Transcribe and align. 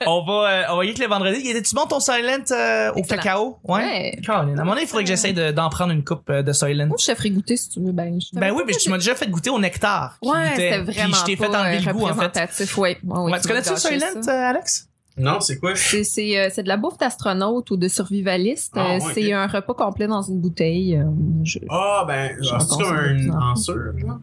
on 0.06 0.24
va, 0.24 0.32
euh, 0.32 0.64
on 0.70 0.76
va 0.76 0.84
y 0.84 0.90
aller 0.90 0.98
le 1.00 1.06
vendredi. 1.08 1.48
Était-tu 1.48 1.74
bon 1.74 1.86
ton 1.86 1.98
Silent 2.00 2.44
euh, 2.52 2.92
au 2.92 2.98
Excellent. 2.98 3.22
cacao? 3.22 3.58
Ouais. 3.64 4.16
Caroline, 4.24 4.56
à 4.58 4.62
un 4.62 4.64
moment 4.64 4.72
donné, 4.74 4.82
il 4.82 4.88
faudrait 4.88 5.04
que 5.04 5.08
j'essaie 5.08 5.32
de- 5.32 5.50
d'en 5.50 5.68
prendre 5.70 5.92
une 5.92 6.04
coupe 6.04 6.28
euh, 6.30 6.42
de 6.42 6.52
Silent. 6.52 6.86
Moi, 6.86 6.96
je 7.00 7.06
te 7.06 7.14
ferai 7.16 7.30
goûter 7.30 7.56
si 7.56 7.68
tu 7.70 7.80
veux. 7.80 7.92
Ben, 7.92 8.18
je 8.20 8.38
Ben 8.38 8.52
oui, 8.52 8.62
mais 8.66 8.74
tu 8.74 8.90
m'as 8.90 8.98
déjà 8.98 9.14
fait 9.14 9.28
goûter 9.28 9.50
au 9.50 9.58
nectar. 9.58 10.16
qui 10.22 10.28
Ouais, 10.28 10.36
goûtait. 10.50 10.54
c'était 10.70 10.84
Puis 10.84 10.94
vraiment 10.94 11.16
je 11.16 11.24
t'ai 11.24 11.36
fait 11.36 11.48
pas, 11.48 11.60
enlever 11.62 11.76
euh, 11.78 11.80
le 11.86 11.92
goût, 11.92 12.02
en 12.04 12.06
fait. 12.06 12.12
représentatif, 12.12 12.78
ouais. 12.78 12.98
Ouais, 13.02 13.18
Ouais, 13.18 13.24
tu 13.24 13.30
m'as 13.30 13.40
connais-tu 13.40 13.70
gâché 13.70 13.98
Silent, 13.98 14.22
ça. 14.22 14.32
euh, 14.46 14.50
Alex? 14.50 14.84
Non, 15.16 15.40
c'est 15.40 15.58
quoi? 15.58 15.74
C'est 15.74 16.04
c'est, 16.04 16.38
euh, 16.38 16.48
c'est 16.54 16.62
de 16.62 16.68
la 16.68 16.76
bouffe 16.76 16.96
d'astronaute 16.98 17.68
ou 17.72 17.76
de 17.76 17.88
survivaliste. 17.88 18.74
Ah, 18.76 18.80
Euh, 18.94 18.98
ouais, 19.00 19.12
c'est 19.14 19.26
ok. 19.26 19.32
un 19.32 19.46
repas 19.48 19.74
complet 19.74 20.06
dans 20.06 20.22
une 20.22 20.40
bouteille. 20.40 20.96
euh, 20.96 21.06
je- 21.42 21.58
Ah, 21.68 22.04
ben, 22.06 22.36
c'est 22.40 22.52
un 22.52 22.58
plus 22.58 23.30
en 23.32 23.56
sûr, 23.56 23.74
genre? 23.98 24.18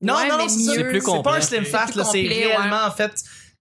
Non, 0.00 0.14
Ouais, 0.14 0.28
non, 0.30 0.36
mais 0.38 0.48
c'est 0.48 0.58
ça. 0.60 0.72
mieux. 0.72 0.78
C'est 0.78 0.84
plus 0.88 1.00
C'est 1.00 1.04
pas 1.06 1.12
un 1.12 1.22
complet. 1.22 1.40
slim 1.42 1.64
fat, 1.66 1.86
C'est 1.88 1.96
là. 1.98 2.02
plus 2.04 2.10
C'est 2.12 2.22
complet, 2.22 2.46
réellement, 2.46 2.86
en 2.86 2.90
fait, 2.90 3.12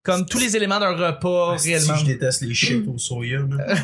comme 0.03 0.25
tous 0.25 0.39
les 0.39 0.55
éléments 0.55 0.79
d'un 0.79 0.95
repas, 0.95 1.51
Ah, 1.53 1.57
si, 1.59 1.69
réellement. 1.69 1.95
Je 1.95 2.05
déteste 2.05 2.41
les 2.41 2.53
shit 2.55 2.87
au 2.87 2.97
soya, 2.97 3.39
là. 3.39 3.75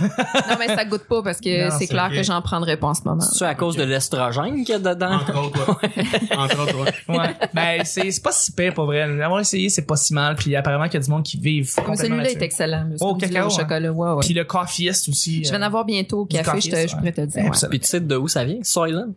Non, 0.49 0.55
mais 0.57 0.67
ça 0.67 0.83
goûte 0.85 1.03
pas 1.07 1.21
parce 1.21 1.39
que 1.39 1.69
c'est 1.77 1.87
clair 1.87 2.09
que 2.09 2.23
j'en 2.23 2.41
prendrais 2.41 2.77
pas 2.77 2.87
en 2.87 2.93
ce 2.95 3.03
moment. 3.03 3.21
C'est 3.21 3.45
à 3.45 3.53
cause 3.55 3.75
de 3.75 3.83
l'estrogène 3.83 4.63
qu'il 4.63 4.69
y 4.69 4.73
a 4.73 4.79
dedans? 4.79 5.13
Entre 5.13 5.37
autres, 5.37 5.79
ouais. 5.83 6.37
Entre 6.37 6.59
autres, 6.61 6.79
ouais. 7.09 7.17
Ouais. 7.17 7.35
ben, 7.53 7.81
c'est 7.85 8.09
c'est 8.11 8.23
pas 8.23 8.31
si 8.31 8.51
pire, 8.51 8.73
pour 8.73 8.85
vrai. 8.85 9.07
L'avoir 9.07 9.39
essayé, 9.41 9.69
c'est 9.69 9.85
pas 9.85 9.95
si 9.95 10.13
mal. 10.13 10.35
Puis 10.35 10.55
apparemment 10.55 10.85
qu'il 10.85 10.95
y 10.95 11.03
a 11.03 11.05
du 11.05 11.09
monde 11.11 11.23
qui 11.23 11.37
vivent 11.37 11.69
celui-là 11.69 12.31
est 12.31 12.41
excellent. 12.41 12.89
Oh, 12.99 13.15
cacao, 13.15 13.43
au 13.43 13.45
hein. 13.45 13.49
chocolat. 13.49 13.91
Ouais, 13.91 14.11
ouais. 14.13 14.19
Puis 14.21 14.33
le 14.33 14.43
coffeeist 14.43 15.09
aussi. 15.09 15.43
Je 15.43 15.51
vais 15.51 15.57
en 15.57 15.61
euh, 15.61 15.65
avoir 15.65 15.85
bientôt 15.85 16.21
au 16.21 16.25
café, 16.25 16.43
café, 16.43 16.61
je, 16.61 16.69
te- 16.69 16.75
ça, 16.75 16.87
je 16.87 16.95
pourrais 16.95 17.11
te 17.11 17.21
dire. 17.21 17.51
Puis 17.69 17.79
tu 17.79 17.87
sais 17.87 17.99
de 17.99 18.15
où 18.15 18.27
ça 18.27 18.43
vient? 18.43 18.59
Soylent? 18.63 19.13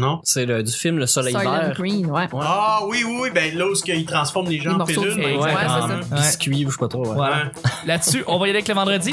Non? 0.00 0.20
C'est 0.24 0.46
le- 0.46 0.62
du 0.62 0.72
film 0.72 0.98
Le 0.98 1.06
Soleil 1.06 1.34
Vert. 1.34 1.72
Green, 1.74 2.06
ouais. 2.06 2.22
Ouais. 2.32 2.40
Ah, 2.42 2.80
oui, 2.86 3.04
oui, 3.06 3.18
oui, 3.22 3.28
ben, 3.34 3.56
là 3.56 3.66
où 3.66 3.72
ils 3.86 4.04
transforment 4.06 4.48
les 4.48 4.58
gens 4.58 4.70
Les 4.70 4.74
en 4.74 4.78
morceaux 4.78 5.00
pilules, 5.02 5.16
de- 5.16 5.20
ben, 5.22 5.36
Ouais, 5.38 5.50
exactement. 5.50 5.88
c'est 6.02 6.08
ça. 6.08 6.16
Biscuit 6.16 6.64
ou 6.66 6.68
je 6.70 6.74
sais 6.74 6.78
pas 6.80 6.88
trop. 6.88 7.06
ouais. 7.06 7.14
Voilà. 7.14 7.36
Ouais. 7.36 7.42
Là-dessus, 7.86 8.24
on 8.26 8.38
va 8.38 8.46
y 8.46 8.50
aller 8.50 8.58
avec 8.58 8.68
le 8.68 8.74
vendredi? 8.74 9.12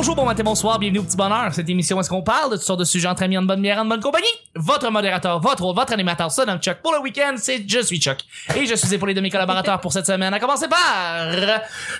Bonjour, 0.00 0.16
bon 0.16 0.24
matin, 0.24 0.42
bonsoir, 0.42 0.78
bienvenue 0.78 1.00
au 1.00 1.02
Petit 1.02 1.18
Bonheur. 1.18 1.52
Cette 1.52 1.68
émission 1.68 1.98
où 1.98 2.00
est-ce 2.00 2.08
qu'on 2.08 2.22
parle 2.22 2.52
de 2.52 2.56
toutes 2.56 2.64
sortes 2.64 2.80
de 2.80 2.86
sujets 2.86 3.06
entre 3.06 3.22
amis, 3.22 3.36
en 3.36 3.42
bonne 3.42 3.60
bière, 3.60 3.76
en 3.80 3.84
bonne 3.84 4.00
compagnie? 4.00 4.24
Votre 4.54 4.90
modérateur, 4.90 5.38
votre 5.40 5.62
hôte, 5.62 5.76
votre 5.76 5.92
animateur, 5.92 6.30
ça, 6.30 6.46
Chuck. 6.56 6.78
Pour 6.82 6.94
le 6.94 7.00
week-end, 7.00 7.34
c'est 7.36 7.68
Je 7.68 7.80
suis 7.80 8.00
Chuck. 8.00 8.16
Et 8.56 8.64
je 8.64 8.74
suis 8.76 8.94
épaulé 8.94 9.12
de 9.12 9.20
mes 9.20 9.28
collaborateurs 9.28 9.78
pour 9.78 9.92
cette 9.92 10.06
semaine. 10.06 10.32
À 10.32 10.40
commencer 10.40 10.68
par 10.68 11.26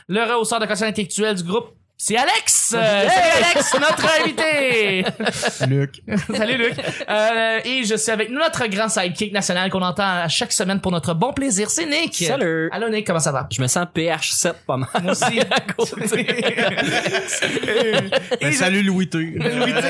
le 0.09 0.33
rehausseur 0.33 0.61
de 0.61 0.65
quotient 0.65 0.87
intellectuel 0.87 1.35
du 1.37 1.43
groupe. 1.43 1.75
C'est 2.03 2.17
Alex! 2.17 2.69
Euh, 2.81 3.09
salut 3.09 3.45
Alex, 3.45 3.75
notre 3.75 4.07
invité! 4.21 5.05
Luc. 5.69 6.03
Salut 6.37 6.57
Luc. 6.57 6.75
Euh, 7.09 7.61
et 7.65 7.85
je 7.85 7.97
suis 7.97 8.13
avec 8.13 8.31
notre 8.31 8.65
grand 8.69 8.89
sidekick 8.89 9.33
national 9.33 9.71
qu'on 9.71 9.83
entend 9.83 10.05
à 10.05 10.29
chaque 10.29 10.53
semaine 10.53 10.81
pour 10.81 10.93
notre 10.93 11.15
bon 11.15 11.33
plaisir, 11.33 11.69
c'est 11.69 11.85
Nick. 11.85 12.15
Salut! 12.15 12.71
Allô 12.73 12.89
Nick, 12.89 13.07
comment 13.07 13.19
ça 13.19 13.33
va? 13.33 13.49
Je 13.51 13.61
me 13.61 13.67
sens 13.67 13.87
PH7 13.95 14.53
pas 14.67 14.77
mal. 14.77 14.89
Moi 15.03 15.13
aussi. 15.13 15.41
à 15.41 15.61
côté. 15.61 16.27
et, 18.41 18.41
Ben, 18.41 18.53
salut 18.53 18.83
Louis 18.83 19.09
T. 19.09 19.19
Louis 19.19 19.75
T. 19.75 19.89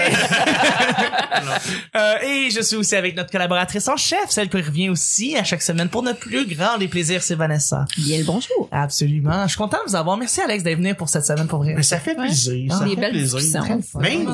Euh, 1.94 2.14
et 2.22 2.50
je 2.50 2.60
suis 2.60 2.76
aussi 2.76 2.96
avec 2.96 3.16
notre 3.16 3.30
collaboratrice 3.30 3.86
en 3.88 3.96
chef, 3.96 4.30
celle 4.30 4.48
qui 4.48 4.56
revient 4.56 4.88
aussi 4.88 5.36
à 5.36 5.44
chaque 5.44 5.62
semaine 5.62 5.88
pour 5.88 6.02
notre 6.02 6.20
plus 6.20 6.46
grand 6.46 6.78
des 6.78 6.88
plaisirs, 6.88 7.22
c'est 7.22 7.34
Vanessa. 7.34 7.84
Bien 7.96 8.18
le 8.18 8.24
bonjour. 8.24 8.68
Absolument. 8.72 9.42
Je 9.44 9.48
suis 9.48 9.58
content 9.58 9.78
de 9.84 9.90
vous 9.90 9.96
avoir. 9.96 10.16
Merci 10.16 10.40
Alex 10.40 10.64
d'être 10.64 10.78
venu 10.78 10.94
pour 10.94 11.08
cette 11.08 11.26
semaine 11.26 11.46
pour 11.46 11.62
vrai. 11.62 11.74
Mais 11.76 11.82
ça 12.00 12.10
fait 12.10 12.14
plaisir. 12.14 12.72
ça 12.72 12.84
Des 12.84 12.90
fait 12.94 13.00
belles 13.00 13.10
plaisir. 13.12 13.38
fun. 13.82 14.00
Ben. 14.00 14.26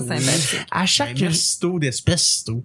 À 0.71 0.87
chaque 0.87 1.15
Ben, 1.19 1.33
tôt 1.61 1.79
d'espèce 1.79 2.45
tôt. 2.45 2.63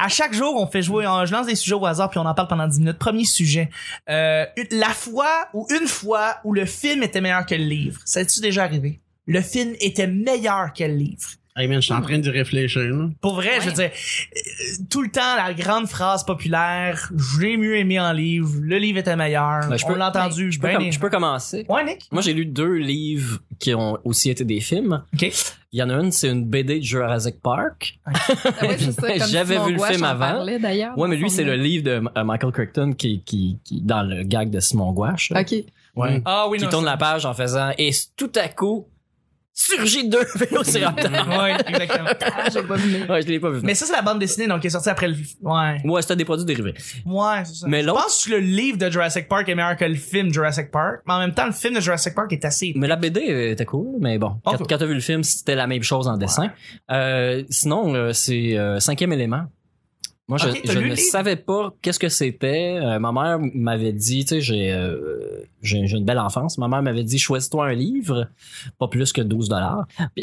à 0.00 0.08
chaque 0.08 0.34
jour, 0.34 0.54
on 0.56 0.66
fait 0.66 0.82
jouer, 0.82 1.04
je 1.26 1.32
lance 1.32 1.46
des 1.46 1.54
sujets 1.54 1.74
au 1.74 1.84
hasard 1.86 2.10
puis 2.10 2.18
on 2.18 2.26
en 2.26 2.34
parle 2.34 2.48
pendant 2.48 2.66
10 2.66 2.78
minutes. 2.80 2.98
Premier 2.98 3.24
sujet. 3.24 3.70
Euh, 4.08 4.44
la 4.70 4.90
fois 4.90 5.48
ou 5.54 5.66
une 5.70 5.86
fois 5.86 6.36
où 6.44 6.52
le 6.52 6.64
film 6.66 7.02
était 7.02 7.20
meilleur 7.20 7.46
que 7.46 7.54
le 7.54 7.64
livre. 7.64 8.00
Ça 8.04 8.20
a-tu 8.20 8.40
déjà 8.40 8.64
arrivé? 8.64 9.00
Le 9.26 9.40
film 9.40 9.74
était 9.80 10.06
meilleur 10.08 10.72
que 10.72 10.84
le 10.84 10.94
livre. 10.94 11.28
Hey 11.54 11.68
man, 11.68 11.76
je 11.82 11.84
suis 11.84 11.92
en 11.94 12.00
train 12.00 12.18
d'y 12.18 12.30
réfléchir, 12.30 12.80
là. 12.82 13.08
Pour 13.20 13.34
vrai, 13.34 13.60
je 13.60 13.66
veux 13.68 13.72
dire, 13.74 13.90
tout 14.88 15.02
le 15.02 15.10
temps, 15.10 15.36
la 15.36 15.52
grande 15.52 15.86
phrase 15.86 16.24
populaire, 16.24 17.12
j'ai 17.38 17.58
mieux 17.58 17.76
aimé 17.76 18.00
en 18.00 18.10
livre, 18.12 18.48
le 18.62 18.78
livre 18.78 18.98
était 18.98 19.16
meilleur, 19.16 19.68
Ben, 19.68 19.76
je 19.76 19.84
on 19.84 19.88
peux- 19.88 19.98
l'a 19.98 20.08
entendu, 20.08 20.50
Je 20.50 20.58
peux, 20.58 20.68
ben 20.68 20.80
aimé. 20.80 20.90
je 20.92 20.98
peux 20.98 21.10
commencer. 21.10 21.66
Ouais, 21.68 21.84
Nick? 21.84 22.08
Moi, 22.10 22.22
j'ai 22.22 22.32
lu 22.32 22.46
deux 22.46 22.76
livres 22.76 23.40
qui 23.58 23.74
ont 23.74 23.98
aussi 24.04 24.30
été 24.30 24.44
des 24.46 24.60
films. 24.60 25.02
OK. 25.12 25.30
Il 25.74 25.78
y 25.78 25.82
en 25.82 25.90
a 25.90 25.94
une, 25.94 26.10
c'est 26.10 26.28
une 26.30 26.44
BD 26.46 26.78
de 26.80 26.84
Jurassic 26.84 27.40
Park. 27.42 27.98
Ah 28.06 28.66
ouais, 28.66 29.18
J'avais 29.30 29.58
vu 29.58 29.72
le 29.72 29.76
Gouache 29.78 29.92
film 29.92 30.04
en 30.04 30.08
avant. 30.08 30.18
parlait, 30.20 30.58
d'ailleurs. 30.58 30.96
Ouais, 30.98 31.08
mais 31.08 31.16
lui, 31.16 31.28
c'est 31.30 31.44
le 31.44 31.54
livre 31.56 31.84
de 31.84 32.02
euh, 32.16 32.24
Michael 32.24 32.52
Crichton 32.52 32.92
qui, 32.94 33.22
qui, 33.24 33.58
qui, 33.64 33.80
dans 33.82 34.02
le 34.02 34.22
gag 34.22 34.48
de 34.50 34.60
Simon 34.60 34.92
Gouache. 34.92 35.32
OK. 35.36 35.54
Ouais. 35.96 36.22
Ah 36.24 36.46
oui, 36.48 36.56
Qui 36.58 36.64
non, 36.64 36.70
tourne 36.70 36.84
la 36.86 36.96
page 36.96 37.26
en 37.26 37.34
faisant, 37.34 37.72
et 37.76 37.90
tout 38.16 38.32
à 38.36 38.48
coup, 38.48 38.86
surgit 39.54 40.08
deux 40.08 40.24
vélociraptors. 40.34 41.10
Ouais, 41.10 41.56
exactement. 41.66 42.08
Ah, 42.20 42.48
j'ai 42.52 42.62
pas 42.62 42.76
vu. 42.76 43.04
ouais, 43.08 43.22
je 43.22 43.28
l'ai 43.28 43.40
pas 43.40 43.50
vu. 43.50 43.60
Mais 43.62 43.74
ça, 43.74 43.86
c'est 43.86 43.92
la 43.92 44.02
bande 44.02 44.18
dessinée, 44.18 44.46
donc 44.46 44.60
qui 44.60 44.66
est 44.68 44.70
sortie 44.70 44.88
après 44.88 45.08
le... 45.08 45.14
Ouais. 45.42 45.80
Ouais, 45.84 46.02
c'était 46.02 46.16
des 46.16 46.24
produits 46.24 46.44
dérivés. 46.46 46.74
Ouais, 47.04 47.44
c'est 47.44 47.54
ça. 47.54 47.66
Mais 47.68 47.82
je 47.82 47.86
l'autre- 47.86 48.02
pense 48.02 48.24
que 48.24 48.30
le 48.32 48.38
livre 48.38 48.78
de 48.78 48.90
Jurassic 48.90 49.28
Park 49.28 49.48
est 49.48 49.54
meilleur 49.54 49.76
que 49.76 49.84
le 49.84 49.94
film 49.94 50.32
Jurassic 50.32 50.70
Park. 50.70 51.00
Mais 51.06 51.12
en 51.14 51.18
même 51.18 51.34
temps, 51.34 51.46
le 51.46 51.52
film 51.52 51.74
de 51.74 51.80
Jurassic 51.80 52.14
Park 52.14 52.32
est 52.32 52.44
assez... 52.44 52.72
Mais 52.76 52.88
la 52.88 52.96
BD 52.96 53.20
était 53.52 53.66
cool, 53.66 53.96
mais 54.00 54.18
bon, 54.18 54.36
quand, 54.44 54.54
Ok. 54.54 54.66
quand 54.68 54.78
t'as 54.78 54.86
vu 54.86 54.94
le 54.94 55.00
film, 55.00 55.22
c'était 55.22 55.54
la 55.54 55.66
même 55.66 55.82
chose 55.82 56.08
en 56.08 56.16
dessin. 56.16 56.50
Euh, 56.90 57.44
sinon, 57.50 57.94
euh, 57.94 58.12
c'est 58.12 58.56
euh, 58.58 58.80
cinquième 58.80 59.12
élément. 59.12 59.44
Moi, 60.32 60.38
je, 60.38 60.78
ne 60.78 60.94
savais 60.94 61.36
pas 61.36 61.74
qu'est-ce 61.82 61.98
que 61.98 62.08
c'était. 62.08 62.78
Euh, 62.80 62.98
ma 62.98 63.12
mère 63.12 63.38
m'avait 63.52 63.92
dit, 63.92 64.24
tu 64.24 64.28
sais, 64.36 64.40
j'ai, 64.40 64.72
euh, 64.72 65.42
j'ai 65.60 65.76
une 65.76 66.06
belle 66.06 66.18
enfance. 66.18 66.56
Ma 66.56 66.68
mère 66.68 66.80
m'avait 66.80 67.04
dit, 67.04 67.18
choisis-toi 67.18 67.66
un 67.66 67.74
livre, 67.74 68.28
pas 68.78 68.88
plus 68.88 69.12
que 69.12 69.20
12 69.20 69.50
dollars. 69.50 69.86
Il 70.16 70.22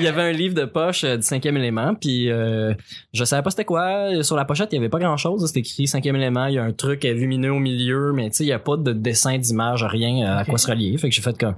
y 0.00 0.06
avait 0.06 0.22
un 0.22 0.32
livre 0.32 0.54
de 0.54 0.64
poche 0.64 1.04
euh, 1.04 1.18
du 1.18 1.22
cinquième 1.24 1.58
élément, 1.58 1.94
puis 1.94 2.28
je 2.28 3.24
savais 3.24 3.42
pas 3.42 3.50
c'était 3.50 3.66
quoi. 3.66 4.22
Sur 4.22 4.36
la 4.36 4.46
pochette, 4.46 4.70
il 4.72 4.76
y 4.76 4.78
avait 4.78 4.88
pas 4.88 4.98
grand-chose. 4.98 5.46
C'était 5.46 5.60
écrit 5.60 5.86
cinquième 5.86 6.16
élément. 6.16 6.46
Il 6.46 6.54
y 6.54 6.58
a 6.58 6.64
un 6.64 6.72
truc 6.72 7.04
lumineux 7.04 7.52
au 7.52 7.58
milieu, 7.58 8.14
mais 8.14 8.30
tu 8.30 8.36
sais, 8.36 8.44
il 8.44 8.48
y 8.48 8.52
a 8.52 8.58
pas 8.58 8.78
de 8.78 8.94
dessin, 8.94 9.36
d'image, 9.36 9.84
rien 9.84 10.38
à 10.38 10.46
quoi 10.46 10.56
se 10.56 10.70
relier. 10.70 10.96
Fait 10.96 11.10
que 11.10 11.14
j'ai 11.14 11.20
fait 11.20 11.36
comme 11.36 11.56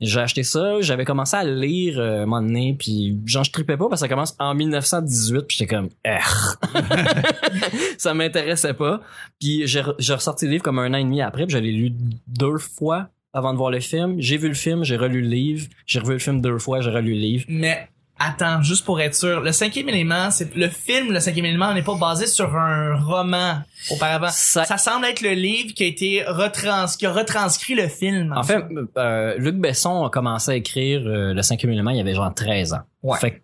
j'ai 0.00 0.20
acheté 0.20 0.42
ça, 0.42 0.80
j'avais 0.80 1.04
commencé 1.04 1.36
à 1.36 1.44
lire 1.44 1.98
euh, 1.98 2.22
un 2.22 2.26
moment 2.26 2.42
donné, 2.42 2.74
puis 2.78 3.18
genre 3.26 3.44
je 3.44 3.52
tripais 3.52 3.76
pas 3.76 3.88
parce 3.88 4.00
que 4.00 4.06
ça 4.06 4.08
commence 4.08 4.34
en 4.38 4.54
1918, 4.54 5.42
puis 5.42 5.56
j'étais 5.58 5.74
comme 5.74 5.88
ça 7.98 8.14
m'intéressait 8.14 8.74
pas. 8.74 9.00
Puis 9.38 9.66
j'ai 9.66 9.80
ressorti 9.80 10.46
le 10.46 10.52
livre 10.52 10.62
comme 10.62 10.78
un 10.78 10.92
an 10.94 10.98
et 10.98 11.04
demi 11.04 11.20
après, 11.20 11.46
puis 11.46 11.54
je 11.54 11.58
l'ai 11.58 11.72
lu 11.72 11.92
deux 12.26 12.58
fois 12.58 13.08
avant 13.32 13.52
de 13.52 13.58
voir 13.58 13.70
le 13.70 13.80
film. 13.80 14.16
J'ai 14.18 14.36
vu 14.36 14.48
le 14.48 14.54
film, 14.54 14.84
j'ai 14.84 14.96
relu 14.96 15.20
le 15.22 15.28
livre, 15.28 15.66
j'ai 15.86 16.00
revu 16.00 16.14
le 16.14 16.18
film 16.18 16.40
deux 16.40 16.58
fois, 16.58 16.80
j'ai 16.80 16.90
relu 16.90 17.12
le 17.12 17.20
livre. 17.20 17.44
Mais 17.48 17.88
attends, 18.20 18.62
juste 18.62 18.84
pour 18.84 19.00
être 19.00 19.14
sûr, 19.16 19.40
le 19.40 19.50
cinquième 19.50 19.88
élément, 19.88 20.30
c'est 20.30 20.54
le 20.54 20.68
film, 20.68 21.10
le 21.12 21.18
cinquième 21.18 21.46
élément 21.46 21.74
n'est 21.74 21.82
pas 21.82 21.96
basé 21.96 22.26
sur 22.26 22.54
un 22.56 22.94
roman 23.02 23.62
auparavant. 23.90 24.28
Ça- 24.30 24.64
Ça 24.64 24.78
semble 24.78 25.06
être 25.06 25.22
le 25.22 25.30
livre 25.30 25.74
qui 25.74 25.82
a 25.82 25.86
été 25.86 26.22
retrans, 26.28 26.86
qui 26.98 27.06
a 27.06 27.12
retranscrit 27.12 27.74
le 27.74 27.88
film. 27.88 28.32
En 28.36 28.42
fait, 28.44 28.62
euh, 28.98 29.34
Luc 29.38 29.56
Besson 29.56 30.04
a 30.04 30.10
commencé 30.10 30.52
à 30.52 30.54
écrire 30.54 31.00
euh, 31.06 31.32
le 31.34 31.42
cinquième 31.42 31.72
élément, 31.72 31.90
il 31.90 31.96
y 31.96 32.00
avait 32.00 32.14
genre 32.14 32.32
13 32.32 32.74
ans. 32.74 32.82
Ouais. 33.02 33.18
Fait 33.18 33.42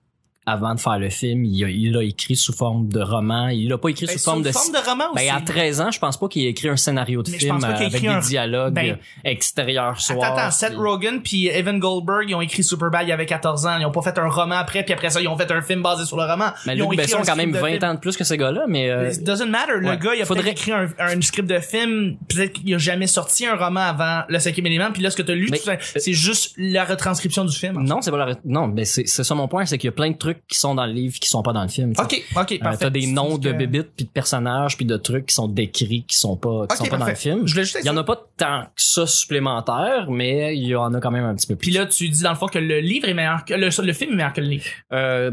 avant 0.48 0.74
de 0.74 0.80
faire 0.80 0.98
le 0.98 1.10
film, 1.10 1.44
il 1.44 1.64
a, 1.64 1.68
il 1.68 1.96
a 1.96 2.02
écrit 2.04 2.36
sous 2.36 2.52
forme 2.52 2.88
de 2.88 3.00
roman. 3.00 3.48
Il 3.48 3.68
l'a 3.68 3.78
pas 3.78 3.88
écrit 3.88 4.06
Ben, 4.06 4.16
sous 4.16 4.24
forme 4.24 4.42
de... 4.42 4.52
forme 4.52 4.72
de 4.72 4.78
roman 4.88 5.04
aussi. 5.12 5.26
Ben, 5.26 5.34
à 5.34 5.40
13 5.40 5.80
ans, 5.80 5.90
je 5.90 5.98
pense 5.98 6.16
pas 6.18 6.28
qu'il 6.28 6.44
ait 6.46 6.50
écrit 6.50 6.68
un 6.68 6.76
scénario 6.76 7.22
de 7.24 7.30
Mais 7.32 7.38
film 7.38 7.58
ait 7.60 7.64
avec 7.66 8.00
des 8.00 8.06
un- 8.08 8.20
dialogues 8.20 8.72
Ben, 8.74 8.92
euh, 8.92 8.96
extérieurs 9.24 10.00
soir. 10.00 10.22
Attends, 10.22 10.36
attends, 10.38 10.50
Seth 10.52 10.74
Rogen 10.76 11.20
puis 11.22 11.48
Evan 11.48 11.78
Goldberg, 11.78 12.26
ils 12.28 12.34
ont 12.34 12.40
écrit 12.40 12.62
Superbad 12.64 13.02
il 13.02 13.08
y 13.10 13.12
avait 13.12 13.26
14 13.26 13.66
ans. 13.66 13.76
Ils 13.78 13.86
ont 13.86 13.90
pas 13.90 14.02
fait 14.02 14.18
un 14.18 14.28
roman 14.28 14.54
après, 14.56 14.84
puis 14.84 14.94
après 14.94 15.10
ça, 15.10 15.20
ils 15.20 15.28
ont 15.28 15.36
fait 15.36 15.50
un 15.50 15.62
film 15.62 15.82
basé 15.82 16.04
sur 16.04 16.16
le 16.16 16.24
roman. 16.24 16.50
Mais 16.66 16.76
ils 16.76 16.82
ont 16.82 16.90
Luc 16.90 17.00
écrit 17.00 17.12
Besson 17.12 17.22
un 17.22 17.24
quand 17.26 17.36
même 17.36 17.50
script 17.50 17.56
de 17.56 17.60
20 17.60 17.78
film. 17.80 17.84
ans 17.90 17.94
de 17.94 18.00
plus 18.00 18.16
que 18.16 18.24
ces 18.24 18.36
gars-là, 18.36 18.64
mais... 18.68 18.88
euh, 18.90 19.10
It 19.12 19.24
doesn't 19.24 19.50
matter. 19.50 19.72
Le 19.80 19.88
ouais. 19.88 19.98
gars, 19.98 20.14
il 20.14 20.22
a 20.22 20.24
Faudrait- 20.24 20.50
écrit 20.52 20.72
un, 20.72 20.86
un 20.98 21.20
script 21.22 21.48
de 21.50 21.58
film. 21.58 22.16
Peut-être 22.28 22.52
qu'il 22.52 22.72
a 22.74 22.78
jamais 22.78 23.06
sorti 23.08 23.46
un 23.46 23.56
roman 23.56 23.80
avant 23.80 24.22
le 24.28 24.38
cinquième 24.38 24.66
élément. 24.66 24.90
Puis 24.92 25.02
là, 25.02 25.10
ce 25.10 25.16
que 25.16 25.22
t'as 25.22 25.34
lu, 25.34 25.48
Mais- 25.50 25.58
ça, 25.58 25.72
c'est 25.96 26.12
juste 26.12 26.54
la 26.56 26.84
retranscription 26.84 27.44
du 27.44 27.56
film. 27.56 27.82
non, 27.82 28.00
c'est 28.00 28.10
pas 28.10 28.24
la... 28.24 28.34
Non, 28.44 28.68
mais 28.68 28.84
c'est 28.84 29.06
c'est 29.06 29.24
ça 29.24 29.34
mon 29.34 29.48
point, 29.48 29.66
c'est 29.66 29.78
qu'il 29.78 29.88
y 29.88 29.92
a 29.92 29.92
plein 29.92 30.10
de 30.10 30.16
trucs 30.16 30.35
qui 30.48 30.58
sont 30.58 30.74
dans 30.74 30.86
le 30.86 30.92
livre 30.92 31.18
qui 31.18 31.28
sont 31.28 31.42
pas 31.42 31.52
dans 31.52 31.62
le 31.62 31.68
film. 31.68 31.92
Ok, 31.98 32.22
ok, 32.36 32.52
Euh, 32.52 32.58
parfait. 32.58 32.78
T'as 32.80 32.90
des 32.90 33.06
noms 33.06 33.38
de 33.38 33.50
que- 33.52 33.56
bébites 33.56 33.90
puis 33.96 34.04
de 34.06 34.10
personnages 34.10 34.76
puis 34.76 34.84
de 34.86 34.96
trucs 34.96 35.26
qui 35.26 35.34
sont 35.34 35.48
décrits 35.48 36.04
qui 36.06 36.16
sont 36.16 36.36
pas 36.36 36.66
qui 36.68 36.76
sont 36.76 36.84
pas 36.86 36.96
dans 36.98 37.06
le 37.06 37.14
film. 37.14 37.46
Je 37.46 37.52
voulais 37.52 37.64
juste 37.64 37.78
Il 37.82 37.86
y 37.86 37.90
en 37.90 37.96
a 37.96 38.04
pas 38.04 38.20
tant 38.36 38.62
que 38.64 38.82
ça 38.82 39.06
supplémentaire, 39.06 40.10
mais 40.10 40.56
il 40.56 40.64
y 40.66 40.74
en 40.76 40.92
a 40.94 41.00
quand 41.00 41.10
même 41.10 41.24
un 41.24 41.34
petit 41.34 41.46
peu 41.46 41.56
plus. 41.56 41.68
Puis 41.70 41.76
là, 41.78 41.86
tu 41.86 42.08
dis 42.08 42.22
dans 42.22 42.30
le 42.30 42.36
fond 42.36 42.46
que 42.48 42.58
le 42.58 42.80
livre 42.80 43.08
est 43.08 43.14
meilleur 43.14 43.44
que 43.44 43.54
le, 43.54 43.68
le 43.82 43.92
film 43.92 44.12
est 44.12 44.16
meilleur 44.16 44.32
que 44.32 44.40
le 44.40 44.48
livre. 44.48 44.64
Euh, 44.92 45.30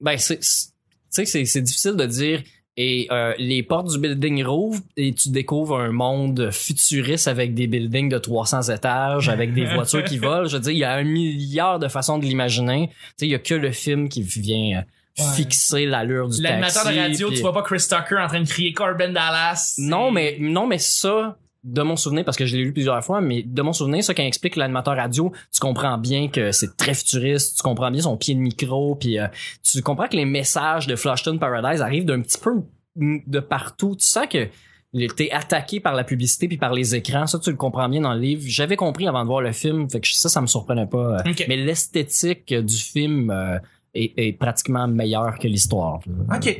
ben 0.00 0.16
c'est 0.18 0.38
tu 0.40 0.46
sais 1.10 1.24
c'est 1.24 1.44
c'est 1.44 1.60
difficile 1.62 1.96
de 1.96 2.06
dire 2.06 2.42
et 2.76 3.08
euh, 3.10 3.34
les 3.38 3.62
portes 3.62 3.88
du 3.90 3.98
building 3.98 4.44
rouvrent 4.44 4.80
et 4.96 5.12
tu 5.12 5.30
découvres 5.30 5.78
un 5.78 5.90
monde 5.92 6.50
futuriste 6.52 7.26
avec 7.28 7.52
des 7.54 7.66
buildings 7.66 8.08
de 8.08 8.18
300 8.18 8.72
étages 8.74 9.28
avec 9.28 9.52
des 9.54 9.64
voitures 9.74 10.04
qui 10.04 10.18
volent 10.18 10.46
je 10.46 10.56
veux 10.56 10.62
dire 10.62 10.72
il 10.72 10.78
y 10.78 10.84
a 10.84 10.92
un 10.94 11.02
milliard 11.04 11.78
de 11.78 11.88
façons 11.88 12.18
de 12.18 12.24
l'imaginer 12.24 12.88
tu 12.88 12.94
sais 13.18 13.26
il 13.26 13.30
y 13.30 13.34
a 13.34 13.38
que 13.40 13.54
le 13.54 13.72
film 13.72 14.08
qui 14.08 14.22
vient 14.22 14.78
euh, 15.18 15.22
fixer 15.34 15.84
l'allure 15.84 16.28
du 16.28 16.40
taxi. 16.40 16.42
L'animateur 16.42 16.84
de 16.92 16.98
radio, 16.98 17.26
puis- 17.28 17.36
tu 17.36 17.42
vois 17.42 17.52
pas 17.52 17.62
Chris 17.62 17.84
Tucker 17.88 18.16
en 18.18 18.28
train 18.28 18.40
de 18.40 18.48
crier 18.48 18.72
Corbin 18.72 19.08
Dallas. 19.12 19.74
Non, 19.78 20.10
mais 20.12 20.36
non, 20.40 20.66
mais 20.66 20.78
ça, 20.78 21.36
de 21.62 21.82
mon 21.82 21.96
souvenir, 21.96 22.24
parce 22.24 22.36
que 22.36 22.46
je 22.46 22.56
l'ai 22.56 22.64
lu 22.64 22.72
plusieurs 22.72 23.04
fois, 23.04 23.20
mais 23.20 23.42
de 23.42 23.62
mon 23.62 23.72
souvenir, 23.72 24.02
ça 24.02 24.14
quand 24.14 24.22
il 24.22 24.26
explique 24.28 24.56
l'animateur 24.56 24.96
radio, 24.96 25.30
tu 25.52 25.60
comprends 25.60 25.98
bien 25.98 26.28
que 26.28 26.52
c'est 26.52 26.76
très 26.76 26.94
futuriste, 26.94 27.58
tu 27.58 27.62
comprends 27.62 27.90
bien 27.90 28.00
son 28.00 28.16
pied 28.16 28.34
de 28.34 28.40
micro, 28.40 28.94
puis 28.94 29.18
euh, 29.18 29.26
tu 29.62 29.82
comprends 29.82 30.08
que 30.08 30.16
les 30.16 30.24
messages 30.24 30.86
de 30.86 30.96
Flushton 30.96 31.36
Paradise 31.38 31.82
arrivent 31.82 32.06
d'un 32.06 32.22
petit 32.22 32.38
peu 32.38 32.62
de 32.96 33.40
partout. 33.40 33.94
Tu 33.96 34.06
sens 34.06 34.26
que 34.26 34.48
t'es 35.16 35.30
attaqué 35.30 35.80
par 35.80 35.94
la 35.94 36.02
publicité 36.02 36.48
puis 36.48 36.56
par 36.56 36.72
les 36.72 36.94
écrans. 36.94 37.26
Ça, 37.26 37.38
tu 37.38 37.50
le 37.50 37.56
comprends 37.56 37.88
bien 37.88 38.00
dans 38.00 38.14
le 38.14 38.20
livre. 38.20 38.42
J'avais 38.46 38.76
compris 38.76 39.06
avant 39.06 39.22
de 39.22 39.26
voir 39.28 39.40
le 39.42 39.52
film, 39.52 39.88
fait 39.88 40.00
que 40.00 40.08
ça, 40.08 40.28
ça 40.28 40.40
me 40.40 40.46
surprenait 40.46 40.86
pas. 40.86 41.18
euh. 41.18 41.22
Mais 41.48 41.56
l'esthétique 41.56 42.52
du 42.54 42.76
film 42.76 43.30
euh, 43.30 43.58
est, 43.94 44.12
est 44.16 44.32
pratiquement 44.32 44.88
meilleure 44.88 45.38
que 45.38 45.46
l'histoire. 45.46 46.00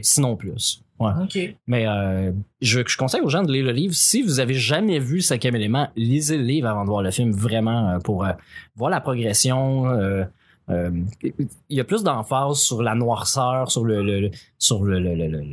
Sinon 0.03 0.37
plus. 0.37 0.83
Ouais. 1.01 1.57
Mais 1.67 1.87
euh, 1.89 2.31
je, 2.61 2.81
je 2.87 2.97
conseille 2.97 3.23
aux 3.23 3.29
gens 3.31 3.43
de 3.43 3.51
lire 3.53 3.65
le 3.65 3.73
livre. 3.73 3.95
Si 3.95 4.23
vous 4.23 4.39
avez 4.39 4.55
jamais 4.55 4.99
vu 4.99 5.17
le 5.17 5.21
cinquième 5.23 5.57
élément, 5.57 5.89
lisez 5.97 6.37
le 6.37 6.45
livre 6.45 6.69
avant 6.69 6.83
de 6.85 6.89
voir 6.91 7.03
le 7.03 7.11
film, 7.11 7.33
vraiment, 7.33 7.89
euh, 7.91 7.99
pour 7.99 8.25
euh, 8.25 8.33
voir 8.77 8.91
la 8.91 9.01
progression. 9.01 9.87
euh, 9.89 10.25
il 10.71 11.77
y 11.77 11.81
a 11.81 11.85
plus 11.85 12.05
d'emphase 12.05 12.59
sur 12.61 12.81
la 12.83 12.95
noirceur, 12.95 13.71
sur 13.71 13.85
le, 13.85 14.31
sur 14.59 14.85
le, 14.85 15.01
le- 15.01 15.15
le- 15.17 15.27
le- 15.27 15.45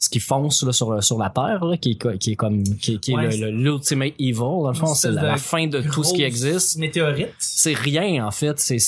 ce 0.00 0.08
qui 0.08 0.20
fonce 0.20 0.62
là, 0.64 0.72
sur, 0.72 1.02
sur 1.02 1.18
la 1.18 1.30
terre, 1.30 1.64
là, 1.64 1.76
qui, 1.76 1.90
est, 1.92 2.18
qui 2.18 2.32
est 2.32 2.36
comme 2.36 2.62
qui, 2.64 2.98
qui 2.98 3.12
est 3.12 3.14
Ouais, 3.16 3.36
l'ultimate 3.50 4.14
evil. 4.18 4.34
Dans 4.38 4.68
le 4.68 4.74
fond, 4.74 4.86
Une 4.88 4.94
c'est 4.94 5.10
la, 5.12 5.36
fin 5.36 5.66
de 5.66 5.80
tout 5.80 6.02
ce 6.04 6.14
qui 6.14 6.22
existe. 6.22 6.78
Météorite. 6.78 7.28
C'est 7.38 7.74
rien 7.74 8.26
en 8.26 8.30
fait. 8.30 8.58
C'est 8.58 8.78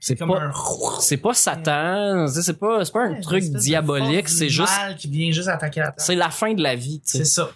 c'est 0.00 0.16
pas 0.16 0.24
un 0.40 0.52
c'est 1.00 1.16
pas 1.16 1.34
Satan. 1.34 2.26
C'est 2.28 2.58
pas 2.58 2.84
c'est 2.84 2.92
pas 2.92 3.04
un 3.06 3.12
Ouais, 3.12 3.20
truc 3.20 3.44
diabolique. 3.44 4.28
C'est 4.28 4.48
juste 4.48 4.68
mal 4.78 4.96
qui 4.96 5.08
vient 5.08 5.30
juste 5.30 5.48
attaquer 5.48 5.80
la 5.80 5.86
terre. 5.92 5.94
c'est 6.04 6.14
la 6.14 6.30
fin 6.30 6.54
de 6.54 6.62
la 6.62 6.74
vie. 6.76 7.00
C'est 7.04 7.24
ça. 7.24 7.50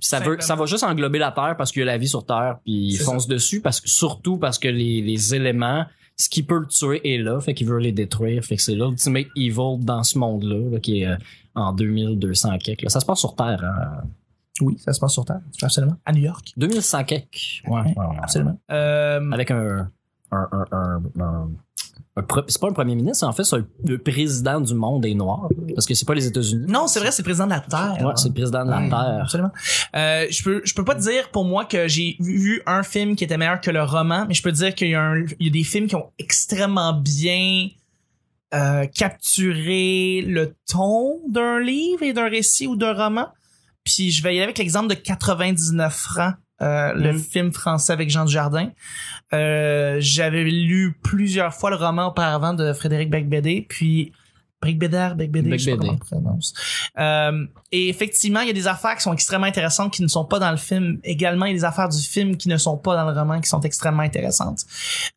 ça 0.00 0.20
veut, 0.20 0.38
ça 0.40 0.54
va 0.56 0.66
juste 0.66 0.84
englober 0.84 1.18
la 1.18 1.32
Terre 1.32 1.54
parce 1.56 1.70
qu'il 1.72 1.80
y 1.80 1.82
a 1.82 1.86
la 1.86 1.98
vie 1.98 2.08
sur 2.08 2.24
Terre, 2.24 2.58
puis 2.64 2.72
il 2.88 2.96
fonce 2.98 3.26
dessus 3.26 3.60
parce 3.60 3.80
que 3.80 3.88
surtout 3.88 4.38
parce 4.38 4.58
que 4.58 4.68
les, 4.68 5.02
les 5.02 5.34
éléments, 5.34 5.84
ce 6.16 6.28
qui 6.30 6.42
peut 6.42 6.58
le 6.58 6.66
tuer 6.66 7.00
est 7.14 7.18
là, 7.18 7.40
fait 7.40 7.52
qu'il 7.54 7.66
veut 7.66 7.78
les 7.78 7.92
détruire, 7.92 8.42
fait 8.42 8.56
que 8.56 8.62
c'est 8.62 8.74
l'ultimate 8.74 9.26
evil 9.36 9.78
dans 9.80 10.02
ce 10.02 10.18
monde-là, 10.18 10.70
là, 10.72 10.80
qui 10.80 11.02
est 11.02 11.06
euh, 11.06 11.16
en 11.54 11.72
2200 11.74 12.56
quelques. 12.58 12.82
là. 12.82 12.88
Ça 12.88 13.00
se 13.00 13.06
passe 13.06 13.18
sur 13.20 13.34
Terre, 13.36 13.62
hein? 13.62 14.02
Oui, 14.62 14.78
ça 14.78 14.94
se 14.94 15.00
passe 15.00 15.12
sur 15.12 15.26
Terre. 15.26 15.40
Absolument. 15.60 15.96
À 16.06 16.12
New 16.12 16.22
York. 16.22 16.54
2100 16.56 17.04
quelques. 17.04 17.60
Ouais, 17.68 17.82
ouais, 17.82 17.94
ouais. 17.94 18.16
Absolument. 18.22 18.58
Euh, 18.70 19.30
Avec 19.30 19.50
un, 19.50 19.90
un, 20.32 21.50
c'est 22.48 22.60
pas 22.60 22.68
un 22.68 22.72
premier 22.72 22.94
ministre, 22.94 23.26
en 23.26 23.32
fait, 23.32 23.44
c'est 23.44 23.56
le 23.84 23.98
président 23.98 24.60
du 24.60 24.74
monde 24.74 25.04
est 25.04 25.14
noir, 25.14 25.48
parce 25.74 25.86
que 25.86 25.94
c'est 25.94 26.06
pas 26.06 26.14
les 26.14 26.26
États-Unis. 26.26 26.64
non, 26.68 26.86
c'est 26.86 27.00
vrai, 27.00 27.10
c'est 27.10 27.22
le 27.22 27.24
président 27.26 27.44
de 27.44 27.50
la 27.50 27.60
Terre. 27.60 27.98
Ouais, 28.04 28.12
c'est 28.16 28.28
le 28.28 28.34
président 28.34 28.64
de 28.64 28.70
la 28.70 28.78
Ouais, 28.80 28.88
Terre. 28.88 29.18
Absolument. 29.22 29.50
Euh, 29.94 30.26
je 30.30 30.42
peux 30.42 30.62
je 30.64 30.74
peux 30.74 30.84
pas 30.84 30.94
te 30.94 31.02
dire 31.02 31.30
pour 31.30 31.44
moi 31.44 31.64
que 31.66 31.88
j'ai 31.88 32.16
vu 32.20 32.62
un 32.66 32.82
film 32.82 33.16
qui 33.16 33.24
était 33.24 33.36
meilleur 33.36 33.60
que 33.60 33.70
le 33.70 33.82
roman, 33.82 34.24
mais 34.26 34.34
je 34.34 34.42
peux 34.42 34.50
te 34.52 34.56
dire 34.56 34.74
qu'il 34.74 34.88
y 34.88 34.94
a 34.94 35.02
un, 35.02 35.24
il 35.38 35.46
y 35.46 35.48
a 35.48 35.52
des 35.52 35.64
films 35.64 35.86
qui 35.88 35.94
ont 35.96 36.10
extrêmement 36.18 36.94
bien 36.94 37.68
euh, 38.54 38.86
capturé 38.86 40.22
le 40.26 40.54
ton 40.70 41.20
d'un 41.28 41.60
livre 41.60 42.02
et 42.02 42.12
d'un 42.12 42.28
récit 42.28 42.66
ou 42.66 42.76
d'un 42.76 42.94
roman. 42.94 43.26
Puis 43.84 44.10
je 44.10 44.22
vais 44.22 44.34
y 44.34 44.38
aller 44.38 44.44
avec 44.44 44.58
l'exemple 44.58 44.88
de 44.88 44.94
99 44.94 45.94
francs, 45.94 46.34
euh, 46.62 46.92
le 46.94 47.12
Mhm. 47.12 47.18
film 47.18 47.52
français 47.52 47.92
avec 47.92 48.08
Jean 48.10 48.24
Dujardin. 48.24 48.70
Euh, 49.32 49.96
j'avais 50.00 50.44
lu 50.44 50.96
plusieurs 51.02 51.52
fois 51.54 51.70
le 51.70 51.76
roman 51.76 52.06
auparavant 52.08 52.54
de 52.54 52.72
Frédéric 52.72 53.10
Becbédé, 53.10 53.66
puis 53.68 54.12
Becbédé, 54.62 55.10
Becbédé, 55.14 55.58
je 55.58 55.64
sais 55.64 55.70
pas 55.72 55.78
comment 55.78 55.92
on 55.92 55.96
prononce. 55.98 56.54
Euh, 56.98 57.46
et 57.72 57.88
effectivement, 57.88 58.40
il 58.40 58.48
y 58.48 58.50
a 58.50 58.54
des 58.54 58.66
affaires 58.66 58.96
qui 58.96 59.02
sont 59.02 59.12
extrêmement 59.12 59.46
intéressantes 59.46 59.92
qui 59.92 60.02
ne 60.02 60.08
sont 60.08 60.24
pas 60.24 60.38
dans 60.38 60.50
le 60.50 60.56
film. 60.56 60.98
Également, 61.04 61.44
il 61.46 61.50
y 61.50 61.54
a 61.54 61.58
des 61.58 61.64
affaires 61.64 61.88
du 61.88 62.00
film 62.00 62.36
qui 62.36 62.48
ne 62.48 62.56
sont 62.56 62.78
pas 62.78 62.96
dans 62.96 63.10
le 63.10 63.18
roman 63.18 63.40
qui 63.40 63.48
sont 63.48 63.60
extrêmement 63.60 64.02
intéressantes. 64.02 64.60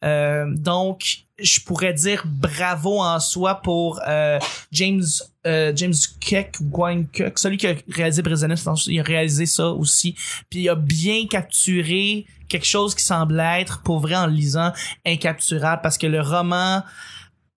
Euh, 0.04 0.46
donc, 0.56 1.24
je 1.42 1.60
pourrais 1.62 1.94
dire 1.94 2.24
bravo 2.26 3.00
en 3.00 3.20
soi 3.20 3.56
pour 3.62 4.02
euh, 4.08 4.40
James 4.72 5.04
euh, 5.48 5.72
James 5.74 5.94
Keck, 6.20 6.58
Gwen 6.62 7.08
Keck, 7.08 7.40
celui 7.40 7.58
qui 7.58 7.68
a 7.68 7.76
réalisé 7.90 8.22
Prisoners, 8.22 8.56
il 8.88 9.00
a 9.00 9.04
réalisé 9.04 9.46
ça 9.46 9.70
aussi. 9.70 10.16
Puis 10.50 10.62
il 10.64 10.70
a 10.70 10.76
bien 10.76 11.28
capturé 11.28 12.26
quelque 12.50 12.66
chose 12.66 12.94
qui 12.94 13.04
semble 13.04 13.40
être, 13.40 13.82
pour 13.84 14.00
vrai, 14.00 14.16
en 14.16 14.28
le 14.28 14.34
lisant, 14.34 14.74
incapturable 15.06 15.82
parce 15.82 15.98
que 15.98 16.08
le 16.08 16.20
roman 16.20 16.84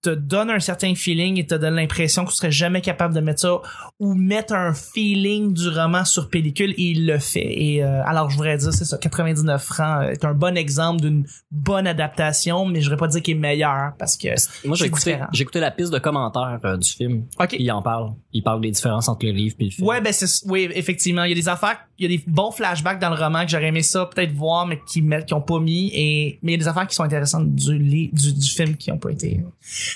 te 0.03 0.09
donne 0.09 0.49
un 0.49 0.59
certain 0.59 0.93
feeling 0.95 1.39
et 1.39 1.47
te 1.47 1.55
donne 1.55 1.75
l'impression 1.75 2.25
que 2.25 2.29
tu 2.31 2.35
serais 2.35 2.51
jamais 2.51 2.81
capable 2.81 3.15
de 3.15 3.21
mettre 3.21 3.39
ça 3.41 3.61
ou 3.99 4.13
mettre 4.13 4.53
un 4.53 4.73
feeling 4.73 5.53
du 5.53 5.69
roman 5.69 6.03
sur 6.05 6.29
pellicule 6.29 6.71
et 6.71 6.83
il 6.91 7.07
le 7.07 7.19
fait. 7.19 7.39
Et 7.63 7.83
euh, 7.83 8.03
alors 8.05 8.29
je 8.29 8.35
voudrais 8.35 8.57
dire 8.57 8.73
c'est 8.73 8.85
ça 8.85 8.97
99 8.97 9.63
francs 9.63 10.03
euh, 10.03 10.09
est 10.11 10.25
un 10.25 10.33
bon 10.33 10.57
exemple 10.57 11.01
d'une 11.01 11.25
bonne 11.49 11.87
adaptation 11.87 12.65
mais 12.65 12.81
je 12.81 12.85
voudrais 12.89 12.99
pas 12.99 13.07
dire 13.07 13.21
qu'il 13.21 13.37
est 13.37 13.39
meilleur 13.39 13.93
parce 13.97 14.17
que 14.17 14.27
Moi, 14.67 14.75
j'ai 14.75 14.83
C'est 14.83 14.87
écouté, 14.87 15.11
différent. 15.13 15.29
j'ai 15.31 15.41
écouté 15.43 15.59
la 15.61 15.71
piste 15.71 15.93
de 15.93 15.99
commentaires 15.99 16.59
euh, 16.65 16.77
du 16.77 16.89
film. 16.89 17.25
OK. 17.39 17.55
Il 17.57 17.71
en 17.71 17.81
parle. 17.81 18.11
Il 18.33 18.43
parle 18.43 18.59
des 18.61 18.71
différences 18.71 19.07
entre 19.07 19.25
le 19.25 19.31
livre 19.31 19.55
et 19.59 19.65
le 19.65 19.69
film. 19.71 19.87
Ouais, 19.87 20.01
ben 20.01 20.11
c'est 20.11 20.45
oui, 20.49 20.69
effectivement, 20.73 21.23
il 21.23 21.29
y 21.29 21.31
a 21.31 21.35
des 21.35 21.47
affaires, 21.47 21.77
il 21.97 22.11
y 22.11 22.13
a 22.13 22.17
des 22.17 22.23
bons 22.27 22.51
flashbacks 22.51 22.99
dans 22.99 23.09
le 23.09 23.15
roman 23.15 23.45
que 23.45 23.51
j'aurais 23.51 23.67
aimé 23.67 23.83
ça 23.83 24.05
peut-être 24.13 24.33
voir 24.33 24.65
mais 24.67 24.79
qui 24.85 25.01
qui 25.25 25.33
ont 25.33 25.41
pas 25.41 25.59
mis 25.59 25.89
et 25.93 26.39
mais 26.41 26.51
il 26.51 26.55
y 26.55 26.61
a 26.61 26.63
des 26.63 26.67
affaires 26.67 26.87
qui 26.87 26.95
sont 26.95 27.03
intéressantes 27.03 27.53
du 27.55 28.09
du, 28.11 28.33
du 28.33 28.49
film 28.49 28.75
qui 28.75 28.91
ont 28.91 28.97
pas 28.97 29.11
été. 29.11 29.39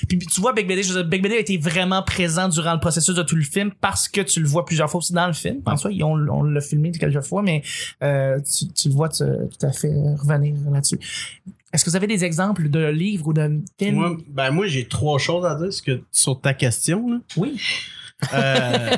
Puis, 0.08 0.18
puis 0.18 0.28
tu 0.28 0.42
vois 0.42 0.54
Big 0.54 0.68
BD, 0.68 0.84
je 0.84 0.94
veux 0.94 1.02
dire, 1.02 1.10
Big 1.10 1.22
BD 1.24 1.36
a 1.36 1.40
été 1.40 1.58
vraiment 1.58 2.04
présent 2.04 2.48
durant 2.50 2.74
le 2.74 2.80
processus 2.80 3.16
de 3.16 3.24
tout 3.24 3.36
le 3.36 3.44
film 3.44 3.72
parce 3.82 4.08
que 4.08 4.22
tu 4.22 4.40
le 4.40 4.48
vois 4.48 4.66
plusieurs 4.66 4.90
fois 4.90 5.00
aussi 5.00 5.14
dans 5.14 5.28
le 5.28 5.34
film. 5.34 5.62
En 5.66 5.78
soi, 5.78 5.92
ont- 6.04 6.28
on 6.30 6.44
l'a 6.44 6.62
filmé 6.62 6.92
quelques 6.92 7.22
fois 7.22 7.42
mais 7.42 7.62
euh, 8.04 8.40
tu, 8.42 8.68
tu 8.74 8.90
le 8.90 8.94
vois 8.94 9.10
tu- 9.10 9.24
tout 9.24 9.66
à 9.66 9.72
fait 9.72 9.92
revenir 10.18 10.56
là-dessus. 10.72 11.00
Est-ce 11.74 11.84
que 11.84 11.90
vous 11.90 11.96
avez 11.96 12.08
des 12.08 12.24
exemples 12.24 12.70
de 12.70 12.86
livres 12.88 13.28
ou 13.28 13.34
de 13.34 13.62
films? 13.78 13.96
Moi, 13.96 14.18
ben 14.30 14.52
moi 14.52 14.68
j'ai 14.68 14.86
trois 14.88 15.20
choses 15.20 15.46
à 15.46 15.56
dire 15.56 15.72
sur 15.74 15.84
que- 15.86 16.02
sur 16.12 16.40
ta 16.40 16.54
question. 16.54 17.10
Là. 17.10 17.20
Oui. 17.36 17.58
Euh, 18.34 18.90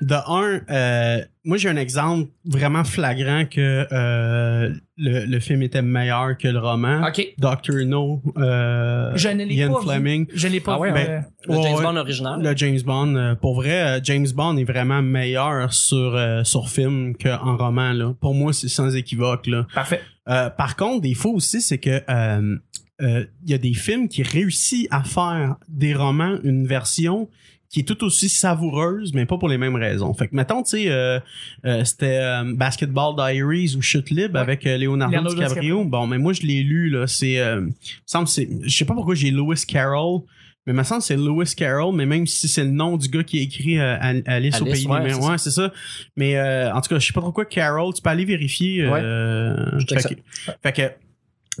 de 0.00 0.14
un, 0.14 0.60
euh, 0.70 1.24
moi 1.44 1.56
j'ai 1.56 1.68
un 1.68 1.76
exemple 1.76 2.28
vraiment 2.44 2.82
flagrant 2.82 3.44
que 3.44 3.86
euh, 3.92 4.72
le, 4.96 5.24
le 5.24 5.40
film 5.40 5.62
était 5.62 5.82
meilleur 5.82 6.36
que 6.36 6.48
le 6.48 6.58
roman. 6.58 7.06
OK. 7.06 7.34
Doctor 7.38 7.76
No, 7.86 8.20
euh, 8.36 9.12
Je 9.14 9.28
ne 9.28 9.44
l'ai 9.44 9.54
Ian 9.54 9.72
pas 9.72 9.80
vu. 9.80 9.86
Fleming. 9.86 10.26
Je 10.34 10.48
l'ai 10.48 10.58
pas 10.60 10.74
Ah 10.74 10.78
ouais, 10.80 10.88
vu. 10.88 10.94
ben, 10.94 11.24
Le 11.46 11.54
Ouais, 11.56 11.62
James 11.62 11.74
ouais. 11.76 11.82
Bond 11.84 11.96
original. 11.96 12.42
Le 12.42 12.56
James 12.56 12.80
Bond, 12.84 13.14
euh, 13.14 13.34
pour 13.36 13.54
vrai, 13.54 14.00
James 14.02 14.26
Bond 14.34 14.56
est 14.56 14.64
vraiment 14.64 15.00
meilleur 15.00 15.72
sur 15.72 16.16
euh, 16.16 16.42
sur 16.42 16.68
film 16.68 17.14
qu'en 17.16 17.56
roman 17.56 17.92
là. 17.92 18.14
Pour 18.20 18.34
moi, 18.34 18.52
c'est 18.52 18.68
sans 18.68 18.94
équivoque 18.96 19.46
là. 19.46 19.66
Parfait. 19.74 20.00
Euh, 20.28 20.50
par 20.50 20.74
contre, 20.74 21.02
des 21.02 21.14
fois 21.14 21.30
aussi, 21.30 21.60
c'est 21.60 21.78
que 21.78 22.02
euh, 22.10 22.56
euh, 23.00 23.24
il 23.44 23.50
y 23.50 23.54
a 23.54 23.58
des 23.58 23.74
films 23.74 24.08
qui 24.08 24.24
réussissent 24.24 24.88
à 24.90 25.04
faire 25.04 25.54
des 25.68 25.94
romans 25.94 26.38
une 26.42 26.66
version 26.66 27.28
qui 27.68 27.80
est 27.80 27.84
tout 27.84 28.02
aussi 28.04 28.28
savoureuse, 28.28 29.12
mais 29.12 29.26
pas 29.26 29.38
pour 29.38 29.48
les 29.48 29.58
mêmes 29.58 29.76
raisons. 29.76 30.12
Fait 30.14 30.28
que 30.28 30.36
mettons, 30.36 30.62
tu 30.62 30.70
sais, 30.70 30.84
euh, 30.88 31.18
euh, 31.64 31.84
c'était 31.84 32.18
euh, 32.20 32.44
Basketball 32.54 33.14
Diaries 33.16 33.74
ou 33.76 33.82
Chute 33.82 34.10
libre 34.10 34.34
Ouais. 34.34 34.40
avec 34.40 34.66
euh, 34.66 34.78
Leonardo, 34.78 35.14
Leonardo 35.16 35.34
DiCaprio. 35.34 35.54
DiCaprio. 35.62 35.84
Bon, 35.84 36.06
mais 36.06 36.18
moi 36.18 36.32
je 36.32 36.42
l'ai 36.42 36.62
lu 36.62 36.90
là. 36.90 37.06
C'est, 37.06 37.38
euh, 37.40 37.66
semble, 38.06 38.28
c'est, 38.28 38.48
je 38.62 38.76
sais 38.76 38.84
pas 38.84 38.94
pourquoi 38.94 39.14
j'ai 39.14 39.30
Lewis 39.30 39.64
Carroll. 39.66 40.20
Mais 40.68 40.72
me 40.72 40.82
semble 40.82 41.00
que 41.00 41.06
c'est 41.06 41.16
Lewis 41.16 41.54
Carroll, 41.56 41.94
mais 41.94 42.06
même 42.06 42.26
si 42.26 42.48
c'est 42.48 42.64
le 42.64 42.70
nom 42.70 42.96
du 42.96 43.06
gars 43.08 43.22
qui 43.22 43.38
a 43.38 43.42
écrit 43.42 43.78
euh, 43.78 43.96
Al- 44.00 44.24
Alice, 44.26 44.60
au 44.60 44.64
pays 44.64 44.84
ouais, 44.88 45.00
merveilles. 45.00 45.14
Ouais, 45.24 45.38
c'est 45.38 45.52
ça. 45.52 45.72
Mais 46.16 46.36
euh, 46.36 46.72
en 46.74 46.80
tout 46.80 46.88
cas, 46.88 46.98
je 46.98 47.06
sais 47.06 47.12
pas 47.12 47.20
trop 47.20 47.30
quoi 47.30 47.44
Carroll. 47.44 47.94
Tu 47.94 48.02
peux 48.02 48.10
aller 48.10 48.24
vérifier. 48.24 48.82
euh, 48.82 49.78
Je 49.78 49.86
fait, 49.94 50.14
que, 50.16 50.20
fait 50.64 50.72
que 50.72 50.82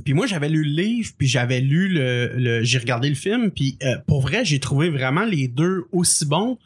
puis 0.04 0.14
moi 0.14 0.26
j'avais 0.26 0.48
lu 0.48 0.62
le 0.64 0.82
livre 0.82 1.10
puis 1.18 1.26
j'avais 1.28 1.60
lu 1.60 1.88
le, 1.88 2.32
le 2.36 2.62
j'ai 2.64 2.78
regardé 2.78 3.08
le 3.08 3.14
film 3.14 3.50
puis 3.50 3.78
euh, 3.82 3.96
pour 4.06 4.20
vrai 4.20 4.44
j'ai 4.44 4.60
trouvé 4.60 4.90
vraiment 4.90 5.24
les 5.24 5.48
deux 5.48 5.84
aussi 5.92 6.26
bons 6.26 6.58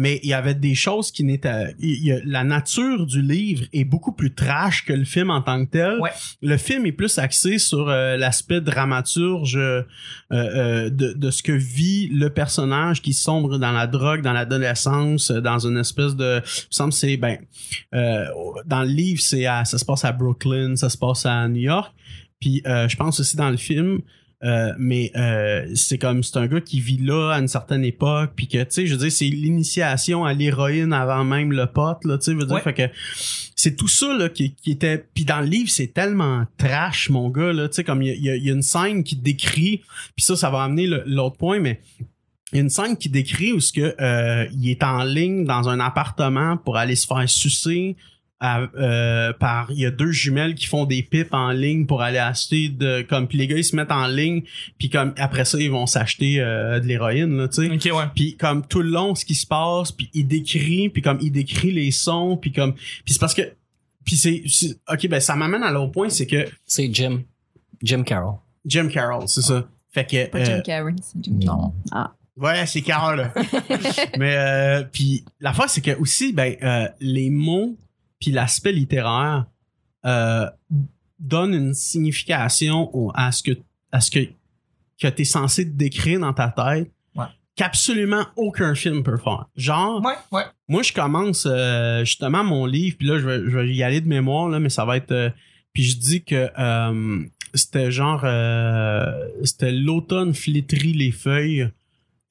mais 0.00 0.20
il 0.22 0.28
y 0.28 0.32
avait 0.32 0.54
des 0.54 0.76
choses 0.76 1.10
qui 1.10 1.24
n'étaient 1.24 1.74
il 1.80 2.04
y 2.04 2.12
a- 2.12 2.20
la 2.24 2.44
nature 2.44 3.04
du 3.04 3.20
livre 3.20 3.64
est 3.72 3.84
beaucoup 3.84 4.12
plus 4.12 4.32
trash 4.32 4.84
que 4.84 4.92
le 4.92 5.04
film 5.04 5.28
en 5.30 5.42
tant 5.42 5.64
que 5.66 5.70
tel 5.72 5.98
Ouais. 6.00 6.10
le 6.40 6.56
film 6.56 6.86
est 6.86 6.92
plus 6.92 7.18
axé 7.18 7.58
sur 7.58 7.88
euh, 7.88 8.16
l'aspect 8.16 8.60
dramaturge 8.60 9.56
euh, 9.56 9.82
euh, 10.32 10.88
de, 10.88 11.12
de 11.14 11.30
ce 11.30 11.42
que 11.42 11.52
vit 11.52 12.08
le 12.12 12.30
personnage 12.30 13.02
qui 13.02 13.12
sombre 13.12 13.58
dans 13.58 13.72
la 13.72 13.86
drogue 13.88 14.22
dans 14.22 14.32
l'adolescence 14.32 15.30
euh, 15.30 15.40
dans 15.40 15.58
une 15.66 15.78
espèce 15.78 16.14
de 16.14 16.36
il 16.38 16.40
me 16.40 16.70
semble 16.70 16.92
que 16.92 16.98
c'est 16.98 17.16
ben 17.16 17.38
euh, 17.94 18.24
dans 18.66 18.82
le 18.82 18.88
livre 18.90 19.20
c'est 19.20 19.46
à- 19.46 19.64
ça 19.64 19.78
se 19.78 19.84
passe 19.84 20.04
à 20.04 20.12
Brooklyn 20.12 20.76
ça 20.76 20.88
se 20.90 20.96
passe 20.98 21.26
à 21.26 21.48
New 21.48 21.60
York 21.62 21.92
puis 22.40 22.62
euh, 22.66 22.88
je 22.88 22.96
pense 22.96 23.20
aussi 23.20 23.36
dans 23.36 23.50
le 23.50 23.56
film, 23.56 24.00
euh, 24.44 24.72
mais 24.78 25.10
euh, 25.16 25.66
c'est 25.74 25.98
comme 25.98 26.22
c'est 26.22 26.36
un 26.36 26.46
gars 26.46 26.60
qui 26.60 26.78
vit 26.78 26.98
là 26.98 27.32
à 27.32 27.40
une 27.40 27.48
certaine 27.48 27.84
époque, 27.84 28.32
puis 28.36 28.46
que 28.46 28.58
tu 28.58 28.66
sais, 28.70 28.86
je 28.86 28.92
veux 28.94 29.00
dire, 29.00 29.10
c'est 29.10 29.28
l'initiation 29.28 30.24
à 30.24 30.32
l'héroïne 30.32 30.92
avant 30.92 31.24
même 31.24 31.50
le 31.52 31.66
pote, 31.66 32.04
là, 32.04 32.18
tu 32.18 32.26
sais, 32.26 32.32
je 32.32 32.36
veux 32.36 32.46
dire, 32.46 32.54
Ouais. 32.54 32.62
fait 32.62 32.74
que 32.74 32.82
c'est 33.56 33.74
tout 33.76 33.88
ça 33.88 34.16
là 34.16 34.28
qui, 34.28 34.54
qui 34.54 34.70
était. 34.70 35.04
Puis 35.12 35.24
dans 35.24 35.40
le 35.40 35.46
livre, 35.46 35.68
c'est 35.70 35.92
tellement 35.92 36.44
trash, 36.56 37.10
mon 37.10 37.30
gars, 37.30 37.52
là, 37.52 37.68
tu 37.68 37.74
sais, 37.74 37.84
comme 37.84 38.00
il 38.02 38.14
y 38.16 38.20
y 38.26 38.30
a- 38.30 38.36
il 38.36 38.44
y 38.44 38.50
a 38.50 38.52
une 38.52 38.62
scène 38.62 39.02
qui 39.02 39.16
décrit, 39.16 39.82
puis 40.14 40.24
ça, 40.24 40.36
ça 40.36 40.50
va 40.50 40.62
amener 40.62 40.86
l'autre 41.06 41.36
point, 41.36 41.58
mais 41.58 41.80
il 42.52 42.56
y 42.56 42.58
a 42.60 42.62
une 42.62 42.70
scène 42.70 42.96
qui 42.96 43.08
décrit 43.08 43.52
où 43.52 43.58
ce 43.60 43.72
que 43.72 43.94
euh, 44.00 44.46
il 44.52 44.70
est 44.70 44.84
en 44.84 45.02
ligne 45.02 45.44
dans 45.44 45.68
un 45.68 45.80
appartement 45.80 46.56
pour 46.56 46.76
aller 46.76 46.94
se 46.94 47.06
faire 47.08 47.28
sucer 47.28 47.96
à- 48.40 48.68
euh, 48.76 49.32
par 49.32 49.70
il 49.72 49.80
y 49.80 49.86
a 49.86 49.90
deux 49.90 50.12
jumelles 50.12 50.54
qui 50.54 50.66
font 50.66 50.84
des 50.84 51.02
pipes 51.02 51.32
en 51.34 51.50
ligne 51.50 51.86
pour 51.86 52.02
aller 52.02 52.18
acheter 52.18 52.68
de 52.68 53.02
comme 53.02 53.26
puis 53.26 53.36
les 53.38 53.46
gars 53.48 53.56
ils 53.56 53.64
se 53.64 53.74
mettent 53.74 53.90
en 53.90 54.06
ligne 54.06 54.42
puis 54.78 54.90
comme 54.90 55.12
après 55.18 55.44
ça 55.44 55.58
ils 55.58 55.70
vont 55.70 55.86
s'acheter 55.86 56.40
euh, 56.40 56.78
de 56.78 56.86
l'héroïne 56.86 57.36
là 57.36 57.48
tu 57.48 57.66
sais 57.66 57.90
Ok, 57.90 57.96
ouais. 57.98 58.04
puis 58.14 58.36
comme 58.36 58.64
tout 58.66 58.80
le 58.82 58.90
long 58.90 59.14
ce 59.16 59.24
qui 59.24 59.34
se 59.34 59.46
passe 59.46 59.90
puis 59.90 60.08
il 60.14 60.28
décrit 60.28 60.88
puis 60.88 61.02
comme 61.02 61.18
il 61.20 61.32
décrit 61.32 61.72
les 61.72 61.90
sons 61.90 62.36
puis 62.36 62.52
comme 62.52 62.74
puis 62.74 63.12
c'est 63.14 63.18
parce 63.18 63.34
que 63.34 63.42
puis 64.04 64.16
c'est 64.16 64.42
ok 64.88 65.08
ben 65.08 65.18
ça 65.20 65.34
m'amène 65.34 65.62
à 65.64 65.72
l'autre 65.72 65.90
point 65.92 66.08
c'est 66.08 66.26
que 66.26 66.46
C'est 66.64 66.88
Jim. 66.94 67.22
Jim 67.82 68.02
Carroll. 68.04 68.34
Jim 68.64 68.88
Carroll 68.88 69.24
c'est 69.26 69.42
ça 69.42 69.66
fait 69.90 70.04
que 70.04 70.26
Pas 70.30 70.38
euh, 70.38 70.44
Jim 70.44 70.60
Carrey, 70.64 70.94
c'est 71.02 71.24
Jim 71.24 71.38
Non. 71.44 71.72
Ah. 71.90 72.14
Ouais, 72.36 72.66
c'est 72.66 72.82
Carole. 72.82 73.16
là. 73.16 73.32
Mais 74.18 74.36
euh, 74.36 74.84
puis 74.92 75.24
l'affaire 75.40 75.68
c'est 75.68 75.80
que 75.80 75.98
aussi 75.98 76.32
ben 76.32 76.54
euh, 76.62 76.86
les 77.00 77.30
mots 77.30 77.76
puis 78.20 78.30
l'aspect 78.32 78.72
littéraire 78.72 79.46
euh, 80.04 80.46
donnent 81.18 81.54
une 81.54 81.74
signification 81.74 82.94
au- 82.94 83.12
à 83.14 83.32
ce 83.32 83.42
que 83.42 83.52
à 83.92 84.00
ce 84.00 84.10
que 84.10 84.28
que 85.00 85.08
t'es 85.08 85.24
censé 85.24 85.64
décrire 85.64 86.20
dans 86.20 86.32
ta 86.32 86.48
tête 86.48 86.90
Ouais. 87.14 87.26
qu'absolument 87.56 88.26
aucun 88.36 88.74
film 88.74 89.02
peut 89.02 89.16
faire. 89.16 89.46
Genre 89.56 90.02
Ouais, 90.04 90.14
ouais. 90.32 90.44
moi 90.68 90.82
je 90.82 90.92
commence 90.92 91.46
euh, 91.50 92.04
justement 92.04 92.44
mon 92.44 92.66
livre 92.66 92.96
puis 92.98 93.08
là 93.08 93.18
je 93.18 93.26
vais, 93.28 93.38
je 93.50 93.56
vais 93.58 93.74
y 93.74 93.82
aller 93.82 94.00
de 94.00 94.08
mémoire 94.08 94.48
là 94.48 94.58
mais 94.60 94.68
ça 94.70 94.84
va 94.84 94.96
être 94.96 95.12
euh, 95.12 95.30
puis 95.72 95.82
je 95.84 95.96
dis 95.98 96.24
que 96.24 96.48
c'était 97.54 97.90
genre 97.90 98.20
c'était 99.44 99.72
l'automne 99.72 100.34
flétrit 100.34 100.92
les 100.92 101.10
feuilles 101.12 101.68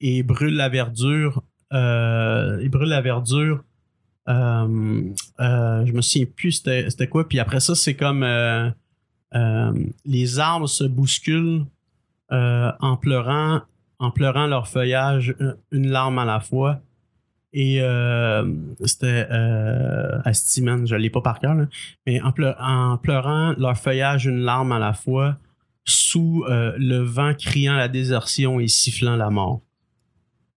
et 0.00 0.22
brûle 0.22 0.54
la 0.54 0.68
verdure 0.68 1.42
et 1.72 2.68
brûle 2.68 2.88
la 2.88 3.00
verdure 3.00 3.64
euh, 4.28 5.02
euh, 5.40 5.86
je 5.86 5.92
me 5.92 6.00
souviens 6.02 6.26
plus 6.36 6.52
c'était 6.52 7.08
quoi 7.08 7.28
puis 7.28 7.38
après 7.38 7.60
ça 7.60 7.74
c'est 7.74 7.94
comme 7.94 8.22
euh, 8.22 8.70
les 10.04 10.38
arbres 10.38 10.68
se 10.68 10.84
bousculent 10.84 11.64
en 12.30 12.96
pleurant 12.96 13.62
en 13.98 14.10
pleurant 14.10 14.46
leur 14.46 14.68
feuillage 14.68 15.34
une- 15.72 15.88
larme 15.90 16.18
à 16.18 16.24
la 16.24 16.40
fois 16.40 16.80
et 17.52 17.78
c'était 18.84 19.26
euh, 19.30 20.20
je 20.24 20.94
l'ai 20.94 21.08
pas 21.10 21.22
par 21.22 21.40
cœur, 21.40 21.54
là. 21.54 21.66
mais 22.06 22.20
en, 22.20 22.30
pleu- 22.30 22.54
en 22.60 22.98
pleurant 22.98 23.54
leur 23.58 23.76
feuillage 23.78 24.26
une 24.26 24.40
larme 24.40 24.70
à 24.72 24.78
la 24.78 24.92
fois, 24.92 25.36
sous 25.84 26.44
le 26.46 26.98
vent 26.98 27.32
criant 27.34 27.74
la 27.74 27.88
désertion 27.88 28.60
et 28.60 28.68
sifflant 28.68 29.16
la 29.16 29.30
mort. 29.30 29.62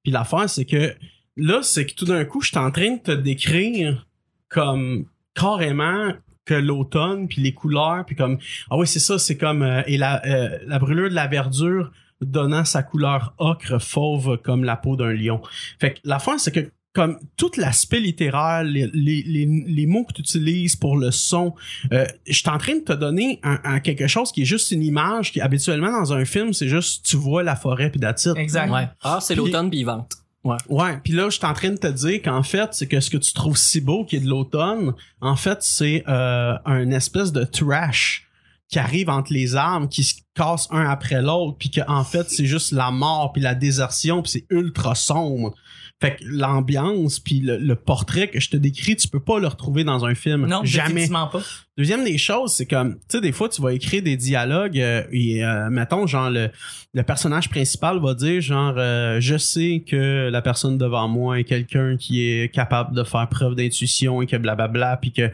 Puis 0.03 0.11
l'affaire, 0.11 0.49
c'est 0.49 0.65
que 0.65 0.93
là, 1.37 1.61
c'est 1.63 1.85
que 1.85 1.93
tout 1.93 2.05
d'un 2.05 2.25
coup, 2.25 2.41
je 2.41 2.49
suis 2.49 2.57
en 2.57 2.71
train 2.71 2.95
de 2.95 3.01
te 3.01 3.11
décrire 3.11 4.07
comme 4.49 5.05
carrément 5.33 6.13
que 6.45 6.53
l'automne, 6.53 7.27
puis 7.27 7.41
les 7.41 7.53
couleurs, 7.53 8.03
puis 8.05 8.15
comme 8.15 8.37
ah 8.69 8.77
oui, 8.77 8.87
c'est 8.87 8.99
ça, 8.99 9.19
c'est 9.19 9.37
comme 9.37 9.61
euh, 9.61 9.83
et 9.85 9.97
la, 9.97 10.25
euh, 10.25 10.57
la 10.65 10.79
brûlure 10.79 11.09
de 11.09 11.15
la 11.15 11.27
verdure 11.27 11.91
donnant 12.19 12.65
sa 12.65 12.83
couleur 12.83 13.33
ocre 13.37 13.81
fauve 13.81 14.37
comme 14.43 14.63
la 14.63 14.75
peau 14.75 14.95
d'un 14.95 15.13
lion. 15.13 15.41
Fait 15.79 15.93
que 15.93 15.99
l'affaire, 16.03 16.39
c'est 16.39 16.51
que 16.51 16.71
comme 16.93 17.19
tout 17.37 17.51
l'aspect 17.55 18.01
littéraire, 18.01 18.63
les, 18.63 18.89
les, 18.93 19.23
les, 19.23 19.45
les 19.45 19.85
mots 19.85 20.03
que 20.03 20.13
tu 20.13 20.21
utilises 20.21 20.75
pour 20.75 20.97
le 20.97 21.11
son, 21.11 21.55
euh, 21.93 22.05
je 22.27 22.33
suis 22.33 22.49
en 22.49 22.57
train 22.57 22.75
de 22.75 22.81
te 22.81 22.91
donner 22.91 23.39
un, 23.43 23.59
un 23.63 23.79
quelque 23.79 24.07
chose 24.07 24.31
qui 24.33 24.41
est 24.41 24.45
juste 24.45 24.71
une 24.71 24.83
image 24.83 25.31
qui 25.31 25.39
habituellement 25.39 25.91
dans 25.91 26.11
un 26.11 26.25
film, 26.25 26.51
c'est 26.51 26.67
juste 26.67 27.05
tu 27.05 27.15
vois 27.15 27.43
la 27.43 27.55
forêt 27.55 27.91
puis 27.91 28.01
it. 28.03 28.27
Exact. 28.35 28.69
Ouais. 28.69 28.89
Ah, 29.01 29.19
c'est 29.21 29.35
l'automne 29.35 29.69
puis 29.69 29.79
il 29.79 29.85
vente. 29.85 30.20
Ouais, 30.43 30.97
puis 31.03 31.13
là 31.13 31.29
je 31.29 31.37
suis 31.37 31.45
en 31.45 31.53
train 31.53 31.69
de 31.69 31.77
te 31.77 31.87
dire 31.87 32.21
qu'en 32.21 32.43
fait, 32.43 32.69
c'est 32.73 32.87
que 32.87 32.99
ce 32.99 33.09
que 33.09 33.17
tu 33.17 33.33
trouves 33.33 33.57
si 33.57 33.79
beau 33.79 34.05
qui 34.05 34.15
est 34.15 34.21
de 34.21 34.27
l'automne, 34.27 34.93
en 35.19 35.35
fait, 35.35 35.59
c'est 35.61 36.03
euh, 36.07 36.55
un 36.65 36.89
espèce 36.91 37.31
de 37.31 37.43
trash 37.43 38.27
qui 38.67 38.79
arrive 38.79 39.09
entre 39.09 39.33
les 39.33 39.55
arbres, 39.55 39.89
qui 39.89 40.03
se 40.03 40.15
casse 40.33 40.67
un 40.71 40.89
après 40.89 41.21
l'autre, 41.21 41.57
puis 41.59 41.69
qu'en 41.69 42.03
fait, 42.05 42.29
c'est 42.29 42.45
juste 42.45 42.71
la 42.71 42.89
mort 42.89 43.33
puis 43.33 43.41
la 43.41 43.53
désertion, 43.53 44.21
puis 44.21 44.31
c'est 44.31 44.45
ultra 44.49 44.95
sombre. 44.95 45.53
Fait 45.99 46.15
que 46.15 46.23
l'ambiance 46.23 47.19
puis 47.19 47.41
le, 47.41 47.57
le 47.57 47.75
portrait 47.75 48.29
que 48.29 48.39
je 48.39 48.49
te 48.49 48.57
décris, 48.57 48.95
tu 48.95 49.07
peux 49.07 49.19
pas 49.19 49.39
le 49.39 49.47
retrouver 49.47 49.83
dans 49.83 50.05
un 50.05 50.15
film. 50.15 50.47
Non, 50.47 50.61
jamais. 50.63 50.87
définitivement 50.87 51.27
pas. 51.27 51.41
Deuxième 51.77 52.03
des 52.03 52.17
choses, 52.17 52.51
c'est 52.51 52.65
comme, 52.65 52.95
tu 52.95 53.01
sais, 53.07 53.21
des 53.21 53.31
fois, 53.31 53.47
tu 53.47 53.61
vas 53.61 53.71
écrire 53.71 54.03
des 54.03 54.17
dialogues 54.17 54.77
euh, 54.77 55.03
et, 55.13 55.41
euh, 55.43 55.69
mettons, 55.69 56.05
genre, 56.05 56.29
le, 56.29 56.49
le 56.93 57.03
personnage 57.03 57.49
principal 57.49 57.99
va 58.01 58.13
dire, 58.13 58.41
genre, 58.41 58.73
euh, 58.77 59.21
je 59.21 59.37
sais 59.37 59.81
que 59.87 60.29
la 60.29 60.41
personne 60.41 60.77
devant 60.77 61.07
moi 61.07 61.39
est 61.39 61.45
quelqu'un 61.45 61.95
qui 61.95 62.27
est 62.27 62.53
capable 62.53 62.93
de 62.93 63.05
faire 63.05 63.29
preuve 63.29 63.55
d'intuition 63.55 64.21
et 64.21 64.27
que 64.27 64.35
blablabla, 64.35 64.97
puis 64.97 65.13
que, 65.13 65.31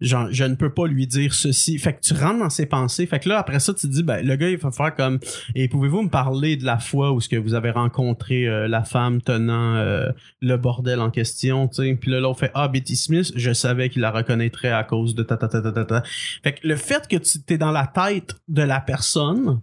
genre, 0.00 0.28
je 0.30 0.44
ne 0.44 0.54
peux 0.54 0.72
pas 0.72 0.86
lui 0.86 1.08
dire 1.08 1.34
ceci. 1.34 1.76
Fait 1.78 1.94
que 1.94 2.00
tu 2.00 2.14
rentres 2.14 2.38
dans 2.38 2.50
ses 2.50 2.66
pensées. 2.66 3.06
Fait 3.06 3.18
que 3.18 3.28
là, 3.28 3.40
après 3.40 3.58
ça, 3.58 3.74
tu 3.74 3.88
te 3.88 3.92
dis, 3.92 4.04
ben, 4.04 4.24
le 4.24 4.36
gars, 4.36 4.48
il 4.48 4.58
va 4.58 4.70
faire 4.70 4.94
comme, 4.94 5.18
et 5.56 5.66
pouvez-vous 5.66 6.02
me 6.02 6.08
parler 6.08 6.56
de 6.56 6.64
la 6.64 6.78
fois 6.78 7.10
où 7.10 7.20
ce 7.20 7.28
que 7.28 7.36
vous 7.36 7.54
avez 7.54 7.70
rencontré 7.72 8.46
euh, 8.46 8.68
la 8.68 8.84
femme 8.84 9.20
tenant 9.20 9.74
euh, 9.74 10.10
le 10.40 10.56
bordel 10.56 11.00
en 11.00 11.10
question, 11.10 11.66
tu 11.66 11.82
sais. 11.82 11.98
Puis 12.00 12.12
là, 12.12 12.20
l'autre 12.20 12.38
fait, 12.38 12.52
ah, 12.54 12.68
Betty 12.68 12.94
Smith, 12.94 13.32
je 13.34 13.52
savais 13.52 13.88
qu'il 13.88 14.02
la 14.02 14.12
reconnaîtrait 14.12 14.70
à 14.70 14.84
cause 14.84 15.16
de 15.16 15.24
ta 15.24 15.36
ta 15.36 15.48
ta 15.48 15.60
ta 15.60 15.72
ta 15.72 15.79
ta. 15.84 16.02
Fait 16.42 16.54
que 16.54 16.66
le 16.66 16.76
fait 16.76 17.06
que 17.08 17.16
tu 17.16 17.42
t'es 17.42 17.58
dans 17.58 17.70
la 17.70 17.86
tête 17.86 18.34
de 18.48 18.62
la 18.62 18.80
personne, 18.80 19.60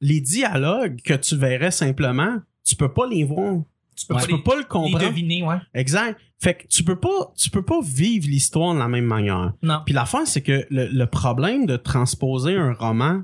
les 0.00 0.20
dialogues 0.20 1.00
que 1.02 1.14
tu 1.14 1.36
verrais 1.36 1.70
simplement, 1.70 2.38
tu 2.64 2.76
peux 2.76 2.92
pas 2.92 3.06
les 3.06 3.24
voir. 3.24 3.62
Tu 3.96 4.06
peux 4.06 4.14
tu 4.14 4.20
pas 4.20 4.26
peux 4.26 4.36
les, 4.36 4.42
pas 4.42 4.54
le 4.54 4.60
les 4.60 4.66
comprendre. 4.66 5.06
deviner, 5.06 5.42
ouais. 5.42 5.56
Exact. 5.74 6.18
Fait 6.38 6.54
que 6.54 6.66
tu 6.68 6.82
peux 6.84 6.98
pas, 6.98 7.32
tu 7.36 7.50
peux 7.50 7.64
pas 7.64 7.80
vivre 7.82 8.26
l'histoire 8.28 8.72
de 8.74 8.78
la 8.78 8.88
même 8.88 9.04
manière. 9.04 9.52
Non. 9.62 9.82
Puis 9.84 9.92
l'affaire, 9.94 10.26
c'est 10.26 10.40
que 10.40 10.66
le, 10.70 10.86
le 10.86 11.06
problème 11.06 11.66
de 11.66 11.76
transposer 11.76 12.56
un 12.56 12.72
roman, 12.72 13.22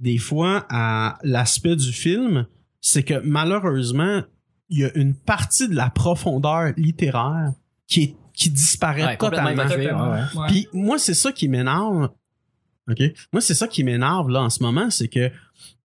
des 0.00 0.18
fois, 0.18 0.66
à 0.68 1.18
l'aspect 1.22 1.76
du 1.76 1.92
film, 1.92 2.46
c'est 2.80 3.02
que 3.02 3.20
malheureusement, 3.24 4.22
il 4.68 4.80
y 4.80 4.84
a 4.84 4.94
une 4.96 5.14
partie 5.14 5.66
de 5.68 5.74
la 5.74 5.88
profondeur 5.88 6.72
littéraire 6.76 7.52
qui 7.86 8.02
est 8.02 8.16
qui 8.38 8.50
disparaît 8.50 9.04
Ouais, 9.04 9.16
totalement. 9.16 9.64
Puis 10.48 10.68
moi, 10.72 10.98
c'est 10.98 11.14
ça 11.14 11.32
qui 11.32 11.48
m'énerve. 11.48 12.10
OK? 12.90 13.02
Moi, 13.32 13.42
c'est 13.42 13.54
ça 13.54 13.66
qui 13.68 13.84
m'énerve 13.84 14.30
là 14.30 14.40
en 14.42 14.48
ce 14.50 14.62
moment, 14.62 14.88
c'est 14.90 15.08
que 15.08 15.30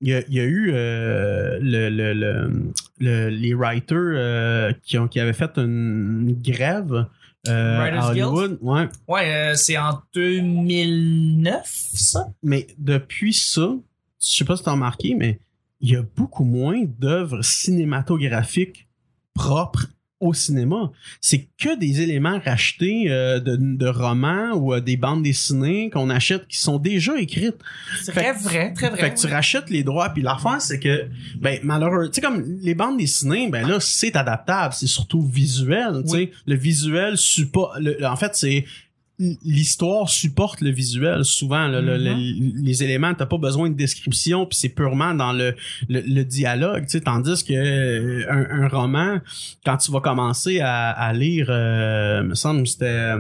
il 0.02 0.10
y 0.10 0.14
a, 0.14 0.22
il 0.28 0.34
y 0.34 0.40
a 0.40 0.44
eu 0.44 0.72
euh, 0.74 1.58
le, 1.62 1.90
le, 1.90 2.14
le, 2.14 2.72
le- 3.00 3.30
les 3.30 3.54
writers 3.54 3.98
euh, 3.98 4.74
qui, 4.84 4.98
ont, 4.98 5.08
qui 5.08 5.20
avaient 5.20 5.34
fait 5.34 5.58
une 5.58 6.36
grève 6.42 7.08
euh, 7.48 7.78
Writers 7.80 8.10
Hollywood. 8.10 8.58
Ouais. 8.62 8.88
Ouais, 9.08 9.34
euh, 9.34 9.56
c'est 9.56 9.78
en 9.78 10.02
2009, 10.14 11.62
ça? 11.66 12.28
Mais 12.44 12.68
depuis 12.78 13.34
ça, 13.34 13.74
je 14.22 14.28
sais 14.38 14.46
pas 14.46 14.56
si 14.58 14.64
t'as 14.64 14.72
remarqué, 14.72 15.16
mais 15.16 15.40
il 15.82 15.90
y 15.92 15.96
a 15.96 16.04
beaucoup 16.16 16.44
moins 16.46 16.84
d'œuvres 17.00 17.42
cinématographiques 17.44 18.88
propres 19.34 19.88
au 20.24 20.34
cinéma. 20.34 20.92
C'est 21.22 21.50
que 21.60 21.78
des 21.78 22.02
éléments 22.02 22.40
rachetés 22.44 23.06
euh, 23.10 23.40
de, 23.40 23.58
de 23.58 23.88
romans 23.88 24.54
ou 24.56 24.74
euh, 24.74 24.80
des 24.80 24.96
bandes 24.96 25.24
dessinées 25.24 25.90
qu'on 25.90 26.10
achète 26.10 26.48
qui 26.48 26.58
sont 26.58 26.78
déjà 26.78 27.20
écrites. 27.20 27.58
C'est 28.02 28.14
très 28.14 28.32
vrai, 28.32 28.74
très 28.74 28.90
vrai. 28.90 29.00
Fait 29.00 29.14
que 29.14 29.20
tu 29.20 29.28
rachètes 29.28 29.70
les 29.70 29.84
droits, 29.84 30.10
puis 30.10 30.24
l'affaire, 30.24 30.62
c'est 30.62 30.80
que, 30.80 31.08
ben, 31.36 31.60
malheureux, 31.64 32.10
tu 32.10 32.16
sais, 32.16 32.22
comme 32.22 32.44
les 32.62 32.74
bandes 32.74 32.98
dessinées, 32.98 33.50
ben 33.50 33.68
là, 33.68 33.80
c'est 33.80 34.16
adaptable, 34.16 34.74
c'est 34.74 34.88
surtout 34.88 35.22
visuel, 35.22 36.04
tu 36.04 36.10
sais. 36.10 36.16
Oui. 36.16 36.32
Le 36.48 36.56
visuel 36.56 37.18
supporte, 37.18 37.78
en 38.04 38.16
fait, 38.16 38.36
c'est, 38.36 38.66
l'histoire 39.20 40.10
supporte 40.10 40.62
le 40.62 40.72
visuel 40.72 41.24
souvent 41.24 41.68
Mhm. 41.68 41.86
le- 41.86 42.62
les 42.64 42.84
éléments 42.84 43.14
t'as 43.14 43.28
pas 43.28 43.38
besoin 43.38 43.70
de 43.70 43.76
description 43.76 44.46
puis 44.48 44.58
c'est 44.58 44.70
purement 44.70 45.14
dans 45.14 45.32
le, 45.34 45.56
le, 45.88 46.02
le 46.02 46.24
dialogue 46.26 46.84
tu 46.86 46.90
sais 46.98 47.02
tandis 47.02 47.44
que 47.46 47.54
euh, 47.54 48.26
un, 48.30 48.64
un 48.64 48.68
roman 48.68 49.20
quand 49.64 49.78
tu 49.78 49.92
vas 49.92 50.02
commencer 50.02 50.60
à, 50.62 50.90
à 50.90 51.14
lire 51.14 51.46
euh, 51.50 52.24
me 52.24 52.34
semble 52.36 52.64
que 52.64 52.70
c'était 52.70 53.14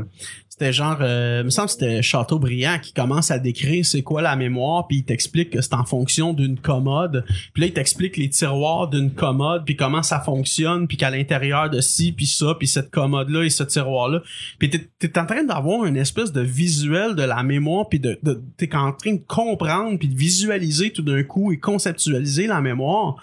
c'était 0.54 0.72
genre 0.72 1.00
euh, 1.02 1.44
me 1.44 1.50
semble 1.50 1.66
que 1.66 1.72
c'était 1.72 2.02
Chateaubriand 2.04 2.78
qui 2.78 2.94
commence 2.94 3.32
à 3.32 3.40
décrire 3.40 3.84
c'est 3.84 4.04
quoi 4.04 4.22
la 4.22 4.36
mémoire 4.36 4.86
puis 4.86 4.98
il 4.98 5.04
t'explique 5.04 5.50
que 5.50 5.62
c'est 5.62 5.74
en 5.74 5.84
fonction 5.84 6.32
d'une 6.32 6.60
commode. 6.60 7.26
Puis 7.54 7.62
là 7.62 7.68
il 7.70 7.74
t'explique 7.74 8.18
les 8.18 8.30
tiroirs 8.30 8.88
d'une 8.88 9.12
commode 9.12 9.66
puis 9.66 9.76
comment 9.76 10.04
ça 10.04 10.20
fonctionne 10.20 10.88
puis 10.88 10.96
qu'à 10.96 11.10
l'intérieur 11.10 11.72
de 11.72 11.82
ci 11.82 12.12
puis 12.12 12.28
ça 12.28 12.54
puis 12.60 12.68
cette 12.68 12.92
commode 12.92 13.30
là 13.30 13.42
et 13.42 13.50
ce 13.50 13.64
tiroir 13.64 14.10
là 14.10 14.22
puis 14.60 14.70
t'es, 14.70 14.88
t'es 15.00 15.18
en 15.18 15.26
train 15.26 15.44
d'avoir 15.44 15.86
une 15.86 15.98
espèce 15.98 16.32
de 16.32 16.42
visuel 16.42 17.16
de 17.16 17.24
la 17.24 17.42
mémoire 17.42 17.90
puis 17.90 18.00
de, 18.00 18.20
de 18.22 18.40
t'es 18.56 18.76
en 18.76 18.92
train 18.94 19.14
de 19.14 19.24
comprendre 19.28 19.98
puis 19.98 20.08
de 20.08 20.16
visualiser 20.16 20.94
tout 20.94 21.02
d'un 21.02 21.24
coup 21.24 21.52
et 21.52 21.58
conceptualiser 21.58 22.46
la 22.46 22.62
mémoire. 22.62 23.16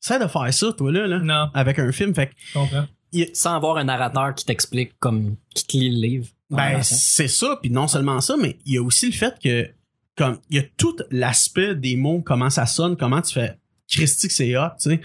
C'est 0.00 0.18
de 0.18 0.28
faire 0.28 0.54
ça 0.54 0.72
toi 0.72 0.90
là, 0.90 1.06
là 1.06 1.18
Non, 1.18 1.50
avec 1.52 1.78
un 1.78 1.92
film 1.92 2.14
fait 2.14 2.28
que. 2.28 2.32
Sans 3.32 3.54
avoir 3.54 3.76
un 3.76 3.84
narrateur 3.84 4.34
qui 4.34 4.44
t'explique 4.44 4.92
comme 4.98 5.36
qui 5.54 5.66
te 5.66 5.76
lit 5.76 5.90
le 5.90 6.06
livre. 6.06 6.26
Ben, 6.50 6.82
c'est 6.82 7.28
ça. 7.28 7.58
Puis 7.60 7.70
non 7.70 7.88
seulement 7.88 8.20
ça, 8.20 8.36
mais 8.36 8.58
il 8.64 8.74
y 8.74 8.78
a 8.78 8.82
aussi 8.82 9.06
le 9.06 9.12
fait 9.12 9.34
que, 9.42 9.68
comme, 10.16 10.38
il 10.50 10.56
y 10.56 10.60
a 10.60 10.64
tout 10.76 10.96
l'aspect 11.10 11.74
des 11.74 11.96
mots, 11.96 12.22
comment 12.22 12.50
ça 12.50 12.66
sonne, 12.66 12.96
comment 12.96 13.22
tu 13.22 13.34
fais 13.34 13.58
Christy 13.88 14.28
que 14.28 14.34
c'est 14.34 14.56
hot, 14.56 14.70
tu 14.80 14.90
sais. 14.90 15.00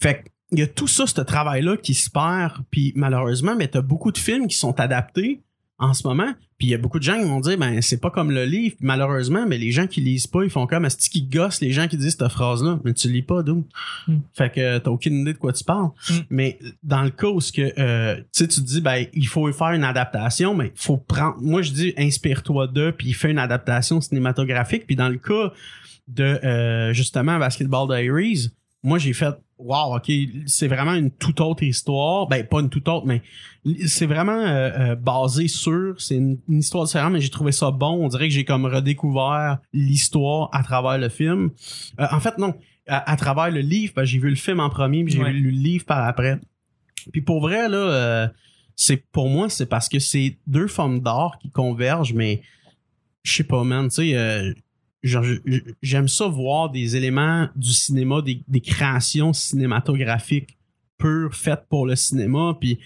Fait 0.00 0.22
que 0.22 0.28
il 0.52 0.58
y 0.58 0.62
a 0.62 0.66
tout 0.66 0.86
ça, 0.86 1.06
ce 1.06 1.20
travail-là 1.20 1.78
qui 1.78 1.94
se 1.94 2.10
perd, 2.10 2.62
puis 2.70 2.92
malheureusement, 2.94 3.56
mais 3.56 3.68
t'as 3.68 3.80
beaucoup 3.80 4.12
de 4.12 4.18
films 4.18 4.46
qui 4.46 4.56
sont 4.56 4.78
adaptés 4.78 5.40
en 5.78 5.94
ce 5.94 6.06
moment, 6.06 6.32
puis 6.58 6.68
il 6.68 6.70
y 6.70 6.74
a 6.74 6.78
beaucoup 6.78 7.00
de 7.00 7.04
gens 7.04 7.18
qui 7.18 7.24
vont 7.24 7.40
dire, 7.40 7.58
ben 7.58 7.82
c'est 7.82 8.00
pas 8.00 8.10
comme 8.10 8.30
le 8.30 8.44
livre, 8.44 8.76
Puis 8.76 8.86
malheureusement, 8.86 9.46
mais 9.48 9.58
les 9.58 9.72
gens 9.72 9.88
qui 9.88 10.00
lisent 10.00 10.28
pas, 10.28 10.44
ils 10.44 10.50
font 10.50 10.66
comme, 10.66 10.84
est-ce 10.84 11.10
qu'ils 11.10 11.28
gossent 11.28 11.60
les 11.60 11.72
gens 11.72 11.88
qui 11.88 11.96
disent 11.96 12.16
cette 12.16 12.28
phrase-là, 12.28 12.78
mais 12.84 12.94
tu 12.94 13.08
lis 13.08 13.22
pas, 13.22 13.42
d'où? 13.42 13.66
Mm. 14.06 14.18
Fait 14.32 14.52
que 14.52 14.78
t'as 14.78 14.90
aucune 14.90 15.22
idée 15.22 15.32
de 15.32 15.38
quoi 15.38 15.52
tu 15.52 15.64
parles. 15.64 15.90
Mm. 16.08 16.14
Mais 16.30 16.58
dans 16.84 17.02
le 17.02 17.10
cas 17.10 17.26
où 17.26 17.40
ce 17.40 17.50
que, 17.50 17.72
euh, 17.80 18.16
tu 18.16 18.24
sais, 18.30 18.48
tu 18.48 18.60
te 18.60 18.66
dis, 18.66 18.80
ben 18.80 19.06
il 19.12 19.26
faut 19.26 19.50
faire 19.52 19.72
une 19.72 19.82
adaptation, 19.82 20.54
mais 20.54 20.72
faut 20.76 20.98
prendre, 20.98 21.36
moi 21.40 21.62
je 21.62 21.72
dis, 21.72 21.94
inspire-toi 21.98 22.68
d'eux, 22.68 22.92
puis 22.92 23.12
fais 23.12 23.32
une 23.32 23.38
adaptation 23.38 24.00
cinématographique, 24.00 24.86
puis 24.86 24.94
dans 24.94 25.08
le 25.08 25.18
cas 25.18 25.52
de 26.06 26.22
euh, 26.22 26.92
justement 26.92 27.38
Basketball 27.38 27.88
Diaries, 27.88 28.50
moi 28.82 28.98
j'ai 28.98 29.12
fait 29.12 29.34
wow, 29.58 29.96
ok, 29.96 30.10
c'est 30.46 30.66
vraiment 30.66 30.94
une 30.94 31.10
toute 31.12 31.40
autre 31.40 31.62
histoire. 31.62 32.26
Ben, 32.26 32.44
pas 32.44 32.60
une 32.60 32.68
toute 32.68 32.88
autre, 32.88 33.06
mais 33.06 33.22
c'est 33.86 34.06
vraiment 34.06 34.32
euh, 34.40 34.70
euh, 34.92 34.94
basé 34.96 35.46
sur, 35.46 35.94
c'est 36.00 36.16
une, 36.16 36.38
une 36.48 36.58
histoire 36.58 36.84
différente, 36.84 37.12
mais 37.12 37.20
j'ai 37.20 37.30
trouvé 37.30 37.52
ça 37.52 37.70
bon. 37.70 38.04
On 38.04 38.08
dirait 38.08 38.26
que 38.28 38.34
j'ai 38.34 38.44
comme 38.44 38.64
redécouvert 38.66 39.58
l'histoire 39.72 40.48
à 40.52 40.64
travers 40.64 40.98
le 40.98 41.08
film. 41.08 41.50
Euh, 42.00 42.06
en 42.10 42.18
fait, 42.18 42.38
non, 42.38 42.54
à, 42.88 43.08
à 43.12 43.16
travers 43.16 43.52
le 43.52 43.60
livre, 43.60 43.92
ben, 43.94 44.04
j'ai 44.04 44.18
vu 44.18 44.30
le 44.30 44.34
film 44.34 44.58
en 44.58 44.68
premier, 44.68 45.04
puis 45.04 45.12
j'ai 45.12 45.22
Ouais. 45.22 45.30
vu 45.32 45.40
le 45.42 45.50
livre 45.50 45.84
par 45.84 46.04
après. 46.08 46.40
Puis 47.12 47.22
pour 47.22 47.40
vrai, 47.40 47.68
là, 47.68 47.76
euh, 47.76 48.28
c'est 48.74 48.96
pour 49.12 49.28
moi, 49.28 49.48
c'est 49.48 49.66
parce 49.66 49.88
que 49.88 50.00
c'est 50.00 50.38
deux 50.48 50.66
formes 50.66 50.98
d'art 51.00 51.38
qui 51.40 51.50
convergent, 51.50 52.14
mais 52.14 52.42
je 53.22 53.32
sais 53.32 53.44
pas, 53.44 53.62
man, 53.62 53.88
tu 53.88 53.94
sais, 53.94 54.16
euh, 54.16 54.52
j'aime 55.02 56.08
ça 56.08 56.26
voir 56.28 56.70
des 56.70 56.96
éléments 56.96 57.48
du 57.56 57.72
cinéma, 57.72 58.22
des, 58.22 58.42
des 58.46 58.60
créations 58.60 59.32
cinématographiques 59.32 60.56
pures 60.98 61.34
faites 61.34 61.64
pour 61.68 61.86
le 61.86 61.96
cinéma, 61.96 62.56
puis 62.60 62.78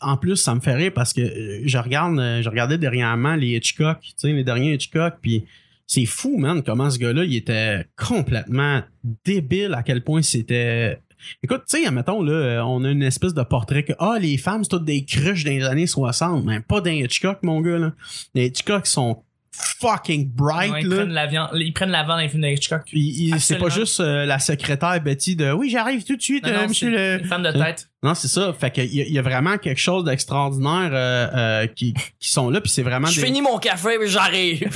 en 0.00 0.16
plus, 0.16 0.36
ça 0.36 0.54
me 0.54 0.60
fait 0.60 0.74
rire 0.74 0.92
parce 0.94 1.12
que 1.12 1.20
euh, 1.20 1.62
je 1.64 1.78
regarde, 1.78 2.18
euh, 2.18 2.42
je 2.42 2.48
regardais 2.48 2.78
dernièrement 2.78 3.34
les 3.34 3.56
Hitchcock, 3.56 3.98
les 4.22 4.44
derniers 4.44 4.74
Hitchcock, 4.74 5.14
puis 5.20 5.44
c'est 5.86 6.06
fou, 6.06 6.36
man, 6.38 6.62
comment 6.62 6.88
ce 6.88 6.98
gars-là, 6.98 7.24
il 7.24 7.34
était 7.34 7.84
complètement 7.96 8.82
débile 9.24 9.74
à 9.74 9.82
quel 9.82 10.04
point 10.04 10.22
c'était 10.22 11.00
Écoute, 11.42 11.64
tu 11.68 11.78
sais, 11.78 11.86
admettons, 11.86 12.22
là, 12.22 12.32
euh, 12.32 12.62
on 12.62 12.82
a 12.82 12.90
une 12.90 13.02
espèce 13.02 13.34
de 13.34 13.42
portrait 13.42 13.82
que, 13.82 13.92
ah, 13.98 14.18
les 14.18 14.38
femmes, 14.38 14.64
c'est 14.64 14.70
toutes 14.70 14.86
des 14.86 15.04
cruches 15.04 15.44
les 15.44 15.62
années 15.64 15.86
60. 15.86 16.46
Mais 16.46 16.60
pas 16.60 16.80
dans 16.80 16.90
Hitchcock, 16.90 17.40
mon 17.42 17.60
gars, 17.60 17.76
là. 17.76 17.92
Les 18.34 18.46
Hitchcock 18.46 18.86
sont 18.86 19.22
fucking 19.52 20.30
bright, 20.32 20.70
Ouais, 20.72 20.82
ils, 20.82 20.88
là. 20.88 20.96
prennent 20.96 21.12
l'avion, 21.12 21.48
ils 21.54 21.72
prennent 21.72 21.90
l'avant 21.90 22.14
dans 22.14 22.18
les 22.18 22.28
films 22.28 22.42
de 22.42 22.48
Hitchcock. 22.48 22.82
Puis, 22.86 23.32
c'est 23.38 23.58
pas 23.58 23.68
juste 23.68 24.00
euh, 24.00 24.24
la 24.26 24.38
secrétaire 24.38 25.00
Betty 25.00 25.36
de, 25.36 25.52
oui, 25.52 25.70
j'arrive 25.70 26.04
tout 26.04 26.16
de 26.16 26.22
suite, 26.22 26.44
Non, 26.44 26.50
euh, 26.50 26.62
non, 26.62 26.68
monsieur 26.68 26.90
le... 26.90 27.24
femme 27.24 27.42
de 27.42 27.52
tête. 27.52 27.89
Non, 28.02 28.14
c'est 28.14 28.28
ça. 28.28 28.54
Fait 28.58 28.70
qu'il 28.70 28.86
y, 28.86 29.12
y 29.12 29.18
a 29.18 29.22
vraiment 29.22 29.58
quelque 29.58 29.78
chose 29.80 30.04
d'extraordinaire 30.04 30.90
euh, 30.92 31.28
euh, 31.34 31.66
qui, 31.66 31.92
qui 32.18 32.30
sont 32.30 32.48
là, 32.48 32.60
puis 32.62 32.70
c'est 32.70 32.82
vraiment 32.82 33.08
Je 33.08 33.20
des... 33.20 33.26
finis 33.26 33.42
mon 33.42 33.58
café, 33.58 33.98
mais 34.00 34.06
j'arrive. 34.06 34.70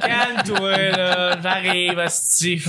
Calme-toi, 0.00 0.76
là. 0.92 1.38
J'arrive, 1.42 1.98
asti. 1.98 2.62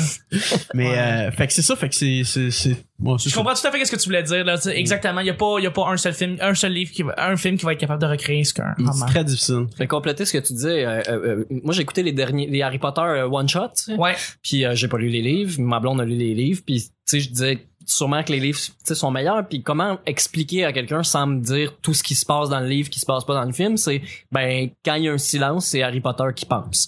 Mais, 0.73 0.83
Ouais. 0.89 0.97
euh, 0.97 1.31
fait 1.31 1.47
que 1.47 1.53
c'est 1.53 1.61
ça, 1.61 1.75
fait 1.75 1.89
que 1.89 1.95
c'est... 1.95 2.23
c'est, 2.25 2.51
c'est... 2.51 2.75
bon, 2.99 3.17
c'est 3.17 3.29
Je 3.29 3.33
ça. 3.35 3.39
comprends 3.39 3.53
tout 3.55 3.65
à 3.67 3.71
fait 3.71 3.85
ce 3.85 3.91
que 3.91 3.95
tu 3.95 4.05
voulais 4.05 4.23
dire, 4.23 4.43
là. 4.43 4.57
tu 4.57 4.63
sais, 4.63 4.77
Exactement. 4.77 5.21
Il 5.21 5.27
y 5.27 5.29
a 5.29 5.33
pas, 5.33 5.59
y 5.59 5.65
a 5.67 5.71
pas 5.71 5.87
un 5.87 5.97
seul 5.97 6.13
film, 6.13 6.37
un 6.41 6.53
seul 6.53 6.73
livre 6.73 6.91
qui 6.91 7.03
va, 7.03 7.13
un 7.17 7.37
film 7.37 7.57
qui 7.57 7.65
va 7.65 7.73
être 7.73 7.79
capable 7.79 8.01
de 8.01 8.07
recréer 8.07 8.43
ce 8.43 8.53
qu'un 8.53 8.73
roman. 8.77 8.91
C'est 8.91 9.05
très 9.05 9.23
difficile. 9.23 9.67
Je 9.73 9.77
vais 9.77 9.87
compléter 9.87 10.25
ce 10.25 10.33
que 10.33 10.45
tu 10.45 10.53
disais. 10.53 10.85
euh, 10.85 11.01
euh, 11.07 11.11
euh, 11.39 11.45
moi, 11.63 11.73
j'ai 11.73 11.81
écouté 11.83 12.03
les 12.03 12.11
derniers, 12.11 12.47
les 12.47 12.61
Harry 12.61 12.79
Potter 12.79 13.01
euh, 13.01 13.27
one 13.29 13.47
shot. 13.47 13.69
Ouais. 13.97 14.15
puis 14.41 14.65
euh, 14.65 14.75
j'ai 14.75 14.87
pas 14.87 14.97
lu 14.97 15.07
les 15.09 15.21
livres. 15.21 15.59
Ma 15.61 15.79
blonde 15.79 16.01
a 16.01 16.05
lu 16.05 16.15
les 16.15 16.33
livres, 16.33 16.61
puis 16.65 16.81
tu 16.81 16.89
sais, 17.05 17.19
je 17.19 17.29
disais 17.29 17.67
sûrement 17.85 18.23
que 18.23 18.31
les 18.31 18.39
livres 18.39 18.59
tu 18.59 18.71
sais, 18.83 18.95
sont 18.95 19.11
meilleurs. 19.11 19.47
Puis 19.47 19.61
comment 19.63 19.97
expliquer 20.05 20.65
à 20.65 20.73
quelqu'un 20.73 21.03
sans 21.03 21.27
me 21.27 21.39
dire 21.41 21.75
tout 21.81 21.93
ce 21.93 22.03
qui 22.03 22.15
se 22.15 22.25
passe 22.25 22.49
dans 22.49 22.59
le 22.59 22.67
livre, 22.67 22.89
qui 22.89 22.99
se 22.99 23.05
passe 23.05 23.25
pas 23.25 23.33
dans 23.33 23.43
le 23.45 23.53
film, 23.53 23.77
c'est 23.77 24.01
ben 24.31 24.69
quand 24.83 24.95
il 24.95 25.03
y 25.03 25.09
a 25.09 25.13
un 25.13 25.17
silence, 25.17 25.67
c'est 25.67 25.81
Harry 25.83 26.01
Potter 26.01 26.25
qui 26.35 26.45
pense. 26.45 26.87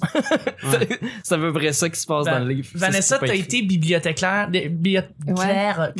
ça 1.24 1.38
veut 1.38 1.50
vrai 1.50 1.74
ça 1.74 1.90
qui 1.90 2.00
se 2.00 2.06
passe 2.06 2.26
dans 2.26 2.40
le 2.40 2.50
livre. 2.54 2.70
Vanessa, 2.76 3.20
t'as 3.20 3.36
été 3.36 3.62
bibliothécaire, 3.62 4.50
bibliothécaire, 4.50 5.94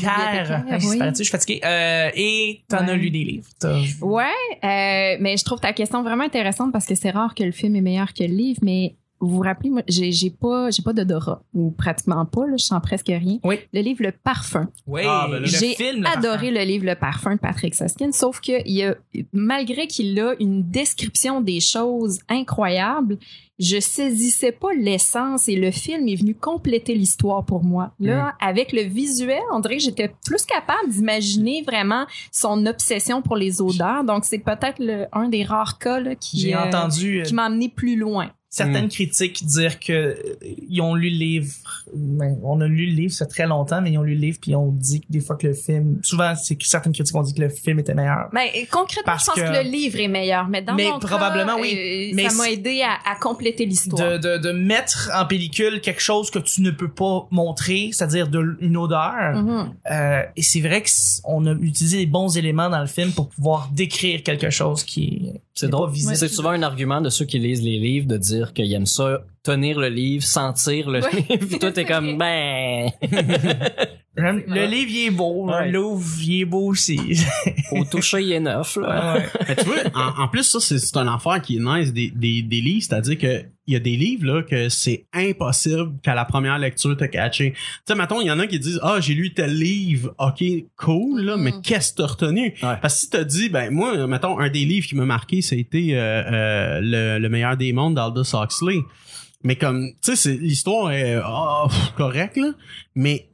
Ouais. 0.70 0.78
oui. 0.88 1.00
je 1.10 1.14
suis 1.16 1.26
fatigué, 1.26 1.62
euh, 1.64 2.10
et 2.16 2.64
t'en 2.68 2.78
as 2.78 2.86
Ouais. 2.92 2.98
lu 2.98 3.10
des 3.12 3.24
livres. 3.24 3.48
Ouais, 4.02 4.24
euh, 4.64 5.18
mais 5.20 5.36
je 5.38 5.44
trouve 5.44 5.60
ta 5.60 5.74
question 5.74 6.04
vraiment 6.04 6.24
intéressante 6.24 6.72
parce 6.72 6.86
que 6.86 6.96
c'est 6.96 7.12
rare 7.12 7.36
que 7.36 7.44
le 7.44 7.52
film 7.52 7.76
est 7.76 7.82
meilleur 7.82 8.14
que 8.14 8.24
le 8.24 8.34
livre, 8.34 8.60
mais 8.62 8.96
vous 9.22 9.30
vous 9.30 9.42
rappelez, 9.42 9.70
moi, 9.70 9.82
j'ai 9.88 10.12
j'ai 10.12 10.30
pas, 10.30 10.70
j'ai 10.72 10.84
pas 10.84 10.94
d'odorat, 10.94 11.42
ou 11.54 11.72
pratiquement 11.72 12.26
pas, 12.26 12.46
là, 12.48 12.58
je 12.58 12.66
sens 12.66 12.82
presque 12.84 13.08
rien. 13.08 13.40
Oui. 13.44 13.60
Le 13.74 13.82
livre 13.82 14.04
Le 14.04 14.12
Parfum. 14.12 14.68
Oui, 14.88 15.02
Ah, 15.06 15.28
ben 15.30 15.40
le 15.40 15.46
J'ai 15.46 15.74
film, 15.76 16.02
le 16.04 16.08
adoré 16.08 16.38
parfum. 16.48 16.52
le 16.52 16.62
livre 16.66 16.86
Le 16.86 16.96
Parfum 16.96 17.34
de 17.36 17.40
Patrick 17.40 17.74
Susskind, 17.76 18.14
sauf 18.14 18.40
que 18.42 18.62
il 18.68 18.74
y 18.76 18.84
a, 18.84 18.96
malgré 19.34 19.88
qu'il 19.88 20.20
a 20.20 20.34
une 20.40 20.64
description 20.70 21.42
des 21.42 21.60
choses 21.62 22.20
incroyable, 22.30 23.18
je 23.58 23.80
saisissais 23.80 24.52
pas 24.52 24.74
l'essence 24.78 25.48
et 25.48 25.56
le 25.56 25.72
film 25.72 26.08
est 26.10 26.16
venu 26.16 26.36
compléter 26.36 26.94
l'histoire 26.94 27.46
pour 27.46 27.64
moi. 27.64 27.94
Là, 28.02 28.36
avec 28.42 28.74
le 28.74 28.82
visuel, 28.82 29.40
on 29.54 29.60
dirait 29.62 29.78
que 29.78 29.84
j'étais 29.84 30.12
plus 30.26 30.44
capable 30.46 30.90
d'imaginer 30.90 31.62
vraiment 31.66 32.06
son 32.34 32.66
obsession 32.66 33.22
pour 33.22 33.38
les 33.38 33.62
odeurs. 33.62 34.04
Donc, 34.04 34.26
c'est 34.26 34.40
peut-être 34.40 34.80
le- 34.80 35.06
un 35.14 35.30
des 35.30 35.44
rares 35.44 35.80
cas 35.80 36.02
là, 36.02 36.16
qui, 36.16 36.38
J'ai 36.40 36.54
euh, 36.56 36.64
entendu 36.66 37.22
euh, 37.22 37.24
qui 37.24 37.34
m'a 37.34 37.46
amené 37.46 37.70
plus 37.70 37.96
loin. 37.96 38.30
Certaines 38.56 38.88
critiques 38.90 39.46
dire 39.46 39.80
que 39.80 40.16
ils 40.70 40.82
ont 40.82 40.96
lu 40.96 41.10
le 41.10 41.18
livre. 41.18 41.52
Ben, 41.94 42.38
on 42.44 42.62
a 42.62 42.68
lu 42.68 42.86
le 42.88 42.94
livre, 42.94 43.14
ça 43.14 43.26
fait 43.26 43.32
très 43.32 43.48
longtemps, 43.48 43.82
mais 43.82 43.92
ils 43.92 43.98
ont 43.98 44.04
lu 44.04 44.16
le 44.16 44.22
livre 44.22 44.38
puis 44.42 44.52
ils 44.52 44.56
ont 44.56 44.72
dit 44.72 45.02
que 45.02 45.06
des 45.10 45.20
fois 45.20 45.36
que 45.36 45.48
le 45.48 45.54
film, 45.54 46.00
souvent 46.04 46.34
c'est 46.36 46.56
que 46.56 46.66
certaines 46.66 46.94
critiques 46.94 47.16
ont 47.16 47.22
dit 47.22 47.34
que 47.34 47.42
le 47.42 47.50
film 47.50 47.80
était 47.80 47.94
meilleur. 47.94 48.30
Mais 48.32 48.52
euh, 48.56 48.66
concrètement, 48.72 49.04
Parce 49.12 49.24
je 49.26 49.32
pense 49.32 49.36
que- 49.36 49.42
que, 49.42 49.64
le 49.64 49.70
livre 49.70 50.00
est 50.00 50.08
meilleur. 50.08 50.48
Mais 50.48 50.62
dans 50.62 50.74
Mais 50.76 50.90
mon 50.90 51.00
cas, 51.00 51.08
probablement, 51.08 51.58
oui. 51.60 51.74
euh, 52.12 52.16
Mais 52.16 52.30
ça 52.30 52.36
m'a 52.38 52.44
c'est- 52.46 52.54
aidé 52.54 52.82
à, 52.82 53.12
à 53.12 53.16
compléter 53.16 53.66
l'histoire. 53.66 54.20
De, 54.20 54.38
de, 54.38 54.38
de 54.38 54.52
mettre 54.52 55.12
en 55.14 55.26
pellicule 55.26 55.82
quelque 55.82 56.02
chose 56.02 56.32
que 56.32 56.40
tu 56.40 56.62
ne 56.62 56.72
peux 56.72 56.90
pas 56.90 57.28
montrer, 57.32 57.90
c'est-à-dire 57.92 58.28
de, 58.30 58.58
une 58.62 58.78
odeur. 58.78 59.36
Mhm. 59.36 59.74
Euh, 59.92 60.22
et 60.36 60.42
c'est 60.42 60.62
vrai 60.62 60.82
qu'on 61.26 61.46
a 61.46 61.52
utilisé 61.54 61.98
les 61.98 62.06
bons 62.06 62.38
éléments 62.38 62.70
dans 62.70 62.82
le 62.82 62.88
film 62.88 63.12
pour 63.12 63.28
pouvoir 63.30 63.70
décrire 63.74 64.24
quelque 64.24 64.50
chose 64.50 64.84
qui 64.84 65.32
est 65.62 65.68
drôle. 65.68 65.92
C'est 65.96 66.28
souvent 66.28 66.50
un 66.52 66.64
argument 66.64 67.02
de 67.02 67.10
ceux 67.10 67.26
qui 67.26 67.40
lisent 67.40 67.62
les 67.64 67.80
livres 67.80 68.08
de 68.08 68.18
dire 68.18 68.45
qu'ils 68.54 68.74
aiment 68.74 68.86
ça, 68.86 69.22
tenir 69.44 69.80
le 69.80 69.90
livre, 69.90 70.24
sentir 70.24 70.90
le 70.90 71.02
Ouais. 71.02 71.12
livre. 71.12 71.46
Puis 71.48 71.60
toi, 71.60 71.72
t'es 71.72 71.86
comme, 71.86 72.18
ben, 72.18 72.90
Le 74.18 74.66
livre, 74.68 74.92
il 74.92 75.06
est 75.08 75.12
beau. 75.12 75.50
Ouais. 75.50 75.70
L'ouvre, 75.72 76.06
il 76.24 76.42
est 76.42 76.46
beau 76.46 76.68
aussi. 76.72 77.00
au 77.72 77.84
toucher, 77.84 78.22
il 78.22 78.32
est 78.32 78.40
neuf, 78.40 78.78
là. 78.78 79.14
Ouais, 79.16 79.20
ouais. 79.22 79.26
Mais 79.50 79.56
tu 79.56 79.66
vois, 79.66 79.76
en, 79.94 80.24
en 80.24 80.28
plus, 80.30 80.44
ça, 80.44 80.60
c'est 80.60 80.80
c'est 80.80 80.96
un 80.98 81.14
affaire 81.14 81.42
qui 81.42 81.58
est 81.58 81.60
nice 81.60 81.92
des, 81.94 82.12
des, 82.16 82.42
des 82.42 82.62
livres, 82.62 82.86
c'est-à-dire 82.88 83.18
que 83.18 83.44
il 83.68 83.74
y 83.74 83.78
a 83.78 83.80
des 83.80 83.96
livres 83.98 84.26
là 84.28 84.44
que 84.44 84.70
c'est 84.70 85.06
impossible 85.12 85.94
qu'à 86.04 86.14
la 86.14 86.24
première 86.24 86.60
lecture 86.60 86.96
te 86.96 87.04
catcher. 87.06 87.54
Tu 87.54 87.60
sais, 87.88 87.96
mettons, 87.96 88.22
il 88.22 88.28
y 88.28 88.32
en 88.32 88.38
a 88.40 88.46
qui 88.46 88.60
disent 88.60 88.80
Ah, 88.84 89.00
j'ai 89.02 89.16
lu 89.16 89.34
tel 89.34 89.58
livre, 89.58 90.14
ok, 90.20 90.44
cool, 90.78 91.22
là, 91.22 91.36
mais 91.36 91.52
Mhm. 91.52 91.62
qu'est-ce 91.64 91.92
que 91.94 91.98
t'as 92.04 92.08
retenu? 92.08 92.54
Ouais. 92.62 92.76
Parce 92.82 92.94
que 92.94 93.00
si 93.02 93.10
t'as 93.10 93.24
dit, 93.24 93.50
ben 93.50 93.72
moi, 93.72 94.06
mettons, 94.08 94.38
un 94.40 94.50
des 94.50 94.66
livres 94.66 94.86
qui 94.88 94.96
m'a 94.96 95.06
marqué, 95.06 95.42
ça 95.42 95.56
a 95.56 95.58
été 95.58 95.98
euh, 95.98 96.00
euh, 96.32 96.80
le, 96.82 97.20
le 97.20 97.30
meilleur 97.30 97.58
des 97.58 97.74
mondes 97.74 97.96
d'Aldous 97.96 98.36
Huxley. 98.36 98.82
Mais 99.44 99.56
comme, 99.56 99.90
tu 100.02 100.12
sais, 100.12 100.16
c'est- 100.16 100.38
l'histoire 100.38 100.92
est 100.92 101.20
ah, 101.24 101.68
correcte, 101.98 102.38
là, 102.38 102.52
mais 102.96 103.28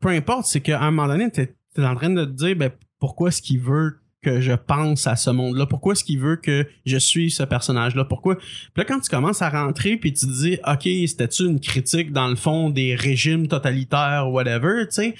peu 0.00 0.08
importe, 0.08 0.46
c'est 0.46 0.60
qu'à 0.60 0.80
un 0.80 0.90
moment 0.90 1.08
donné, 1.08 1.30
t'es 1.30 1.54
es 1.76 1.84
en 1.84 1.94
train 1.94 2.10
de 2.10 2.24
te 2.24 2.30
dire, 2.30 2.56
ben 2.56 2.70
pourquoi 2.98 3.28
est-ce 3.28 3.42
qu'il 3.42 3.60
veut 3.60 3.98
que 4.22 4.40
je 4.40 4.52
pense 4.52 5.06
à 5.06 5.14
ce 5.14 5.30
monde-là? 5.30 5.66
Pourquoi 5.66 5.92
est-ce 5.92 6.02
qu'il 6.02 6.18
veut 6.18 6.36
que 6.36 6.66
je 6.84 6.96
suive 6.98 7.30
ce 7.30 7.42
personnage-là? 7.42 8.04
Pourquoi? 8.06 8.36
Puis 8.36 8.46
là, 8.76 8.84
quand 8.84 8.98
tu 8.98 9.10
commences 9.10 9.42
à 9.42 9.50
rentrer 9.50 9.96
puis 9.98 10.12
tu 10.12 10.26
te 10.26 10.32
dis, 10.32 10.58
OK, 10.66 10.82
c'était-tu 11.06 11.44
une 11.44 11.60
critique 11.60 12.12
dans 12.12 12.28
le 12.28 12.36
fond 12.36 12.70
des 12.70 12.94
régimes 12.94 13.46
totalitaires 13.46 14.26
ou 14.28 14.32
whatever, 14.32 14.84
tu 14.86 14.94
sais? 14.94 15.14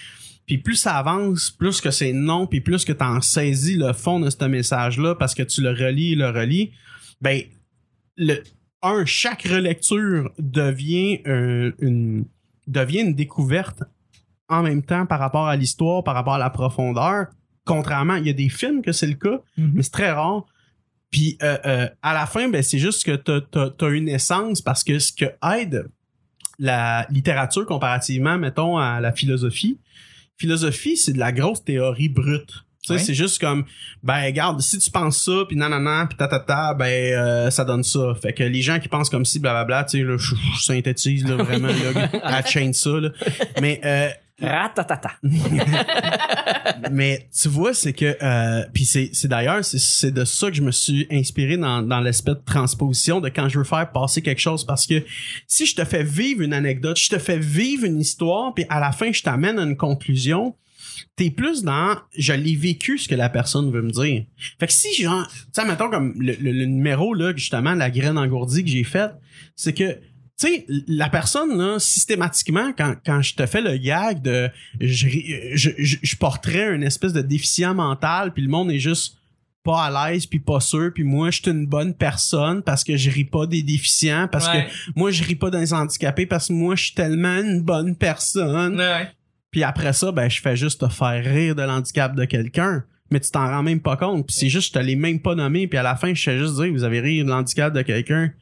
Puis 0.46 0.58
plus 0.58 0.76
ça 0.76 0.96
avance, 0.96 1.50
plus 1.50 1.80
que 1.80 1.90
c'est 1.90 2.12
non, 2.12 2.46
puis 2.46 2.60
plus 2.60 2.84
que 2.84 2.92
t'en 2.92 3.20
saisis 3.20 3.76
le 3.76 3.92
fond 3.92 4.20
de 4.20 4.30
ce 4.30 4.44
message-là 4.44 5.14
parce 5.16 5.34
que 5.34 5.42
tu 5.42 5.60
le 5.60 5.70
relis 5.70 6.12
et 6.12 6.16
le 6.16 6.30
relis, 6.30 6.70
ben, 7.20 7.42
le, 8.16 8.42
un, 8.82 9.04
chaque 9.04 9.42
relecture 9.42 10.30
devient 10.38 11.20
un- 11.26 11.72
une, 11.80 12.24
devient 12.66 13.00
une 13.00 13.14
découverte 13.14 13.82
en 14.48 14.62
même 14.62 14.82
temps 14.82 15.06
par 15.06 15.18
rapport 15.18 15.46
à 15.48 15.56
l'histoire, 15.56 16.04
par 16.04 16.14
rapport 16.14 16.34
à 16.34 16.38
la 16.38 16.50
profondeur. 16.50 17.26
Contrairement, 17.64 18.14
il 18.16 18.26
y 18.26 18.30
a 18.30 18.32
des 18.32 18.48
films 18.48 18.82
que 18.82 18.92
c'est 18.92 19.06
le 19.08 19.14
cas, 19.14 19.40
Mhm. 19.58 19.72
mais 19.74 19.82
c'est 19.82 19.90
très 19.92 20.10
rare. 20.12 20.44
Puis 21.10 21.36
euh, 21.42 21.56
euh, 21.66 21.88
à 22.02 22.14
la 22.14 22.26
fin, 22.26 22.48
ben, 22.48 22.62
c'est 22.62 22.78
juste 22.78 23.04
que 23.04 23.16
tu 23.16 23.58
as, 23.84 23.88
une 23.88 24.08
essence 24.08 24.60
parce 24.60 24.84
que 24.84 24.98
ce 24.98 25.12
que 25.12 25.26
aide 25.56 25.88
la 26.58 27.06
littérature 27.10 27.66
comparativement, 27.66 28.38
mettons, 28.38 28.78
à 28.78 29.00
la 29.00 29.12
philosophie, 29.12 29.78
philosophie, 30.36 30.96
c'est 30.96 31.12
de 31.12 31.18
la 31.18 31.32
grosse 31.32 31.64
théorie 31.64 32.08
brute. 32.08 32.52
C'est 32.98 33.14
juste 33.14 33.40
comme, 33.40 33.64
ben, 34.04 34.22
regarde, 34.24 34.60
si 34.60 34.78
tu 34.78 34.92
penses 34.92 35.24
ça, 35.24 35.44
puis 35.48 35.56
nanana, 35.56 36.06
puis 36.08 36.16
tatata, 36.16 36.72
ben, 36.74 36.86
euh, 36.86 37.50
ça 37.50 37.64
donne 37.64 37.82
ça. 37.82 38.14
Fait 38.22 38.32
que 38.32 38.44
les 38.44 38.62
gens 38.62 38.78
qui 38.78 38.86
pensent 38.86 39.10
comme 39.10 39.24
si, 39.24 39.40
blablabla, 39.40 39.82
tu 39.84 40.06
sais, 40.06 40.18
je 40.18 40.34
synthétise, 40.62 41.26
là, 41.26 41.34
vraiment, 41.34 41.66
là, 41.94 42.08
à 42.22 42.44
chaîne 42.44 42.72
ça, 42.72 42.90
là. 42.90 43.10
Mais, 43.60 43.80
euh, 43.84 44.08
Ratatata. 44.40 45.12
mais 46.90 47.28
tu 47.38 47.48
vois, 47.48 47.74
c'est 47.74 47.92
que 47.92 48.16
euh, 48.22 48.64
puis 48.72 48.84
c'est 48.84 49.10
c'est 49.12 49.28
d'ailleurs 49.28 49.64
c'est 49.64 49.78
c'est 49.78 50.10
de 50.10 50.24
ça 50.24 50.50
que 50.50 50.56
je 50.56 50.62
me 50.62 50.70
suis 50.70 51.06
inspiré 51.10 51.56
dans 51.56 51.82
dans 51.82 52.00
l'aspect 52.00 52.32
de 52.34 52.42
transposition 52.44 53.20
de 53.20 53.28
quand 53.28 53.48
je 53.48 53.58
veux 53.58 53.64
faire 53.64 53.90
passer 53.92 54.22
quelque 54.22 54.40
chose 54.40 54.64
parce 54.64 54.86
que 54.86 55.02
si 55.46 55.66
je 55.66 55.74
te 55.74 55.84
fais 55.84 56.02
vivre 56.04 56.42
une 56.42 56.52
anecdote, 56.52 56.98
je 56.98 57.08
te 57.08 57.18
fais 57.18 57.38
vivre 57.38 57.84
une 57.84 58.00
histoire 58.00 58.52
puis 58.54 58.64
à 58.68 58.80
la 58.80 58.92
fin 58.92 59.12
je 59.12 59.22
t'amène 59.22 59.58
à 59.58 59.62
une 59.62 59.76
conclusion, 59.76 60.54
t'es 61.16 61.30
plus 61.30 61.62
dans 61.62 61.96
je 62.16 62.32
l'ai 62.32 62.56
vécu 62.56 62.98
ce 62.98 63.08
que 63.08 63.14
la 63.14 63.28
personne 63.28 63.70
veut 63.72 63.82
me 63.82 63.90
dire. 63.90 64.24
Fait 64.58 64.66
que 64.66 64.72
si 64.72 64.92
genre 65.02 65.26
tu 65.28 65.34
sais 65.52 65.64
mettons 65.66 65.88
comme 65.90 66.14
le, 66.18 66.34
le- 66.40 66.52
le 66.52 66.64
numéro 66.66 67.14
là 67.14 67.32
justement 67.34 67.74
la 67.74 67.90
graine 67.90 68.18
engourdie 68.18 68.64
que 68.64 68.70
j'ai 68.70 68.84
faite, 68.84 69.12
c'est 69.54 69.72
que 69.72 69.98
tu 70.38 70.46
sais, 70.48 70.66
la 70.86 71.08
personne, 71.08 71.56
là, 71.56 71.78
systématiquement, 71.78 72.72
quand, 72.76 72.94
quand 73.04 73.22
je 73.22 73.34
te 73.34 73.46
fais 73.46 73.62
le 73.62 73.76
gag 73.78 74.20
de 74.22 74.50
je, 74.80 75.08
je, 75.54 75.70
je, 75.78 75.96
je 76.02 76.16
porterais 76.16 76.74
une 76.74 76.82
espèce 76.82 77.12
de 77.12 77.22
déficient 77.22 77.74
mental, 77.74 78.32
puis 78.32 78.42
le 78.42 78.48
monde 78.48 78.70
est 78.70 78.78
juste 78.78 79.16
pas 79.64 79.84
à 79.86 80.10
l'aise, 80.10 80.26
puis 80.26 80.38
pas 80.38 80.60
sûr, 80.60 80.92
puis 80.94 81.02
moi, 81.02 81.30
je 81.30 81.40
suis 81.42 81.50
une 81.50 81.66
bonne 81.66 81.92
personne 81.94 82.62
parce 82.62 82.84
que 82.84 82.96
je 82.96 83.10
ris 83.10 83.24
pas 83.24 83.46
des 83.46 83.62
déficients, 83.62 84.28
parce 84.30 84.46
Ouais. 84.48 84.66
que 84.66 84.90
moi, 84.98 85.10
je 85.10 85.24
ris 85.24 85.34
pas 85.34 85.50
des 85.50 85.72
handicapés, 85.72 86.26
parce 86.26 86.48
que 86.48 86.52
moi, 86.52 86.76
je 86.76 86.84
suis 86.84 86.94
tellement 86.94 87.38
une 87.40 87.62
bonne 87.62 87.96
personne. 87.96 88.78
Ouais. 88.78 89.08
Puis 89.50 89.64
après 89.64 89.92
ça, 89.92 90.12
ben, 90.12 90.28
je 90.28 90.40
fais 90.40 90.54
juste 90.56 90.82
te 90.82 90.88
faire 90.88 91.24
rire 91.24 91.54
de 91.56 91.62
l'handicap 91.62 92.14
de 92.14 92.24
quelqu'un. 92.26 92.84
Mais 93.10 93.20
tu 93.20 93.30
t'en 93.30 93.46
rends 93.46 93.62
même 93.62 93.80
pas 93.80 93.96
compte. 93.96 94.26
Puis 94.26 94.36
c'est 94.36 94.48
juste, 94.48 94.68
je 94.74 94.78
te 94.80 94.84
l'ai 94.84 94.96
même 94.96 95.20
pas 95.20 95.34
nommé. 95.34 95.66
Puis 95.66 95.78
à 95.78 95.82
la 95.82 95.96
fin, 95.96 96.12
je 96.12 96.22
fais 96.22 96.38
juste 96.38 96.56
dire, 96.60 96.70
vous 96.72 96.82
avez 96.84 97.00
ri 97.00 97.24
de 97.24 97.28
l'handicap 97.28 97.72
de 97.72 97.82
quelqu'un. 97.82 98.32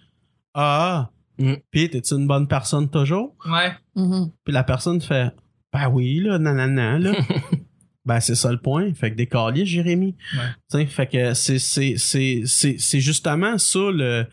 Ah, 0.54 1.10
Mm. 1.38 1.54
puis 1.70 1.90
t'es-tu 1.90 2.14
une 2.14 2.26
bonne 2.26 2.46
personne 2.46 2.88
toujours? 2.88 3.34
Ouais. 3.50 3.72
Mhm. 3.96 4.30
Puis 4.44 4.52
la 4.54 4.62
personne 4.64 5.00
fait, 5.00 5.32
ben 5.72 5.88
oui, 5.88 6.20
là, 6.20 6.38
nanana, 6.38 6.98
là. 6.98 7.12
ben 8.04 8.20
c'est 8.20 8.34
ça 8.36 8.52
le 8.52 8.58
point. 8.58 8.92
Fait 8.94 9.10
que 9.10 9.16
des 9.16 9.26
caliers, 9.26 9.66
Jérémy. 9.66 10.14
Ouais. 10.36 10.44
Tu 10.70 10.78
sais, 10.78 10.86
fait 10.86 11.06
que 11.06 11.34
c'est, 11.34 11.58
c'est, 11.58 11.94
c'est, 11.98 12.42
c'est, 12.46 12.76
c'est 12.78 13.00
justement 13.00 13.58
ça 13.58 13.78
le, 13.92 14.26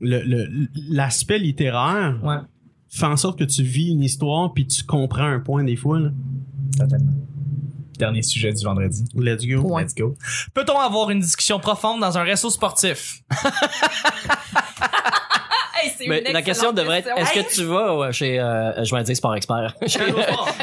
le, 0.00 0.22
le- 0.22 0.68
l'aspect 0.90 1.38
littéraire 1.38 2.18
Ouais. 2.22 2.36
fait 2.90 3.06
en 3.06 3.16
sorte 3.16 3.38
que 3.38 3.44
tu 3.44 3.62
vis 3.62 3.90
une 3.92 4.02
histoire 4.02 4.52
puis 4.52 4.66
tu 4.66 4.82
comprends 4.84 5.24
un 5.26 5.40
point 5.40 5.64
des 5.64 5.76
fois. 5.76 5.98
Là. 6.00 6.10
Totalement. 6.78 7.12
Dernier 7.98 8.22
sujet 8.22 8.52
du 8.52 8.64
vendredi. 8.64 9.04
Let's 9.14 9.46
go. 9.46 9.60
Ouais. 9.72 9.84
Let's 9.84 9.94
go. 9.94 10.16
Peut-on 10.52 10.78
avoir 10.80 11.10
une 11.10 11.20
discussion 11.20 11.60
profonde 11.60 12.00
dans 12.00 12.18
un 12.18 12.24
resto 12.24 12.50
sportif? 12.50 13.22
C'est 16.04 16.08
Mais 16.10 16.22
une 16.26 16.32
la 16.32 16.42
question 16.42 16.72
devrait 16.72 16.98
être, 17.00 17.08
est-ce 17.16 17.32
que 17.32 17.54
tu 17.54 17.64
vas 17.64 17.96
ouais, 17.96 18.12
chez, 18.12 18.38
euh, 18.38 18.84
je 18.84 18.94
vais 18.94 19.02
dire 19.02 19.16
Sport 19.16 19.34
Expert. 19.36 19.74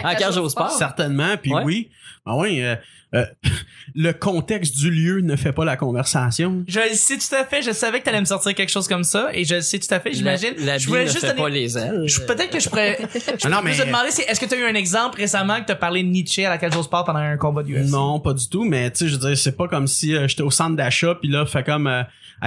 À 0.03 0.15
Cage 0.15 0.47
Sport. 0.47 0.71
Certainement, 0.71 1.35
puis 1.41 1.53
Ouais. 1.53 1.63
oui. 1.63 1.89
Ah 2.25 2.37
oui, 2.37 2.61
euh, 2.61 2.75
euh, 3.15 3.25
le 3.95 4.11
contexte 4.13 4.77
du 4.77 4.91
lieu 4.91 5.21
ne 5.21 5.35
fait 5.35 5.51
pas 5.51 5.65
la 5.65 5.75
conversation. 5.75 6.63
Je 6.67 6.79
le 6.79 6.93
sais 6.93 7.17
tout 7.17 7.33
à 7.35 7.43
fait. 7.45 7.61
Je 7.63 7.71
savais 7.71 7.99
que 7.99 8.05
t'allais 8.05 8.19
me 8.19 8.25
sortir 8.25 8.53
quelque 8.53 8.69
chose 8.69 8.87
comme 8.87 9.03
ça 9.03 9.29
et 9.33 9.43
je 9.43 9.55
le 9.55 9.61
sais 9.61 9.79
tout 9.79 9.91
à 9.93 9.99
fait. 9.99 10.13
J'imagine. 10.13 10.53
La, 10.59 10.65
la 10.73 10.77
je 10.77 10.87
voulais 10.87 11.01
ne 11.05 11.09
juste 11.09 11.21
fait 11.21 11.27
donner- 11.29 11.41
pas 11.41 11.49
les 11.49 11.77
ailes. 11.77 12.03
je- 12.05 12.21
Peut-être 12.21 12.51
que 12.51 12.59
je 12.59 12.69
pourrais. 12.69 12.99
Je 13.15 13.47
Ah 13.47 13.49
non, 13.49 13.61
mais- 13.63 13.75
te 13.75 13.81
demander, 13.85 14.11
c'est 14.11 14.23
est-ce 14.23 14.39
que 14.39 14.45
tu 14.45 14.53
as 14.53 14.57
eu 14.59 14.65
un 14.65 14.75
exemple 14.75 15.17
récemment 15.19 15.59
que 15.61 15.65
t'as 15.65 15.75
parlé 15.75 16.03
de 16.03 16.09
Nietzsche 16.09 16.45
à 16.45 16.49
la 16.51 16.57
cage 16.59 16.79
sport 16.79 17.03
pendant 17.03 17.19
un 17.19 17.37
combat 17.37 17.63
du 17.63 17.75
UFC? 17.75 17.89
Non, 17.89 18.19
pas 18.19 18.33
du 18.33 18.47
tout, 18.47 18.65
mais 18.65 18.91
tu 18.91 18.99
sais, 18.99 19.07
je 19.07 19.15
veux 19.17 19.27
dire, 19.29 19.37
c'est 19.37 19.57
pas 19.57 19.67
comme 19.67 19.87
si 19.87 20.15
euh, 20.15 20.27
j'étais 20.27 20.43
au 20.43 20.51
centre 20.51 20.75
d'achat 20.75 21.15
puis 21.15 21.29
là, 21.29 21.45
fait 21.47 21.63
comme 21.63 21.87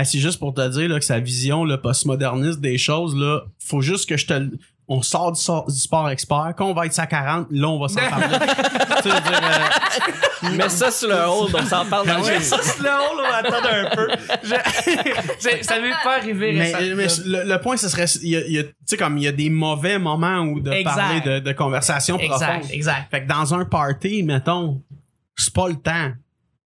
c'est 0.03 0.19
juste 0.19 0.39
pour 0.41 0.53
te 0.55 0.67
dire 0.69 0.89
là, 0.89 0.99
que 0.99 1.05
sa 1.05 1.21
vision 1.21 1.65
là, 1.65 1.79
postmoderniste 1.79 2.61
des 2.61 2.79
choses, 2.79 3.15
là, 3.17 3.43
faut 3.65 3.81
juste 3.81 4.09
que 4.09 4.17
je 4.17 4.27
te 4.27 4.33
le- 4.35 4.51
on 4.87 5.01
sort 5.01 5.33
du, 5.33 5.41
sort- 5.41 5.67
du 5.71 5.79
sport 5.79 6.11
expert, 6.11 6.53
quand 6.59 6.67
on 6.67 6.75
va 6.75 6.85
être 6.85 6.99
à 6.99 7.07
40, 7.07 7.47
là 7.51 7.69
on 7.69 7.79
va 7.79 7.89
s'en 7.89 8.01
parler. 8.01 8.27
tu 9.03 9.09
veux 9.09 9.21
dire, 9.21 9.41
euh, 9.43 10.57
Mets 10.57 10.69
ça 10.69 10.91
sur 10.91 11.09
le 11.09 11.15
hold, 11.15 11.55
on 11.55 11.65
s'en 11.65 11.87
parle 11.87 12.07
dans 12.07 12.17
Ah 12.19 12.23
ouais. 12.23 12.35
le 12.35 12.41
Ça, 12.43 12.59
c'est 12.61 12.83
le 12.83 12.89
haut, 12.89 13.17
là, 13.17 13.23
on 13.27 13.31
va 13.31 13.37
attendre 13.37 13.69
un 13.73 13.97
peu. 13.97 14.09
Je- 14.43 15.63
ça 15.65 15.81
m'est 15.81 15.91
pas 16.03 16.17
arrivé 16.19 16.53
mais, 16.53 16.65
récemment. 16.75 16.97
mais 16.97 17.07
le, 17.25 17.49
le 17.55 17.61
point 17.63 17.77
ce 17.79 17.89
serait 17.89 18.05
il 18.23 18.29
y 18.29 18.37
a, 18.37 18.41
il 18.47 18.53
y 18.53 18.59
a- 18.59 18.65
tu 18.65 18.71
sais 18.85 18.97
comme 18.99 19.17
il 19.17 19.25
y 19.25 19.29
a 19.29 19.33
des 19.33 19.49
mauvais 19.49 19.99
moments 19.99 20.41
où 20.41 20.61
de 20.61 20.71
Exact. 20.71 20.95
parler 20.97 21.21
de, 21.23 21.39
de 21.39 21.53
conversations 21.53 22.19
Exact, 22.19 22.37
profondes. 22.59 22.71
exact. 22.73 23.11
Fait 23.11 23.23
que 23.23 23.29
dans 23.29 23.55
un 23.55 23.65
party, 23.65 24.23
mettons, 24.23 24.83
c'est 25.37 25.55
pas 25.55 25.69
le 25.69 25.77
temps. 25.77 26.13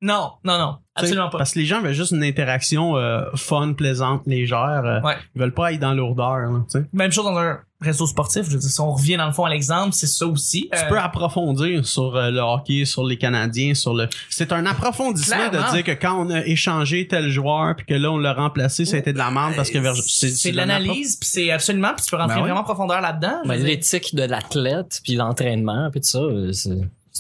Non, 0.02 0.32
non, 0.44 0.58
non. 0.60 0.76
Absolument 0.96 1.26
T'sais, 1.28 1.32
pas. 1.32 1.38
Parce 1.40 1.52
que 1.54 1.60
les 1.60 1.66
gens 1.66 1.82
veulent 1.82 1.94
juste 1.94 2.12
une 2.12 2.24
interaction 2.24 2.98
euh, 2.98 3.22
fun, 3.36 3.74
plaisante, 3.74 4.24
légère. 4.26 4.82
euh, 4.86 5.02
Ouais. 5.02 5.16
Ils 5.36 5.40
veulent 5.42 5.54
pas 5.54 5.72
être 5.74 5.80
dans 5.80 5.94
lourdeur. 5.94 6.38
là, 6.38 6.64
tu 6.72 6.80
sais. 6.80 6.86
Même 6.94 7.12
chose 7.12 7.26
dans 7.26 7.38
un 7.38 7.60
réseau 7.82 8.08
sportif. 8.08 8.46
Je 8.46 8.52
veux 8.52 8.58
dire, 8.60 8.70
si 8.70 8.80
on 8.82 8.92
revient 8.94 9.18
dans 9.18 9.28
le 9.28 9.32
fond 9.32 9.46
à 9.46 9.50
l'exemple, 9.52 9.94
c'est 9.94 10.08
ça 10.08 10.26
aussi. 10.26 10.70
Tu 10.72 10.78
Euh, 10.80 10.90
peux 10.90 10.98
approfondir 11.00 11.86
sur 11.86 12.16
euh, 12.16 12.32
le 12.32 12.40
hockey, 12.40 12.86
sur 12.86 13.04
les 13.06 13.18
Canadiens, 13.18 13.76
sur 13.76 13.94
le. 13.94 14.08
C'est 14.30 14.52
un 14.52 14.66
approfondissement 14.66 15.50
Clairement. 15.50 15.68
de 15.70 15.74
dire 15.76 15.84
que 15.84 15.92
quand 16.00 16.20
on 16.26 16.30
a 16.32 16.44
échangé 16.46 17.08
tel 17.08 17.30
joueur 17.30 17.76
puis 17.76 17.86
que 17.86 17.94
là 17.94 18.12
on 18.12 18.18
l'a 18.18 18.34
remplacé, 18.34 18.86
ça 18.86 18.96
a 18.96 19.00
été 19.00 19.14
de 19.14 19.18
la 19.20 19.30
merde 19.30 19.54
parce 19.56 19.70
que 19.70 19.80
c'est 20.08 20.52
de 20.52 20.58
l'analyse, 20.58 21.16
puis 21.18 21.30
c'est 21.30 21.52
absolument, 21.52 21.94
puis 21.96 22.06
tu 22.06 22.10
peux 22.12 22.18
rentrer 22.18 22.36
Ben 22.36 22.42
ouais. 22.42 22.48
vraiment 22.48 22.62
en 22.62 22.64
profondeur 22.64 23.02
là-dedans. 23.02 23.42
Ben. 23.46 23.56
L'éthique 23.62 24.16
de 24.16 24.24
l'athlète, 24.24 25.00
puis 25.04 25.14
l'entraînement, 25.14 25.90
puis 25.92 26.02
tout 26.02 26.08
ça, 26.08 26.20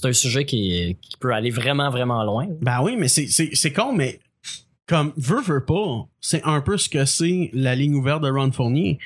c'est 0.01 0.07
un 0.07 0.13
sujet 0.13 0.45
qui, 0.45 0.97
qui 1.01 1.17
peut 1.17 1.33
aller 1.33 1.49
vraiment, 1.51 1.89
vraiment 1.89 2.23
loin. 2.23 2.47
Ben 2.61 2.81
oui, 2.81 2.95
mais 2.97 3.07
c'est 3.07 3.73
con, 3.73 3.93
mais 3.93 4.19
comme 4.87 5.11
veut 5.17 5.41
veut 5.41 5.65
pas, 5.65 6.05
c'est 6.21 6.41
un 6.45 6.61
peu 6.61 6.77
ce 6.77 6.87
que 6.87 7.03
c'est 7.03 7.49
la 7.51 7.75
ligne 7.75 7.93
ouverte 7.95 8.23
de 8.23 8.29
Ron 8.29 8.53
Fournier. 8.53 8.99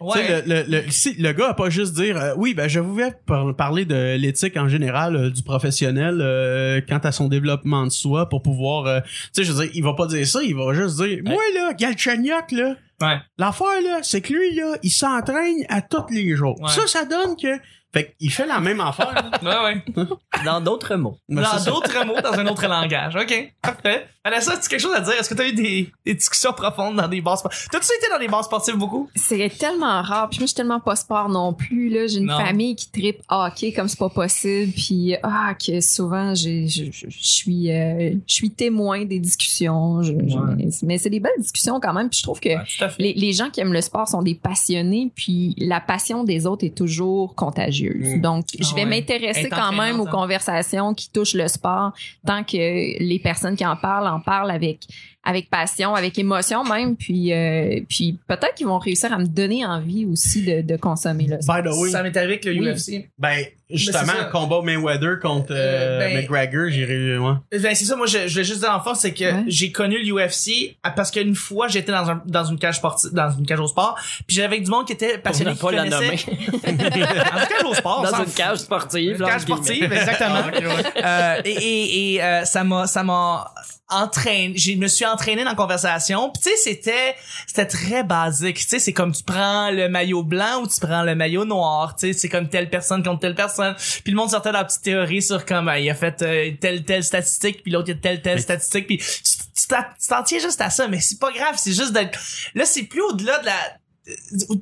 Ouais. 0.00 0.12
Tu 0.14 0.26
sais, 0.26 0.42
le, 0.44 0.54
le, 0.54 0.64
le, 0.82 0.90
si 0.90 1.14
le 1.14 1.32
gars 1.32 1.50
a 1.50 1.54
pas 1.54 1.70
juste 1.70 1.94
dire 1.94 2.16
euh, 2.20 2.34
oui 2.36 2.52
ben 2.52 2.66
je 2.66 2.80
voulais 2.80 3.12
par- 3.26 3.54
parler 3.54 3.84
de 3.84 4.16
l'éthique 4.16 4.56
en 4.56 4.66
général 4.68 5.14
euh, 5.14 5.30
du 5.30 5.44
professionnel 5.44 6.18
euh, 6.20 6.80
quant 6.88 6.98
à 6.98 7.12
son 7.12 7.28
développement 7.28 7.84
de 7.86 7.92
soi 7.92 8.28
pour 8.28 8.42
pouvoir 8.42 8.86
euh, 8.86 9.00
tu 9.02 9.08
sais 9.32 9.44
je 9.44 9.52
veux 9.52 9.62
dire 9.62 9.70
il 9.72 9.84
va 9.84 9.94
pas 9.94 10.08
dire 10.08 10.26
ça 10.26 10.42
il 10.42 10.56
va 10.56 10.74
juste 10.74 11.00
dire 11.00 11.20
moi 11.24 11.42
là 11.54 11.74
Galchenyuk 11.74 12.50
là 12.50 12.74
Ouais. 13.00 13.16
l'affaire 13.38 13.80
là 13.84 14.00
c'est 14.02 14.20
que 14.20 14.32
lui 14.32 14.54
là 14.56 14.76
il 14.82 14.90
s'entraîne 14.90 15.64
à 15.68 15.80
tous 15.80 16.12
les 16.12 16.34
jours 16.34 16.60
Ouais. 16.60 16.68
ça 16.70 16.86
ça 16.88 17.04
donne 17.04 17.36
que 17.36 17.56
fait 17.92 18.14
qu'il 18.18 18.30
fait 18.30 18.46
la 18.46 18.60
même 18.60 18.80
affaire. 18.80 19.30
Ouais, 19.42 19.48
ouais. 19.64 20.04
Dans 20.44 20.60
d'autres 20.60 20.94
mots. 20.96 21.16
Mais 21.28 21.42
dans 21.42 21.62
d'autres 21.64 22.04
mots, 22.06 22.20
dans 22.22 22.32
un 22.38 22.46
autre 22.46 22.66
langage. 22.66 23.16
OK. 23.16 23.52
Parfait. 23.62 24.06
Vanessa, 24.24 24.52
as-tu 24.52 24.68
quelque 24.68 24.80
chose 24.80 24.94
à 24.94 25.00
dire? 25.00 25.14
Est-ce 25.14 25.28
que 25.30 25.34
tu 25.34 25.40
as 25.42 25.48
eu 25.48 25.52
des, 25.52 25.90
des 26.04 26.14
discussions 26.14 26.52
profondes 26.52 26.96
dans 26.96 27.08
des 27.08 27.20
bars 27.20 27.38
sportifs? 27.38 27.68
T'as-tu 27.70 27.86
été 27.98 28.10
dans 28.12 28.18
des 28.18 28.28
bars 28.28 28.44
sportifs 28.44 28.76
beaucoup? 28.76 29.08
C'est 29.14 29.50
tellement 29.58 30.02
rare. 30.02 30.28
Puis 30.30 30.38
moi, 30.40 30.44
je 30.44 30.48
suis 30.50 30.54
tellement 30.56 30.80
pas 30.80 30.96
sport 30.96 31.28
non 31.28 31.52
plus. 31.54 31.88
Là, 31.88 32.06
j'ai 32.06 32.18
une 32.18 32.26
Non. 32.26 32.38
famille 32.38 32.76
qui 32.76 32.90
tripe 32.90 33.22
hockey 33.28 33.72
comme 33.72 33.88
c'est 33.88 33.98
pas 33.98 34.08
possible. 34.10 34.72
Puis 34.72 35.14
ah 35.22 35.54
que 35.54 35.80
souvent, 35.80 36.34
j'ai, 36.34 36.68
je, 36.68 36.84
je- 36.92 37.08
je 37.08 37.18
suis, 37.28 37.70
euh, 37.72 38.14
je 38.26 38.34
suis 38.34 38.50
témoin 38.50 39.04
des 39.04 39.18
discussions. 39.18 40.02
Je- 40.02 40.12
je- 40.26 40.36
Ouais. 40.38 40.68
mais 40.82 40.98
c'est 40.98 41.10
des 41.10 41.20
belles 41.20 41.32
discussions 41.38 41.80
quand 41.80 41.92
même. 41.92 42.08
Puis 42.10 42.18
je 42.18 42.22
trouve 42.24 42.40
que 42.40 42.50
les, 42.98 43.12
les 43.14 43.32
gens 43.32 43.50
qui 43.50 43.60
aiment 43.60 43.72
le 43.72 43.80
sport 43.82 44.08
sont 44.08 44.22
des 44.22 44.34
passionnés. 44.34 45.10
Puis 45.14 45.54
la 45.58 45.80
passion 45.80 46.24
des 46.24 46.46
autres 46.46 46.64
est 46.64 46.76
toujours 46.76 47.34
contagieuse. 47.34 47.79
Mm. 47.88 48.20
Donc, 48.20 48.46
je 48.58 48.64
Ah 48.70 48.74
vais 48.74 48.82
ouais. 48.84 48.90
m'intéresser 48.90 49.48
quand 49.48 49.72
même 49.72 50.00
aux 50.00 50.06
hein. 50.06 50.10
conversations 50.10 50.94
qui 50.94 51.10
touchent 51.10 51.34
le 51.34 51.48
sport 51.48 51.92
tant 52.26 52.44
que 52.44 52.56
les 53.02 53.20
personnes 53.22 53.56
qui 53.56 53.64
en 53.66 53.76
parlent 53.76 54.08
en 54.08 54.20
parlent 54.20 54.50
avec 54.50 54.80
avec 55.22 55.50
passion, 55.50 55.94
avec 55.94 56.18
émotion 56.18 56.64
même, 56.64 56.96
puis 56.96 57.32
euh, 57.32 57.80
puis 57.88 58.18
peut-être 58.26 58.54
qu'ils 58.54 58.66
vont 58.66 58.78
réussir 58.78 59.12
à 59.12 59.18
me 59.18 59.26
donner 59.26 59.66
envie 59.66 60.06
aussi 60.06 60.42
de, 60.44 60.62
de 60.62 60.76
consommer 60.76 61.26
le 61.26 61.40
sport. 61.42 61.56
by 61.62 61.68
the 61.68 61.72
way 61.74 61.90
Ça 61.90 62.02
m'est 62.02 62.16
arrivé 62.16 62.32
avec 62.40 62.44
le 62.46 62.52
Oui. 62.52 62.68
UFC. 62.70 63.08
ben 63.18 63.44
justement 63.72 64.12
c'est 64.16 64.18
ça. 64.18 64.24
combat 64.32 64.62
Mayweather 64.64 65.20
contre 65.20 65.52
euh, 65.52 65.54
Euh, 65.56 65.98
ben- 66.00 66.16
McGregor 66.22 66.70
j'ai 66.70 66.84
réussi 66.86 67.18
ouais. 67.18 67.34
Ben, 67.60 67.74
c'est 67.74 67.84
ça, 67.84 67.96
moi, 67.96 68.06
je, 68.06 68.26
je 68.26 68.32
voulais 68.32 68.44
juste 68.44 68.60
dire 68.60 68.72
en 68.74 68.80
face, 68.80 69.00
c'est 69.00 69.12
que 69.12 69.24
Ouais. 69.24 69.44
j'ai 69.46 69.70
connu 69.70 70.02
l'UFC 70.02 70.76
parce 70.96 71.10
qu'une 71.10 71.34
fois, 71.34 71.68
j'étais 71.68 71.92
dans, 71.92 72.08
un, 72.10 72.22
dans 72.26 72.44
une 72.46 72.58
cage 72.58 72.76
sportive, 72.76 73.10
dans 73.12 73.30
une 73.30 73.46
cage 73.46 73.60
au 73.60 73.68
sport, 73.68 73.96
puis 74.26 74.34
j'avais 74.36 74.46
avec 74.46 74.64
du 74.64 74.70
monde 74.70 74.86
qui 74.86 74.94
était 74.94 75.14
Pour 75.14 75.22
passionné, 75.24 75.52
qui 75.52 75.58
pas 75.60 75.70
la 75.72 75.84
connaissait- 75.90 76.26
nommer. 76.30 76.46
dans 76.64 76.70
une 76.70 76.78
cage 77.48 77.64
au 77.64 77.74
sport, 77.74 78.02
Dans 78.10 78.24
une 78.24 78.32
cage 78.32 78.58
sportive. 78.58 79.16
Une 79.16 79.20
là, 79.22 79.28
cage 79.28 79.42
sportive, 79.42 79.92
exactement. 79.92 80.42
Euh, 81.04 81.40
et 81.44 81.50
et, 81.52 82.14
et 82.14 82.22
euh, 82.24 82.44
ça 82.44 82.64
m'a 82.64 82.86
ça 82.86 83.02
m'a 83.04 83.52
entraîné, 83.90 84.56
je 84.56 84.72
me 84.74 84.88
suis 84.88 85.04
entraîné 85.04 85.44
dans 85.44 85.50
la 85.50 85.56
conversation. 85.56 86.30
Puis 86.30 86.42
tu 86.42 86.50
sais 86.50 86.56
c'était 86.56 87.14
c'était 87.46 87.66
très 87.66 88.02
basique, 88.04 88.58
tu 88.58 88.66
sais 88.66 88.78
c'est 88.78 88.92
comme 88.92 89.12
tu 89.12 89.22
prends 89.22 89.70
le 89.70 89.88
maillot 89.88 90.22
blanc 90.22 90.62
ou 90.62 90.68
tu 90.68 90.80
prends 90.80 91.02
le 91.02 91.14
maillot 91.14 91.44
noir, 91.44 91.96
tu 91.96 92.06
sais 92.08 92.18
c'est 92.18 92.28
comme 92.28 92.48
telle 92.48 92.70
personne 92.70 93.02
contre 93.02 93.20
telle 93.20 93.34
personne. 93.34 93.74
Puis 94.04 94.12
le 94.12 94.16
monde 94.16 94.30
sortait 94.30 94.52
la 94.52 94.64
petite 94.64 94.82
théorie 94.82 95.22
sur 95.22 95.44
comme 95.44 95.68
euh, 95.68 95.78
il 95.78 95.88
a 95.90 95.94
fait 95.94 96.22
euh, 96.22 96.50
telle 96.60 96.84
telle 96.84 97.04
statistique 97.04 97.62
puis 97.62 97.72
l'autre 97.72 97.88
il 97.88 97.92
a 97.92 97.94
telle 97.96 98.22
telle 98.22 98.40
statistique 98.40 98.86
puis 98.86 98.98
tu 98.98 99.66
t'en- 99.68 100.22
tiens 100.22 100.38
juste 100.38 100.60
à 100.60 100.70
ça 100.70 100.88
mais 100.88 101.00
c'est 101.00 101.18
pas 101.18 101.32
grave, 101.32 101.54
c'est 101.56 101.72
juste 101.72 101.92
de 101.92 102.00
là 102.54 102.64
c'est 102.64 102.84
plus 102.84 103.02
au-delà 103.02 103.38
de 103.40 103.46
la 103.46 103.54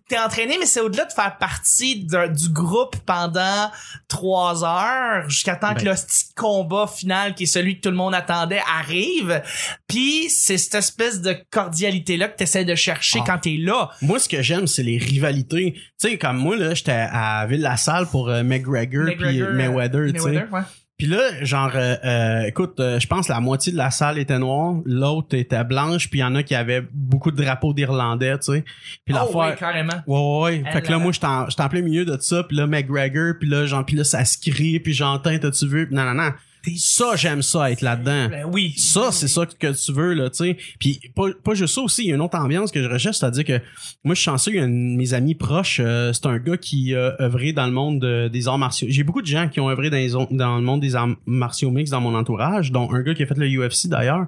t'es 0.09 0.19
entraîné, 0.19 0.57
mais 0.59 0.67
c'est 0.67 0.81
au-delà 0.81 1.05
de 1.05 1.13
faire 1.13 1.37
partie 1.39 2.05
du 2.05 2.49
groupe 2.51 2.97
pendant 3.07 3.71
trois 4.09 4.65
heures 4.65 5.29
jusqu'à 5.29 5.57
temps 5.57 5.75
que 5.75 5.85
Ben. 5.85 5.91
le 5.91 5.95
petit 5.95 6.33
combat 6.35 6.87
final 6.87 7.35
qui 7.35 7.45
est 7.45 7.47
celui 7.47 7.77
que 7.77 7.83
tout 7.83 7.91
le 7.91 7.97
monde 7.97 8.15
attendait 8.15 8.61
arrive. 8.79 9.43
Puis 9.87 10.31
c'est 10.31 10.59
cette 10.59 10.75
espèce 10.77 11.21
de 11.21 11.37
cordialité 11.51 12.17
là 12.17 12.29
que 12.29 12.37
t'essaies 12.37 12.65
de 12.65 12.75
chercher 12.75 13.21
Ah. 13.23 13.25
quand 13.27 13.39
t'es 13.39 13.57
là. 13.59 13.91
Moi, 14.03 14.19
ce 14.19 14.29
que 14.29 14.43
j'aime, 14.43 14.67
c'est 14.67 14.83
les 14.83 14.99
rivalités. 14.99 15.73
Tu 15.75 15.83
sais, 16.11 16.19
comme 16.19 16.37
moi, 16.39 16.57
là, 16.57 16.75
j'étais 16.75 16.93
à 16.93 17.47
Ville-la-Salle 17.47 18.07
pour 18.09 18.29
euh, 18.29 18.43
McGregor, 18.43 19.07
puis 19.19 19.43
Mayweather, 19.43 20.13
tu 20.13 20.19
sais. 20.21 20.25
Mayweather, 20.31 20.53
ouais. 20.53 20.61
Puis 20.99 21.07
là, 21.07 21.45
genre, 21.45 21.71
euh, 21.77 21.95
euh, 22.05 22.43
écoute, 22.43 22.81
euh, 22.81 22.99
je 22.99 23.07
pense 23.07 23.29
la 23.29 23.39
moitié 23.39 23.71
de 23.71 23.77
la 23.77 23.93
salle 23.93 24.19
était 24.19 24.41
noire, 24.41 24.75
l'autre 24.85 25.37
était 25.37 25.63
blanche, 25.63 26.11
puis 26.11 26.19
il 26.19 26.23
y 26.23 26.25
en 26.25 26.35
a 26.35 26.43
qui 26.43 26.57
avaient 26.57 26.83
beaucoup 26.93 27.31
de 27.31 27.41
drapeaux 27.41 27.73
d'Irlandais, 27.73 28.37
tu 28.39 28.53
sais. 28.53 28.65
Puis 29.05 29.15
Oh, 29.15 29.19
l'affaire... 29.19 29.37
ouais, 29.37 29.57
carrément. 29.57 30.03
Ouais, 30.09 30.43
ouais. 30.43 30.63
Elle, 30.67 30.73
Fait 30.73 30.83
que 30.83 30.91
là, 30.91 30.99
moi, 30.99 31.13
j'étais 31.13 31.27
en, 31.27 31.69
plein 31.69 31.83
milieu 31.83 32.05
de 32.05 32.19
ça, 32.21 32.43
puis 32.43 32.57
là, 32.57 32.67
McGregor, 32.67 33.35
puis 33.39 33.49
là, 33.49 33.65
genre, 33.65 33.87
puis 33.87 33.95
là, 33.95 34.03
ça 34.03 34.25
se 34.25 34.39
crie, 34.39 34.81
puis 34.81 34.93
j'entends, 34.93 35.39
t'as-tu 35.39 35.69
vu? 35.69 35.87
Puis 35.87 35.95
Non, 35.95 36.03
non, 36.03 36.15
non. 36.15 36.33
Ça, 36.77 37.17
j'aime 37.17 37.43
ça, 37.43 37.71
être 37.71 37.81
là-dedans. 37.83 38.29
Ben 38.29 38.45
oui. 38.53 38.75
Ça, 38.77 39.11
c'est 39.13 39.29
ça 39.29 39.47
que 39.47 39.73
tu 39.73 39.93
veux, 39.93 40.13
là, 40.15 40.29
tu 40.31 40.37
sais. 40.39 40.57
Puis 40.79 41.01
pas, 41.15 41.27
pas 41.45 41.55
juste 41.55 41.75
ça 41.75 41.81
aussi, 41.83 42.03
il 42.05 42.09
y 42.09 42.13
a 42.13 42.15
une 42.17 42.21
autre 42.21 42.37
ambiance 42.39 42.71
que 42.73 42.83
je 42.83 42.89
recherche, 42.89 43.17
c'est-à-dire 43.19 43.45
que 43.45 43.61
moi, 44.05 44.15
je 44.15 44.21
suis 44.21 44.25
chanceux, 44.27 44.53
il 44.53 44.57
y 44.57 44.61
a 44.61 44.65
un 44.65 44.69
de 44.69 44.73
mes 44.97 45.15
amis 45.15 45.35
proches, 45.35 45.81
euh, 45.83 46.13
c'est 46.13 46.27
un 46.27 46.39
gars 46.39 46.57
qui 46.57 46.95
a 46.95 47.15
œuvré 47.21 47.53
dans 47.53 47.67
le 47.67 47.73
monde 47.73 48.01
de- 48.01 48.29
des 48.29 48.49
arts 48.49 48.59
martiaux. 48.59 48.89
J'ai 48.91 49.03
beaucoup 49.05 49.23
de 49.23 49.27
gens 49.27 49.49
qui 49.49 49.61
ont 49.61 49.71
œuvré 49.71 49.91
dans, 49.91 49.97
les 49.97 50.15
on- 50.15 50.29
dans 50.31 50.57
le 50.57 50.63
monde 50.63 50.81
des 50.81 50.95
arts 50.95 51.09
martiaux 51.27 51.71
mix 51.71 51.91
dans 51.91 52.01
mon 52.01 52.15
entourage, 52.15 52.71
dont 52.73 52.93
un 52.93 53.03
gars 53.03 53.15
qui 53.15 53.23
a 53.23 53.27
fait 53.27 53.39
le 53.39 53.47
UFC 53.49 53.87
d'ailleurs. 53.89 54.27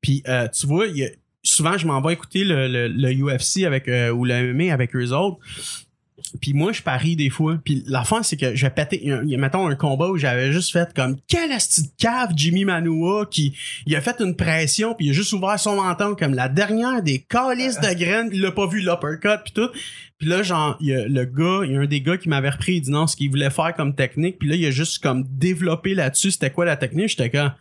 Puis 0.00 0.22
euh, 0.28 0.48
tu 0.48 0.66
vois, 0.66 0.86
il 0.86 0.96
y 0.98 1.04
a- 1.04 1.10
souvent, 1.42 1.78
je 1.78 1.86
m'en 1.86 2.00
vais 2.02 2.12
écouter 2.12 2.44
le, 2.44 2.68
le, 2.68 2.88
le 2.88 3.12
UFC 3.14 3.64
avec 3.64 3.88
euh, 3.88 4.10
ou 4.10 4.24
le 4.24 4.52
MMA 4.52 4.72
avec 4.72 4.94
eux 4.96 5.12
autres. 5.12 5.38
Puis 6.40 6.52
moi, 6.54 6.72
je 6.72 6.82
parie 6.82 7.16
des 7.16 7.30
fois. 7.30 7.58
Puis 7.64 7.82
la 7.86 8.04
fin, 8.04 8.22
c'est 8.22 8.36
que 8.36 8.54
je 8.54 8.66
vais 8.66 8.70
péter. 8.70 9.00
Il 9.02 9.28
y 9.28 9.34
a- 9.34 9.38
mettons, 9.38 9.66
un 9.68 9.74
combat 9.76 10.08
où 10.08 10.16
j'avais 10.16 10.52
juste 10.52 10.72
fait 10.72 10.92
comme 10.94 11.16
quel 11.28 11.50
asti 11.52 11.82
de 11.82 11.88
cave 11.98 12.32
Jimmy 12.36 12.64
Manua 12.64 13.26
qui 13.30 13.54
il 13.86 13.94
a 13.96 14.00
fait 14.00 14.16
une 14.20 14.36
pression 14.36 14.94
puis 14.94 15.06
il 15.06 15.10
a 15.10 15.12
juste 15.12 15.32
ouvert 15.32 15.58
son 15.58 15.76
menton 15.82 16.14
comme 16.14 16.34
la 16.34 16.48
dernière 16.48 17.02
des 17.02 17.18
calices 17.20 17.80
de 17.80 17.92
graines. 17.98 18.30
Il 18.32 18.40
l'a 18.42 18.52
pas 18.52 18.66
vu 18.66 18.80
l'uppercut 18.80 19.42
puis 19.44 19.52
tout. 19.52 19.68
Puis 20.18 20.26
là, 20.28 20.42
genre, 20.42 20.76
il 20.80 20.88
y 20.88 20.94
a 20.94 21.06
le 21.06 21.24
gars, 21.24 21.60
il 21.64 21.72
y 21.72 21.76
a 21.76 21.80
un 21.80 21.86
des 21.86 22.00
gars 22.00 22.16
qui 22.16 22.28
m'avait 22.28 22.50
repris, 22.50 22.74
il 22.76 22.80
dit 22.80 22.90
non, 22.90 23.06
ce 23.06 23.14
qu'il 23.16 23.30
voulait 23.30 23.50
faire 23.50 23.72
comme 23.74 23.94
technique. 23.94 24.38
Puis 24.40 24.48
là, 24.48 24.56
il 24.56 24.66
a 24.66 24.70
juste 24.72 25.00
comme 25.02 25.24
développé 25.30 25.94
là-dessus. 25.94 26.32
C'était 26.32 26.50
quoi 26.50 26.64
la 26.64 26.76
technique? 26.76 27.08
J'étais 27.10 27.30
comme 27.30 27.52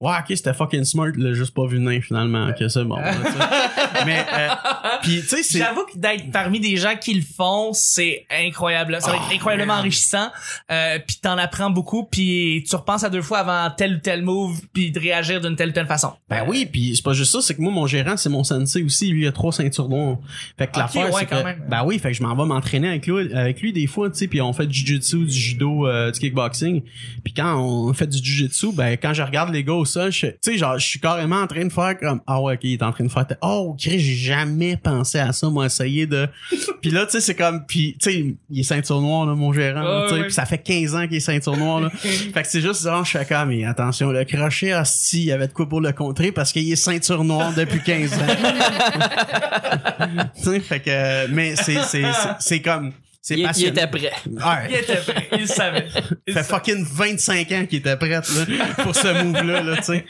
Ouais, 0.00 0.12
ok, 0.18 0.24
c'était 0.34 0.54
fucking 0.54 0.84
smart, 0.84 1.08
il 1.14 1.22
l'a 1.22 1.34
juste 1.34 1.52
pas 1.52 1.66
vu 1.66 1.78
nain 1.78 2.00
finalement. 2.00 2.48
Ok, 2.48 2.64
c'est 2.70 2.84
bon. 2.84 2.96
là. 2.96 3.12
Mais, 4.06 4.24
euh, 4.32 4.48
puis 5.02 5.20
tu 5.20 5.26
sais, 5.28 5.42
c'est. 5.42 5.58
J'avoue 5.58 5.84
que 5.84 5.98
d'être 5.98 6.30
parmi 6.32 6.58
des 6.58 6.76
gens 6.78 6.94
qui 6.98 7.12
le 7.12 7.20
font, 7.22 7.72
c'est 7.74 8.24
incroyable. 8.30 8.96
Ça 9.00 9.10
va 9.10 9.16
être 9.16 9.24
Oh, 9.30 9.34
incroyablement 9.34 9.74
man. 9.74 9.80
enrichissant. 9.80 10.30
Euh, 10.70 10.98
puis 11.06 11.16
t'en 11.20 11.36
apprends 11.36 11.68
beaucoup, 11.68 12.04
puis 12.04 12.64
tu 12.66 12.74
repenses 12.76 13.04
à 13.04 13.10
deux 13.10 13.20
fois 13.20 13.40
avant 13.40 13.70
tel 13.76 13.96
ou 13.96 13.98
tel 13.98 14.22
move, 14.22 14.58
puis 14.72 14.90
de 14.90 14.98
réagir 14.98 15.40
d'une 15.42 15.54
telle 15.54 15.68
ou 15.68 15.72
telle 15.72 15.86
façon. 15.86 16.14
Ben 16.30 16.44
oui, 16.48 16.66
puis 16.70 16.96
c'est 16.96 17.04
pas 17.04 17.12
juste 17.12 17.32
ça, 17.32 17.42
c'est 17.42 17.54
que 17.54 17.60
moi, 17.60 17.70
mon 17.70 17.86
gérant, 17.86 18.16
c'est 18.16 18.30
mon 18.30 18.42
sensei 18.42 18.82
aussi. 18.82 19.10
Lui, 19.10 19.24
il 19.24 19.28
a 19.28 19.32
trois 19.32 19.52
ceintures 19.52 19.90
noires. 19.90 20.16
Fait 20.56 20.66
que 20.66 20.70
Ok, 20.72 20.76
l'affaire, 20.78 21.06
ouais, 21.12 21.20
c'est 21.20 21.26
quand 21.26 21.40
que, 21.40 21.44
même. 21.44 21.62
ben 21.68 21.84
oui, 21.84 21.98
fait 21.98 22.12
que 22.12 22.16
je 22.16 22.22
m'en 22.22 22.34
vais 22.34 22.46
m'entraîner 22.46 22.88
avec 22.88 23.06
lui, 23.06 23.34
avec 23.34 23.60
lui 23.60 23.74
des 23.74 23.86
fois, 23.86 24.08
tu 24.08 24.16
sais, 24.16 24.28
puis 24.28 24.40
on 24.40 24.54
fait 24.54 24.66
du 24.66 24.78
jiu-jitsu, 24.78 25.26
du 25.26 25.30
judo, 25.38 25.86
euh, 25.86 26.10
du 26.10 26.18
kickboxing. 26.20 26.82
Puis 27.22 27.34
quand 27.34 27.54
on 27.60 27.92
fait 27.92 28.06
du 28.06 28.16
jiu-jitsu, 28.16 28.72
ben 28.72 28.96
quand 28.96 29.12
je 29.12 29.22
regarde 29.22 29.52
les 29.52 29.62
gars 29.62 29.74
au 29.74 29.84
je- 30.10 30.26
tu 30.26 30.32
sais, 30.40 30.58
genre, 30.58 30.78
je 30.78 30.86
suis 30.86 31.00
carrément 31.00 31.40
en 31.42 31.46
train 31.46 31.64
de 31.64 31.72
faire 31.72 31.98
comme, 31.98 32.20
ah 32.26 32.40
ouais, 32.40 32.54
ok, 32.54 32.60
il 32.64 32.74
est 32.74 32.82
en 32.82 32.92
train 32.92 33.04
de 33.04 33.10
faire, 33.10 33.26
oh, 33.42 33.70
ok, 33.72 33.78
j'ai 33.80 34.00
jamais 34.00 34.76
pensé 34.76 35.18
à 35.18 35.32
ça, 35.32 35.48
moi, 35.48 35.66
essayer 35.66 36.06
de, 36.06 36.28
puis 36.80 36.90
là, 36.90 37.04
tu 37.06 37.12
sais, 37.12 37.20
c'est 37.20 37.34
comme, 37.34 37.64
puis 37.66 37.96
tu 38.00 38.10
sais, 38.10 38.34
il 38.50 38.60
est 38.60 38.62
ceinture 38.62 39.00
noire, 39.00 39.26
là, 39.26 39.34
mon 39.34 39.52
gérant, 39.52 40.06
tu 40.08 40.14
sais, 40.22 40.30
ça 40.30 40.44
fait 40.46 40.58
15 40.58 40.94
ans 40.94 41.06
qu'il 41.06 41.16
est 41.16 41.20
ceinture 41.20 41.56
noire, 41.56 41.80
là. 41.80 41.90
Fait 42.00 42.42
que 42.42 42.48
c'est 42.48 42.60
juste 42.60 42.82
genre, 42.82 43.04
je 43.04 43.18
fais 43.18 43.24
comme, 43.24 43.48
mais 43.48 43.64
attention, 43.64 44.10
le 44.10 44.24
crochet, 44.24 44.74
hostie, 44.74 45.20
il 45.22 45.26
y 45.26 45.32
avait 45.32 45.48
de 45.48 45.52
quoi 45.52 45.68
pour 45.68 45.80
le 45.80 45.92
contrer 45.92 46.32
parce 46.32 46.52
qu'il 46.52 46.70
est 46.70 46.76
ceinture 46.76 47.24
noire 47.24 47.52
depuis 47.54 47.80
15 47.82 48.12
ans. 48.14 48.16
tu 50.36 50.42
sais, 50.42 50.60
fait 50.60 50.80
que, 50.80 51.26
mais 51.28 51.56
c'est, 51.56 51.82
c'est, 51.84 52.04
c'est 52.38 52.60
comme, 52.60 52.92
c'est 53.22 53.36
Il, 53.36 53.50
il 53.56 53.66
était 53.66 53.86
prêt. 53.86 54.12
Il 54.26 54.74
était 54.74 54.96
prêt, 54.96 55.28
il 55.32 55.40
le 55.40 55.46
savait. 55.46 55.86
Il 56.26 56.32
Ça 56.34 56.42
fait 56.42 56.48
fucking 56.54 56.84
25 56.84 57.52
ans 57.52 57.66
qu'il 57.66 57.78
était 57.80 57.96
prêt, 57.96 58.08
là, 58.08 58.20
pour 58.82 58.94
ce 58.94 59.22
move-là, 59.24 59.62
là, 59.62 59.76
tu 59.76 59.82
sais. 59.84 60.06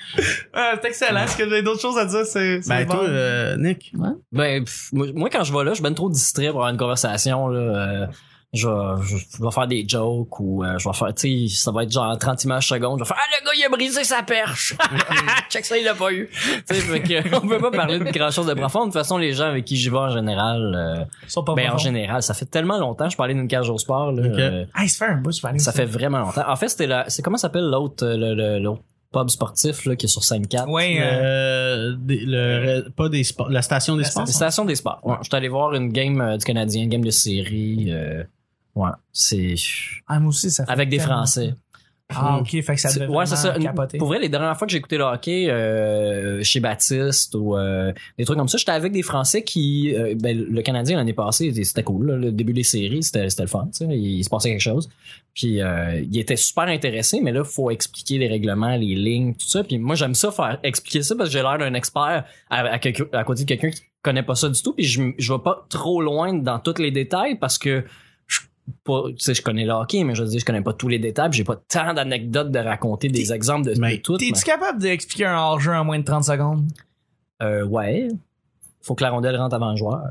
Ah, 0.53 0.75
c'est 0.81 0.89
excellent. 0.89 1.25
Est-ce 1.25 1.37
que 1.37 1.43
avez 1.43 1.63
d'autres 1.63 1.81
choses 1.81 1.99
à 1.99 2.05
dire? 2.05 2.25
C'est, 2.25 2.63
c'est 2.63 2.69
Ben, 2.69 2.87
bon. 2.87 2.95
toi, 2.95 3.05
euh, 3.09 3.57
Nick. 3.57 3.93
Ben, 4.33 4.65
pff, 4.65 4.91
moi, 4.93 5.29
quand 5.31 5.43
je 5.45 5.53
vais 5.53 5.65
là, 5.65 5.71
je 5.71 5.75
suis 5.75 5.83
ben 5.83 5.95
trop 5.95 6.09
distrait 6.09 6.47
pour 6.49 6.57
avoir 6.61 6.71
une 6.71 6.79
conversation. 6.79 7.49
Là, 7.49 7.59
euh, 7.61 8.07
je, 8.53 8.69
vais, 8.69 9.03
je, 9.05 9.17
je 9.17 9.43
vais 9.45 9.51
faire 9.53 9.67
des 9.69 9.85
jokes 9.87 10.41
ou 10.41 10.65
euh, 10.65 10.77
je 10.79 10.89
vais 10.89 10.95
faire, 10.95 11.15
tu 11.15 11.49
sais, 11.49 11.55
ça 11.57 11.71
va 11.71 11.85
être 11.85 11.93
genre 11.93 12.17
30 12.19 12.45
images 12.45 12.67
secondes. 12.69 12.99
Je 12.99 13.05
vais 13.05 13.09
faire, 13.09 13.17
ah, 13.19 13.37
le 13.41 13.45
gars, 13.47 13.53
il 13.57 13.65
a 13.65 13.69
brisé 13.69 14.03
sa 14.05 14.23
perche. 14.23 14.75
Check 15.51 15.65
ça, 15.65 15.79
il 15.79 15.85
l'a 15.85 15.95
pas 15.95 16.13
eu. 16.13 16.29
Tu 16.69 16.75
sais, 16.75 16.81
fait 16.81 17.01
que, 17.01 17.37
on 17.43 17.47
peut 17.47 17.59
pas 17.61 17.71
parler 17.71 17.99
de 17.99 18.05
grand 18.11 18.31
chose 18.31 18.47
de 18.47 18.55
profond. 18.55 18.81
De 18.81 18.85
toute 18.87 18.95
façon, 18.95 19.19
les 19.19 19.33
gens 19.35 19.45
avec 19.47 19.65
qui 19.65 19.77
j'y 19.77 19.89
vais 19.89 19.97
en 19.99 20.11
général, 20.11 20.75
euh, 20.75 21.05
sont 21.29 21.45
pas 21.45 21.55
ben, 21.55 21.71
en 21.71 21.79
général, 21.79 22.23
ça 22.23 22.35
fait 22.35 22.47
tellement 22.47 22.79
longtemps. 22.79 23.09
Je 23.09 23.17
parlais 23.17 23.35
d'une 23.35 23.49
cage 23.49 23.71
au 23.71 23.79
sport, 23.79 24.11
là. 24.13 24.23
Euh, 24.23 24.65
Ah, 24.75 24.83
il 24.85 24.89
se 24.89 24.97
fait 24.97 25.07
un 25.07 25.17
bout, 25.17 25.31
je 25.33 25.47
aller 25.47 25.59
ça 25.61 25.73
fait 25.73 25.85
vraiment 25.85 26.19
longtemps. 26.19 26.45
En 26.49 26.57
fait, 26.57 26.69
c'était 26.69 26.87
la, 26.89 27.09
c'est 27.09 27.23
comment 27.23 27.37
s'appelle 27.37 27.69
l'autre, 27.71 28.05
euh, 28.05 28.17
le, 28.17 28.35
le- 28.35 28.59
l'autre 28.59 28.83
pub 29.13 29.29
sportif, 29.29 29.87
là, 29.87 29.97
qui 29.97 30.07
est 30.07 30.09
sur 30.09 30.23
4. 30.25 30.69
Ouais, 30.69 30.99
euh, 31.01 31.93
Euh, 31.93 31.97
le, 32.09 32.89
pas 32.91 33.09
des 33.09 33.25
sports, 33.25 33.49
la 33.51 33.63
station 33.63 33.97
des 33.97 34.03
La 34.05 34.09
sports. 34.11 34.27
C'est 34.27 34.33
Station 34.35 34.65
des 34.65 34.77
sports. 34.77 35.01
Ouais, 35.03 35.17
j'étais 35.23 35.37
allé 35.37 35.49
voir 35.49 35.75
une 35.75 35.91
game 35.93 36.21
euh, 36.21 36.37
du 36.37 36.45
Canadien, 36.45 36.85
une 36.85 36.89
game 36.91 37.05
de 37.05 37.11
série. 37.11 37.87
euh, 37.91 38.23
ouais, 38.75 38.91
c'est 39.13 39.55
ah, 40.07 40.19
moi 40.21 40.29
aussi, 40.31 40.51
ça 40.51 40.65
fait 40.67 40.73
avec 40.73 40.89
des 40.89 40.99
tellement- 40.99 41.17
Français. 41.19 41.55
Ah, 42.13 42.39
ok, 42.41 42.49
fait 42.51 42.75
que 42.75 42.81
ça 42.81 42.93
devait 42.93 43.07
ouais, 43.07 43.25
c'est 43.25 43.37
ça. 43.37 43.57
capoter. 43.57 43.97
Pour 43.99 44.09
vrai, 44.09 44.19
les 44.19 44.29
dernières 44.29 44.59
fois 44.59 44.67
que 44.67 44.73
j'ai 44.73 44.79
écouté 44.79 44.99
le 44.99 45.05
hockey 45.05 45.49
euh, 45.49 46.43
chez 46.43 46.59
Baptiste 46.59 47.37
ou 47.37 47.57
euh, 47.57 47.93
des 48.19 48.25
trucs 48.25 48.37
comme 48.37 48.49
ça, 48.49 48.59
j'étais 48.59 48.73
avec 48.73 48.91
des 48.91 49.03
Français 49.03 49.45
qui, 49.45 49.95
euh, 49.95 50.17
ben, 50.19 50.37
le 50.37 50.63
Canadien 50.63 50.97
l'année 50.97 51.13
passée, 51.13 51.53
c'était 51.63 51.85
cool. 51.85 52.09
là. 52.09 52.17
le 52.17 52.33
début 52.33 52.53
des 52.53 52.65
séries, 52.65 53.05
c'était 53.05 53.31
c'était 53.31 53.45
le 53.45 53.49
fun. 53.49 53.69
tu 53.73 53.87
sais, 53.87 53.97
Il, 53.97 54.19
il 54.19 54.25
se 54.25 54.29
passait 54.29 54.51
quelque 54.51 54.61
chose. 54.61 54.89
Puis 55.35 55.63
euh, 55.63 56.01
il 56.01 56.19
était 56.19 56.35
super 56.35 56.65
intéressé, 56.65 57.21
mais 57.23 57.31
là, 57.31 57.45
faut 57.45 57.71
expliquer 57.71 58.19
les 58.19 58.27
règlements, 58.27 58.75
les 58.75 58.97
lignes, 58.97 59.35
tout 59.35 59.47
ça. 59.47 59.63
Puis 59.63 59.79
moi, 59.79 59.95
j'aime 59.95 60.17
ça 60.17 60.33
faire 60.33 60.59
expliquer 60.65 61.05
ça 61.05 61.15
parce 61.15 61.29
que 61.29 61.33
j'ai 61.35 61.43
l'air 61.43 61.59
d'un 61.59 61.75
expert 61.75 62.25
à, 62.51 62.59
à, 62.59 62.79
quelqu'un- 62.81 63.07
à 63.13 63.23
côté 63.23 63.45
de 63.45 63.49
quelqu'un 63.49 63.71
qui 63.71 63.83
connaît 64.03 64.25
pas 64.25 64.35
ça 64.35 64.49
du 64.49 64.61
tout. 64.61 64.73
Puis 64.73 64.85
je, 64.85 65.01
je 65.17 65.33
vais 65.33 65.39
pas 65.39 65.65
trop 65.69 66.03
loin 66.03 66.33
dans 66.35 66.59
tous 66.59 66.79
les 66.79 66.91
détails 66.91 67.37
parce 67.39 67.57
que 67.57 67.85
pas, 68.85 69.03
tu 69.11 69.19
sais, 69.19 69.35
je 69.35 69.43
connais 69.43 69.65
le 69.65 69.73
hockey, 69.73 70.05
mais 70.05 70.15
je 70.15 70.23
veux 70.23 70.29
dire, 70.29 70.41
je 70.41 70.45
connais 70.45 70.63
pas 70.63 70.73
tous 70.73 70.89
les 70.89 70.99
détails. 70.99 71.33
J'ai 71.33 71.45
pas 71.45 71.57
tant 71.57 71.93
d'anecdotes 71.95 72.51
de 72.51 72.59
raconter 72.59 73.09
des 73.09 73.33
exemples 73.33 73.67
de, 73.75 73.81
Mais 73.81 73.97
de 73.97 74.03
tout. 74.03 74.17
T'es-tu 74.17 74.43
capable 74.45 74.79
d'expliquer 74.81 75.27
un 75.27 75.37
hors-jeu 75.39 75.73
en 75.73 75.85
moins 75.85 75.99
de 75.99 76.05
30 76.05 76.25
secondes? 76.25 76.67
euh, 77.43 77.65
ouais. 77.65 78.09
Faut 78.83 78.95
que 78.95 79.03
la 79.03 79.11
rondelle 79.11 79.37
rentre 79.37 79.55
avant 79.57 79.71
le 79.73 79.77
joueur. 79.77 80.03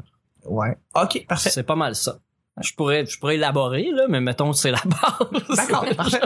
Ouais. 0.46 0.76
Ok, 0.96 1.26
parfait. 1.28 1.50
C'est 1.50 1.64
pas 1.64 1.76
mal 1.76 1.96
ça. 1.96 2.20
Je 2.62 2.74
pourrais, 2.74 3.06
je 3.06 3.18
pourrais 3.20 3.36
élaborer, 3.36 3.90
là, 3.94 4.06
mais 4.10 4.20
mettons 4.20 4.52
que 4.52 4.58
c'est 4.58 4.72
la 4.72 4.82
base. 4.86 5.56
D'accord, 5.56 5.86
parfait. 5.96 6.20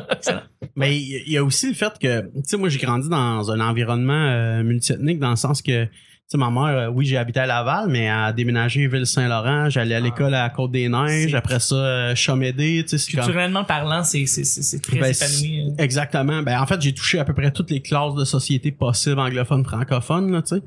Mais 0.76 0.98
il 0.98 1.30
y- 1.32 1.38
a 1.38 1.44
aussi 1.44 1.68
le 1.70 1.76
fait 1.76 1.94
que, 2.00 2.22
tu 2.22 2.42
sais, 2.46 2.58
moi, 2.58 2.70
j'ai 2.70 2.80
grandi 2.80 3.08
dans 3.08 3.52
un 3.52 3.60
environnement 3.60 4.14
euh, 4.32 4.64
multiethnique 4.64 5.20
dans 5.20 5.30
le 5.30 5.36
sens 5.36 5.62
que, 5.62 5.88
sais, 6.30 6.38
ma 6.38 6.50
mère, 6.50 6.64
euh, 6.64 6.88
oui, 6.88 7.06
j'ai 7.06 7.18
habité 7.18 7.40
à 7.42 7.46
Laval, 7.46 7.90
mais 7.90 8.04
elle 8.06 8.12
a 8.12 8.34
déménagé 8.34 8.88
Ville-Saint-Laurent. 8.88 9.70
J'allais 9.70 9.96
à 9.96 10.00
l'école 10.00 10.34
à 10.34 10.50
Côte-des-Neiges. 10.50 11.36
Après 11.36 11.60
ça, 11.60 11.76
euh, 11.76 12.16
Chamédé, 12.16 12.84
tu 12.88 12.98
sais, 12.98 13.12
comme... 13.12 13.24
Culturellement 13.24 13.64
parlant, 13.64 14.04
c'est, 14.04 14.26
c'est, 14.26 14.44
c'est, 14.44 14.80
très 14.82 15.00
Ben, 15.00 15.12
épanoui. 15.14 15.62
euh. 15.62 15.84
Exactement. 15.84 16.42
Ben, 16.42 16.60
en 16.60 16.66
fait, 16.66 16.82
j'ai 16.82 16.94
touché 16.94 17.20
à 17.20 17.26
peu 17.26 17.34
près 17.34 17.52
toutes 17.52 17.70
les 17.72 17.82
classes 17.82 18.16
de 18.16 18.26
société 18.26 18.72
possibles, 18.72 19.20
anglophones, 19.20 19.64
francophones, 19.64 20.32
là, 20.32 20.42
tu 20.42 20.56
sais. 20.56 20.62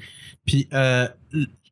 Puis, 0.45 0.69
euh, 0.73 1.09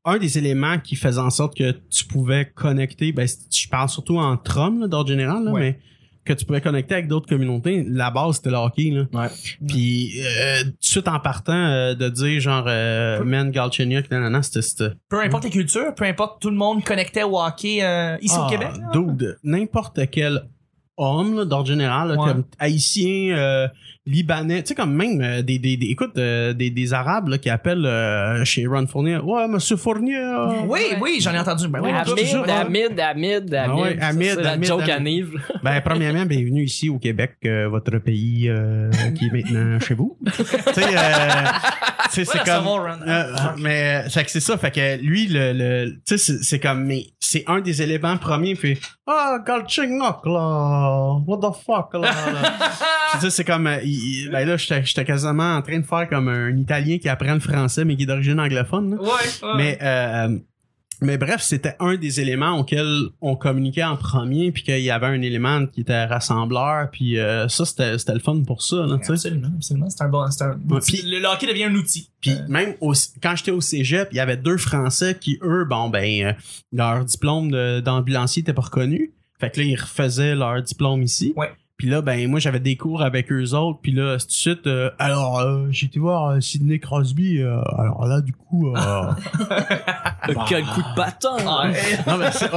un 0.05 0.19
des 0.19 0.37
éléments 0.39 0.79
qui 0.79 0.97
faisait 0.97 1.21
en 1.21 1.31
sorte 1.31 1.57
que 1.57 1.71
tu 1.91 2.05
pouvais 2.05 2.45
connecter, 2.55 3.13
ben, 3.13 3.27
je 3.27 3.69
parle 3.69 3.89
surtout 3.89 4.19
entre 4.19 4.59
hommes, 4.59 4.81
là, 4.81 4.89
d'ordre 4.89 5.09
général, 5.09 5.45
là, 5.45 5.53
Ouais. 5.53 5.61
mais 5.61 5.79
que 6.25 6.33
tu 6.33 6.45
pouvais 6.47 6.61
connecter 6.61 6.95
avec 6.95 7.09
d'autres 7.09 7.29
communautés, 7.29 7.85
la 7.89 8.11
base, 8.11 8.37
c'était 8.37 8.51
le 8.51 8.57
hockey, 8.57 8.91
là. 8.91 9.03
Ouais. 9.13 9.29
Puis, 9.67 10.13
euh, 10.23 10.63
tout 10.65 10.71
de 10.71 10.77
suite 10.81 11.09
en 11.09 11.21
partant, 11.21 11.53
euh, 11.53 11.95
de 11.95 12.09
dire, 12.09 12.41
genre, 12.41 12.65
euh, 12.67 13.23
man, 13.25 13.51
Galchenyuk, 13.51 14.11
nanana, 14.11 14.43
c'était... 14.43 14.91
Peu 15.09 15.21
importe 15.21 15.45
les 15.45 15.51
cultures, 15.51 15.95
peu 15.95 16.05
importe, 16.05 16.41
tout 16.41 16.51
le 16.51 16.57
monde 16.57 16.83
connectait 16.83 17.25
au 17.25 17.39
hockey 17.39 17.83
euh, 17.83 18.17
ici 18.23 18.37
au 18.39 18.43
Ah, 18.43 18.49
Québec. 18.51 18.69
Dude, 18.93 19.37
n'importe 19.45 20.01
quel 20.11 20.45
homme, 20.97 21.45
d'ordre 21.45 21.67
général, 21.67 22.11
Ouais. 22.13 22.17
comme 22.17 22.45
haïtien, 22.59 23.37
euh, 23.37 23.69
libanais, 24.07 24.63
tu 24.63 24.69
sais 24.69 24.75
comme 24.75 24.93
même 24.95 25.21
euh, 25.23 25.41
des, 25.43 25.59
des, 25.59 25.79
des 25.79 25.87
écoute 25.87 26.19
euh, 26.19 26.53
des, 26.53 26.69
des 26.69 26.93
arabes 26.93 27.29
là, 27.29 27.39
qui 27.39 27.49
appellent 27.49 27.87
euh, 27.87 28.45
chez 28.45 28.67
Ron 28.67 28.87
Fournier, 28.87 29.17
ouais 29.17 29.49
monsieur 29.49 29.77
Fournier. 29.77 30.19
euh, 30.19 30.61
Oui, 30.67 30.81
oui, 31.01 31.19
j'en 31.21 31.33
ai 31.33 31.39
entendu. 31.39 31.69
Ben 31.69 31.81
oui, 31.83 31.89
Ah 31.95 32.03
c'est 32.05 32.37
la 34.43 34.51
Hamid, 34.53 34.67
joke 34.67 34.81
Hamid. 34.83 34.91
à 34.91 35.01
Nive. 35.01 35.31
Ben, 35.63 35.81
premièrement, 35.83 36.27
bienvenue 36.27 36.65
ici 36.65 36.91
au 36.91 36.99
Québec, 36.99 37.37
euh, 37.47 37.69
votre 37.69 37.97
pays 37.99 38.49
euh, 38.51 38.91
qui 39.19 39.27
est 39.27 39.31
maintenant 39.33 39.81
chez 39.81 39.95
vous. 39.95 40.19
tu 40.27 40.33
sais, 40.45 40.85
euh, 40.85 41.43
tu 42.13 42.25
sais, 42.25 42.25
c'est 42.27 42.45
comme. 42.45 42.67
Ron. 42.67 42.89
Euh, 43.07 43.33
mais 43.59 44.09
fait 44.11 44.25
que 44.25 44.31
c'est 44.31 44.41
ça, 44.41 44.59
fait 44.59 44.71
que 44.71 44.97
lui, 45.03 45.29
le, 45.29 45.53
le 45.55 45.91
tu 45.95 46.01
sais, 46.05 46.19
c'est- 46.19 46.43
c'est 46.43 46.61
comme, 46.61 46.85
mais 46.85 47.07
c'est 47.19 47.45
un 47.47 47.61
des 47.63 47.81
éléments 47.81 48.19
premiers, 48.19 48.55
puis 48.55 48.79
ah, 49.07 49.39
Galchenyuk 49.47 50.27
là, 50.27 51.17
what 51.27 51.39
the 51.39 51.55
fuck 51.65 51.95
là. 51.95 52.01
là. 52.03 52.53
Sais, 53.21 53.31
c'est 53.31 53.45
comme, 53.45 53.67
euh, 53.67 53.79
il- 53.83 54.25
il- 54.25 54.31
ben 54.31 54.47
là, 54.47 54.57
j'étais 54.57 55.05
quasiment 55.05 55.57
en 55.57 55.63
train 55.63 55.79
de 55.79 55.87
faire 55.87 56.09
comme 56.09 56.29
un 56.29 56.57
Italien 56.57 56.99
qui 56.99 57.09
apprend 57.09 57.35
le 57.35 57.41
français 57.41 57.85
mais 57.85 57.97
qui 57.97 58.03
est 58.05 58.07
d'origine 58.07 58.39
anglophone. 58.41 58.97
là. 58.97 59.03
Ouais, 59.03 59.09
ouais. 59.09 59.53
Mais 59.57 59.79
euh, 59.83 60.39
mais 61.01 61.19
bref, 61.19 61.43
c'était 61.43 61.75
un 61.81 61.97
des 61.97 62.21
éléments 62.21 62.59
auxquels 62.59 63.09
on 63.21 63.35
communiquait 63.37 63.83
en 63.85 63.97
premier, 63.97 64.53
puis 64.53 64.63
qu'il 64.63 64.79
y 64.81 64.91
avait 64.91 65.07
un 65.09 65.21
élément 65.21 65.67
qui 65.67 65.81
était 65.83 66.05
rassembleur, 66.05 66.89
puis 66.91 67.19
euh, 67.19 67.49
ça 67.49 67.65
c'était 67.67 67.99
c'était 67.99 68.15
le 68.15 68.21
fun 68.21 68.41
pour 68.47 68.63
ça, 68.63 68.77
là. 68.87 68.95
Absolument, 68.95 69.49
absolument. 69.57 69.91
C'est 69.91 70.05
un 70.05 70.09
bon. 70.09 70.31
C'est 70.31 70.45
un 70.45 70.51
Ouais, 70.53 70.77
outil. 70.77 71.03
puis- 71.03 71.11
le 71.11 71.27
hockey 71.27 71.47
devient 71.47 71.65
un 71.65 71.75
outil. 71.75 72.11
Puis 72.21 72.31
Euh, 72.31 72.47
même 72.49 72.75
au- 72.81 72.95
quand 73.23 73.35
j'étais 73.37 73.51
au 73.51 73.61
cégep, 73.61 74.09
il 74.13 74.17
y 74.17 74.21
avait 74.21 74.37
deux 74.39 74.57
Français 74.57 75.19
qui, 75.21 75.39
eux, 75.43 75.65
bon, 75.69 75.91
ben, 75.91 76.25
euh, 76.27 76.33
leur 76.73 77.05
diplôme 77.05 77.51
de- 77.51 77.81
d'ambulancier 77.81 78.41
était 78.43 78.55
pas 78.55 78.63
reconnu. 78.63 79.13
Fait 79.41 79.51
que 79.51 79.61
là, 79.61 79.67
ils 79.67 79.77
refaisaient 79.77 80.35
leur 80.37 80.63
diplôme 80.63 81.03
ici. 81.03 81.35
Ouais. 81.37 81.51
Puis 81.77 81.89
là, 81.89 82.03
ben, 82.03 82.31
moi, 82.31 82.39
j'avais 82.39 82.61
des 82.61 82.77
cours 82.77 83.03
avec 83.03 83.33
eux 83.33 83.53
autres. 83.55 83.81
Puis 83.83 83.91
là, 83.91 84.17
tout 84.19 84.27
de 84.27 84.31
suite, 84.33 84.67
euh, 84.69 84.91
alors, 85.01 85.41
euh, 85.41 85.67
j'ai 85.71 85.87
été 85.87 85.99
voir 85.99 86.31
euh, 86.31 86.41
Sidney 86.41 86.79
Crosby. 86.79 87.41
euh, 87.41 87.61
alors 87.77 88.07
là, 88.07 88.21
du 88.21 88.33
coup... 88.33 88.75
euh, 88.77 89.11
Quel 90.49 90.65
coup 90.65 90.81
de 90.83 90.97
bâton! 90.97 91.37
ah, 91.47 91.65
eh, 91.71 92.09
non, 92.11 92.17
mais 92.17 92.31
c'est... 92.33 92.49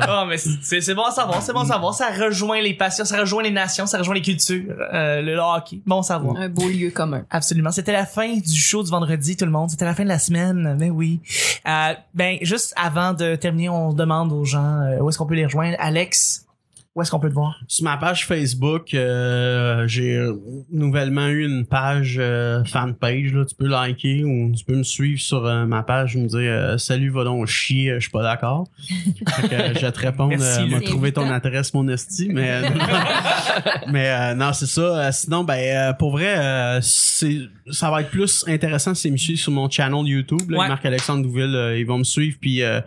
Ah, 0.00 0.24
mais 0.28 0.36
c'est- 0.38 0.80
c'est 0.80 0.94
bon 0.94 1.04
à 1.04 1.10
savoir, 1.10 1.42
c'est 1.42 1.52
bon 1.52 1.60
à 1.60 1.64
savoir. 1.66 1.94
Ça 1.94 2.08
rejoint 2.10 2.60
les 2.60 2.74
passions, 2.74 3.04
ça 3.04 3.20
rejoint 3.20 3.42
les 3.42 3.50
nations, 3.50 3.86
ça 3.86 3.98
rejoint 3.98 4.14
les 4.14 4.22
cultures. 4.22 4.74
Euh, 4.92 5.20
le 5.20 5.36
hockey, 5.36 5.80
bon 5.86 6.00
à 6.00 6.02
savoir. 6.02 6.36
Un 6.36 6.48
beau 6.48 6.68
lieu 6.68 6.90
commun. 6.90 7.24
Absolument. 7.30 7.70
C'était 7.70 7.92
la 7.92 8.06
fin 8.06 8.34
du 8.34 8.58
show 8.60 8.82
du 8.82 8.90
vendredi, 8.90 9.36
tout 9.36 9.44
le 9.44 9.50
monde. 9.50 9.70
C'était 9.70 9.84
la 9.84 9.94
fin 9.94 10.04
de 10.04 10.08
la 10.08 10.18
semaine. 10.18 10.76
Ben 10.78 10.90
oui. 10.90 11.20
Euh, 11.68 11.92
ben, 12.14 12.38
juste 12.42 12.72
avant 12.76 13.12
de 13.12 13.36
terminer, 13.36 13.68
on 13.68 13.92
demande 13.92 14.32
aux 14.32 14.44
gens 14.44 14.80
euh, 14.80 14.98
où 15.00 15.08
est-ce 15.10 15.18
qu'on 15.18 15.26
peut 15.26 15.34
les 15.34 15.44
rejoindre? 15.44 15.76
Alex, 15.78 16.46
où 16.98 17.02
est-ce 17.02 17.12
qu'on 17.12 17.20
peut 17.20 17.28
te 17.28 17.34
voir? 17.34 17.60
Sur 17.68 17.84
ma 17.84 17.96
page 17.96 18.26
Facebook, 18.26 18.92
euh, 18.92 19.86
j'ai 19.86 20.20
nouvellement 20.72 21.28
eu 21.28 21.44
une 21.44 21.64
page 21.64 22.16
euh, 22.18 22.64
fanpage. 22.64 23.32
Là, 23.32 23.44
tu 23.44 23.54
peux 23.54 23.68
liker 23.68 24.24
ou 24.24 24.50
tu 24.52 24.64
peux 24.64 24.74
me 24.74 24.82
suivre 24.82 25.20
sur 25.20 25.46
euh, 25.46 25.64
ma 25.64 25.84
page 25.84 26.16
et 26.16 26.20
me 26.20 26.26
dire 26.26 26.40
euh, 26.40 26.76
Salut, 26.76 27.10
va 27.10 27.22
donc 27.22 27.46
chier, 27.46 27.94
je 27.94 28.00
suis 28.00 28.10
pas 28.10 28.24
d'accord. 28.24 28.66
Fait 29.28 29.48
que, 29.48 29.54
euh, 29.54 29.74
je 29.74 29.80
vais 29.80 29.92
te 29.92 30.00
répondre, 30.00 30.34
euh, 30.40 30.66
m'a 30.66 30.80
trouvé 30.80 31.12
ton 31.12 31.30
adresse, 31.30 31.72
mon 31.72 31.86
esti. 31.86 32.30
Mais, 32.32 32.62
mais 33.92 34.34
non, 34.34 34.52
c'est 34.52 34.66
ça. 34.66 35.12
Sinon, 35.12 35.44
ben 35.44 35.54
euh, 35.54 35.92
pour 35.92 36.10
vrai, 36.10 36.36
euh, 36.36 36.80
c'est 36.82 37.42
ça 37.70 37.90
va 37.90 38.00
être 38.00 38.10
plus 38.10 38.44
intéressant 38.46 38.94
si 38.94 39.10
me 39.10 39.16
suivre 39.16 39.38
sur 39.38 39.52
mon 39.52 39.68
channel 39.68 40.06
YouTube. 40.06 40.50
Ouais. 40.50 40.68
Marc-Alexandre 40.68 41.22
Douville, 41.22 41.54
euh, 41.54 41.78
ils 41.78 41.86
vont 41.86 41.98
me 41.98 42.04
suivre. 42.04 42.36
Puis 42.40 42.62
euh, 42.62 42.80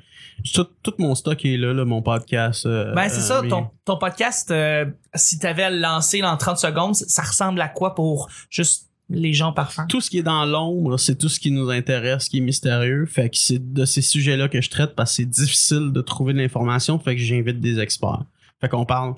tout, 0.54 0.68
tout 0.84 0.94
mon 1.00 1.16
stock 1.16 1.44
est 1.46 1.58
là, 1.58 1.74
là 1.74 1.86
mon 1.86 2.02
podcast. 2.02 2.66
euh, 2.66 2.94
Ben, 2.94 3.10
c'est 3.10 3.18
euh, 3.18 3.22
ça. 3.22 3.42
mais- 3.42 3.50
Ton, 3.50 3.68
ton 3.86 3.98
podcast, 3.98 4.52
euh, 4.52 4.86
si 5.16 5.40
t'avais 5.40 5.64
à 5.64 5.70
le 5.70 5.80
lancer 5.80 6.24
en 6.24 6.38
30 6.38 6.58
secondes, 6.58 6.96
ça 6.96 7.22
ressemble 7.24 7.62
à 7.62 7.68
quoi 7.70 7.96
pour 7.96 8.30
juste 8.50 8.88
les 9.10 9.34
gens 9.34 9.52
parfums? 9.52 9.88
tout 9.90 10.00
ce 10.00 10.10
qui 10.10 10.20
est 10.20 10.24
dans 10.24 10.46
l'ombre, 10.46 10.98
c'est 10.98 11.18
tout 11.18 11.28
ce 11.28 11.40
qui 11.40 11.52
nous 11.52 11.70
intéresse, 11.70 12.30
qui 12.30 12.38
est 12.38 12.42
mystérieux. 12.42 13.06
Fait 13.06 13.30
que 13.30 13.38
c'est 13.38 13.74
de 13.74 13.84
ces 13.86 14.02
sujets-là 14.02 14.48
que 14.48 14.62
je 14.62 14.70
traite 14.70 14.96
parce 14.96 15.12
que 15.12 15.16
c'est 15.18 15.30
difficile 15.30 15.92
de 15.92 16.02
trouver 16.02 16.32
de 16.34 16.38
l'information. 16.40 16.98
Fait 16.98 17.16
que 17.16 17.22
j'invite 17.22 17.60
des 17.60 17.80
experts. 17.80 18.24
Fait 18.62 18.70
qu'on 18.70 18.86
parle 18.86 19.16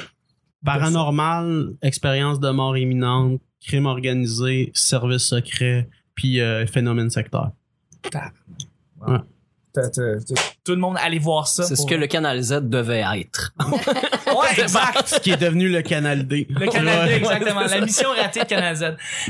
paranormal, 0.66 1.74
expérience 1.82 2.40
de 2.40 2.50
mort 2.50 2.76
imminente, 2.78 3.40
crime 3.66 3.86
organisé, 3.86 4.72
service 4.74 5.24
secret, 5.24 5.90
puis 6.16 6.40
euh, 6.40 6.66
phénomène 6.66 7.10
secteur. 7.10 7.52
T'as- 8.10 8.32
Tout 9.76 10.72
le 10.74 10.78
monde 10.78 10.98
allez 11.02 11.18
voir 11.20 11.48
ça. 11.48 11.64
C'est 11.64 11.76
ce 11.76 11.86
que 11.86 11.96
le 11.96 12.06
Canal 12.08 12.42
Z 12.42 12.62
devait 12.70 13.04
être. 13.18 13.54
Ouais, 14.34 14.48
exact. 14.64 15.08
Ce 15.08 15.20
qui 15.20 15.30
est 15.30 15.40
devenu 15.40 15.70
le 15.70 15.84
Canal 15.84 16.26
D. 16.28 16.48
Le 16.50 16.66
Canal 16.68 17.08
D, 17.08 17.14
exactement. 17.16 17.60
La 17.62 17.82
mission 17.82 18.10
ratée 18.20 18.40
de 18.40 18.46
Canal 18.46 18.76
Z. 18.76 18.84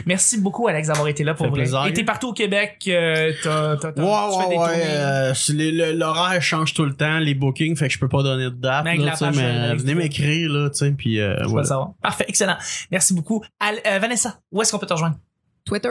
Merci 0.06 0.39
beaucoup, 0.39 0.67
Alex, 0.69 0.88
d'avoir 0.88 1.10
été 1.10 1.25
là 1.25 1.34
pour 1.34 1.47
vrai. 1.47 1.56
plaisir. 1.63 1.86
Et 1.88 1.91
t'es 1.93 2.06
partout 2.06 2.29
au 2.29 2.34
Québec. 2.34 2.77
euh, 2.88 3.34
t'as, 3.43 3.75
t'as, 3.75 3.91
t'as- 3.91 4.01
Ouais, 4.01 4.32
tu 4.32 4.39
fais 4.39 4.47
ouais, 4.47 4.49
des 4.49 4.58
ouais. 4.62 5.34
tournées. 5.34 5.82
euh, 5.82 5.93
L'horaire 5.93 6.41
change 6.41 6.73
tout 6.73 6.86
le 6.86 6.93
temps, 6.93 7.19
les 7.19 7.34
bookings, 7.36 7.75
fait 7.75 7.88
que 7.89 7.93
je 7.93 7.99
peux 7.99 8.08
pas 8.08 8.23
donner 8.23 8.45
de 8.45 8.49
date. 8.51 8.86
Mais 8.86 8.91
avec 8.91 9.01
là, 9.01 9.06
la 9.08 9.12
tu 9.12 9.17
sais, 9.17 9.25
page, 9.25 9.36
mais 9.36 9.43
euh, 9.43 9.75
venez 9.75 9.95
m'écrire, 9.95 10.49
là, 10.51 10.69
tu 10.69 10.77
sais, 10.77 10.91
puis 10.91 11.19
euh, 11.19 11.34
Je 11.34 11.39
veux 11.39 11.43
le 11.43 11.49
voilà. 11.49 11.67
savoir. 11.67 11.89
Parfait, 12.01 12.25
excellent. 12.29 12.56
Merci 12.89 13.13
beaucoup. 13.13 13.43
Al- 13.60 13.82
euh, 13.86 13.99
Vanessa, 13.99 14.39
où 14.53 14.62
est-ce 14.62 14.71
qu'on 14.71 14.79
peut 14.79 14.88
te 14.88 14.93
rejoindre? 14.93 15.17
Twitter, 15.65 15.89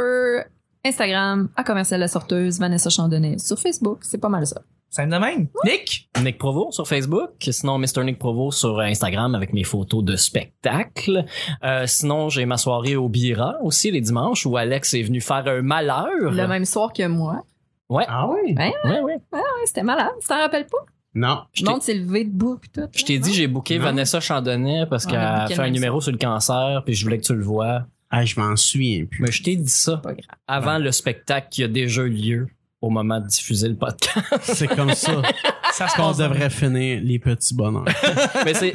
Instagram, 0.84 1.48
à 1.56 1.64
commercial 1.64 2.00
la 2.00 2.08
sorteuse, 2.08 2.58
Vanessa 2.58 2.90
Chandonnet. 2.90 3.38
Sur 3.38 3.58
Facebook, 3.58 4.00
c'est 4.02 4.18
pas 4.18 4.28
mal 4.28 4.46
ça. 4.46 4.62
Simple 4.90 5.10
de 5.10 5.16
même. 5.16 5.48
Nick? 5.64 6.10
Nick 6.22 6.36
Provo 6.38 6.70
sur 6.70 6.86
Facebook, 6.86 7.30
sinon 7.40 7.78
Mr. 7.78 8.04
Nick 8.04 8.18
Provo 8.18 8.50
sur 8.50 8.78
Instagram 8.80 9.34
avec 9.34 9.54
mes 9.54 9.64
photos 9.64 10.04
de 10.04 10.16
spectacle. 10.16 11.24
Euh, 11.64 11.86
sinon, 11.86 12.28
j'ai 12.28 12.44
ma 12.44 12.58
soirée 12.58 12.96
au 12.96 13.08
Bira 13.08 13.54
aussi 13.62 13.90
les 13.90 14.02
dimanches 14.02 14.44
où 14.44 14.56
Alex 14.56 14.92
est 14.94 15.02
venu 15.02 15.20
faire 15.22 15.44
un 15.46 15.62
malheur. 15.62 16.08
Le 16.30 16.46
même 16.46 16.66
soir 16.66 16.92
que 16.92 17.06
moi. 17.06 17.40
Ouais. 17.88 18.04
Ah 18.06 18.28
oui? 18.28 18.54
Ouais. 18.54 18.72
Ouais, 18.84 19.00
ouais. 19.00 19.16
Ouais, 19.32 19.40
c'était 19.64 19.82
malade. 19.82 20.10
Tu 20.20 20.28
t'en 20.28 20.38
rappelles 20.40 20.66
pas? 20.66 20.78
Non. 21.14 21.42
Je 21.52 21.62
Le 21.62 21.66
t'ai- 21.66 21.72
monde 21.72 21.82
s'est 21.82 21.94
levé 21.94 22.24
debout 22.24 22.58
pis 22.58 22.70
tout. 22.70 22.88
Je 22.94 23.04
t'ai 23.04 23.18
dit, 23.18 23.32
j'ai 23.32 23.46
booké 23.46 23.78
Non. 23.78 23.84
Vanessa 23.84 24.20
Chandonnet 24.20 24.86
parce 24.90 25.06
qu'elle 25.06 25.20
a 25.20 25.46
fait 25.46 25.58
un 25.60 25.70
numéro 25.70 26.00
sur 26.02 26.10
le 26.12 26.18
cancer, 26.18 26.82
puis 26.84 26.94
je 26.94 27.04
voulais 27.04 27.18
que 27.18 27.24
tu 27.24 27.34
le 27.34 27.42
vois. 27.44 27.86
Ah, 28.12 28.26
je 28.26 28.38
m'en 28.38 28.54
souviens 28.56 29.06
plus. 29.06 29.22
Mais 29.22 29.32
je 29.32 29.42
t'ai 29.42 29.56
dit 29.56 29.70
ça 29.70 30.02
avant 30.46 30.78
le 30.78 30.92
spectacle 30.92 31.48
qui 31.50 31.64
a 31.64 31.68
déjà 31.68 32.02
eu 32.02 32.10
lieu 32.10 32.46
au 32.82 32.90
moment 32.90 33.18
de 33.18 33.26
diffuser 33.26 33.68
le 33.68 33.76
podcast. 33.76 34.26
C'est 34.42 34.68
comme 34.68 34.92
ça 34.92 35.22
Ça 35.72 35.88
se 35.88 35.96
qu'on 35.96 36.08
passe 36.08 36.18
devrait 36.18 36.50
finir 36.50 37.00
les 37.02 37.18
petits 37.18 37.54
bonheurs. 37.54 37.86
Mais 38.44 38.52
c'est 38.52 38.74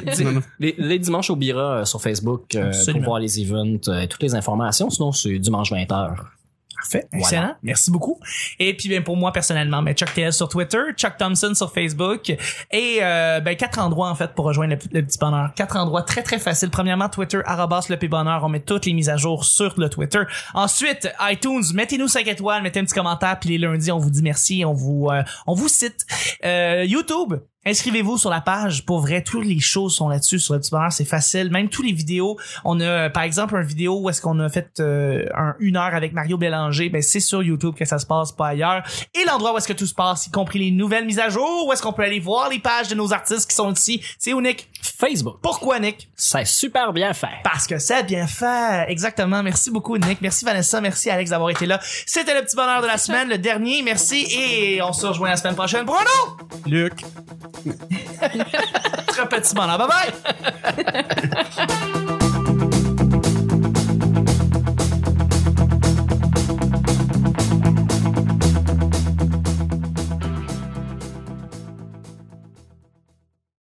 les, 0.58 0.74
les 0.76 0.98
dimanches 0.98 1.30
au 1.30 1.36
Bira 1.36 1.78
euh, 1.78 1.84
sur 1.84 2.02
Facebook 2.02 2.56
euh, 2.56 2.72
pour 2.92 3.02
voir 3.02 3.20
les 3.20 3.40
events 3.40 3.88
euh, 3.88 4.00
et 4.00 4.08
toutes 4.08 4.22
les 4.22 4.34
informations. 4.34 4.90
Sinon, 4.90 5.12
c'est 5.12 5.38
dimanche 5.38 5.70
20h. 5.72 6.16
Parfait. 6.78 7.08
Voilà. 7.10 7.26
Excellent. 7.26 7.54
Merci 7.62 7.90
beaucoup. 7.90 8.20
Et 8.58 8.76
puis, 8.76 8.88
ben, 8.88 9.02
pour 9.02 9.16
moi, 9.16 9.32
personnellement, 9.32 9.82
ben, 9.82 9.94
Chuck 9.94 10.12
TS 10.14 10.32
sur 10.32 10.48
Twitter, 10.48 10.80
Chuck 10.96 11.16
Thompson 11.18 11.52
sur 11.54 11.72
Facebook 11.72 12.30
et, 12.70 12.98
euh, 13.02 13.40
ben, 13.40 13.56
quatre 13.56 13.80
endroits, 13.80 14.08
en 14.08 14.14
fait, 14.14 14.32
pour 14.34 14.44
rejoindre 14.44 14.74
le, 14.74 15.00
le 15.00 15.04
petit 15.04 15.18
bonheur. 15.18 15.52
Quatre 15.56 15.76
endroits 15.76 16.02
très, 16.02 16.22
très 16.22 16.38
faciles. 16.38 16.70
Premièrement, 16.70 17.08
Twitter, 17.08 17.40
arrobas 17.44 17.86
le 17.88 17.96
petit 17.96 18.08
bonheur. 18.08 18.44
On 18.44 18.48
met 18.48 18.60
toutes 18.60 18.86
les 18.86 18.92
mises 18.92 19.08
à 19.08 19.16
jour 19.16 19.44
sur 19.44 19.74
le 19.76 19.88
Twitter. 19.88 20.22
Ensuite, 20.54 21.08
iTunes, 21.20 21.64
mettez-nous 21.74 22.08
5 22.08 22.26
étoiles, 22.28 22.62
mettez 22.62 22.80
un 22.80 22.84
petit 22.84 22.94
commentaire, 22.94 23.38
puis 23.40 23.50
les 23.50 23.58
lundis, 23.58 23.90
on 23.90 23.98
vous 23.98 24.10
dit 24.10 24.22
merci, 24.22 24.64
on 24.64 24.72
vous, 24.72 25.08
euh, 25.10 25.22
on 25.46 25.54
vous 25.54 25.68
cite. 25.68 26.06
Euh, 26.44 26.84
YouTube, 26.86 27.34
Inscrivez-vous 27.66 28.16
sur 28.18 28.30
la 28.30 28.40
page. 28.40 28.86
Pour 28.86 29.00
vrai, 29.00 29.22
toutes 29.22 29.44
les 29.44 29.58
choses 29.60 29.94
sont 29.94 30.08
là-dessus 30.08 30.38
sur 30.38 30.54
le 30.54 30.60
petit 30.60 30.70
bonheur. 30.70 30.92
C'est 30.92 31.04
facile. 31.04 31.50
Même 31.50 31.68
tous 31.68 31.82
les 31.82 31.92
vidéos. 31.92 32.38
On 32.64 32.80
a, 32.80 33.10
par 33.10 33.24
exemple, 33.24 33.56
une 33.56 33.66
vidéo 33.66 34.00
où 34.00 34.08
est-ce 34.08 34.22
qu'on 34.22 34.38
a 34.40 34.48
fait 34.48 34.80
euh, 34.80 35.24
un, 35.36 35.54
une 35.58 35.76
heure 35.76 35.94
avec 35.94 36.12
Mario 36.12 36.38
Bélanger. 36.38 36.88
Ben, 36.88 37.02
c'est 37.02 37.20
sur 37.20 37.42
YouTube 37.42 37.74
que 37.74 37.84
ça 37.84 37.98
se 37.98 38.06
passe, 38.06 38.32
pas 38.32 38.48
ailleurs. 38.48 38.82
Et 39.14 39.24
l'endroit 39.26 39.52
où 39.52 39.58
est-ce 39.58 39.68
que 39.68 39.72
tout 39.74 39.86
se 39.86 39.94
passe, 39.94 40.28
y 40.28 40.30
compris 40.30 40.58
les 40.60 40.70
nouvelles 40.70 41.04
mises 41.04 41.18
à 41.18 41.28
jour, 41.28 41.66
où 41.66 41.72
est-ce 41.72 41.82
qu'on 41.82 41.92
peut 41.92 42.04
aller 42.04 42.20
voir 42.20 42.48
les 42.48 42.58
pages 42.58 42.88
de 42.88 42.94
nos 42.94 43.12
artistes 43.12 43.50
qui 43.50 43.56
sont 43.56 43.72
ici. 43.72 44.02
C'est 44.18 44.32
où, 44.32 44.40
Nick? 44.40 44.68
Facebook, 44.98 45.38
Pourquoi, 45.42 45.78
Nick? 45.78 46.08
c'est 46.16 46.46
super 46.46 46.92
bien 46.92 47.12
fait. 47.12 47.26
Parce 47.44 47.66
que 47.66 47.78
c'est 47.78 48.04
bien 48.04 48.26
fait. 48.26 48.86
Exactement. 48.88 49.42
Merci 49.42 49.70
beaucoup, 49.70 49.96
Nick. 49.98 50.20
Merci, 50.20 50.44
Vanessa. 50.44 50.80
Merci, 50.80 51.10
Alex, 51.10 51.30
d'avoir 51.30 51.50
été 51.50 51.66
là. 51.66 51.80
C'était 52.06 52.34
le 52.34 52.44
petit 52.44 52.56
bonheur 52.56 52.80
de 52.82 52.86
la 52.86 52.98
semaine, 52.98 53.28
le 53.28 53.38
dernier. 53.38 53.82
Merci. 53.82 54.26
Et 54.30 54.80
on 54.82 54.92
se 54.92 55.06
rejoint 55.06 55.28
la 55.28 55.36
semaine 55.36 55.54
prochaine 55.56 55.84
pour 55.84 55.96
un 55.98 56.02
autre 56.02 56.36
Luc. 56.66 57.02
Très 59.08 59.28
petit 59.28 59.54
bonheur. 59.54 59.78
Bye 59.78 59.88
bye! 59.88 60.12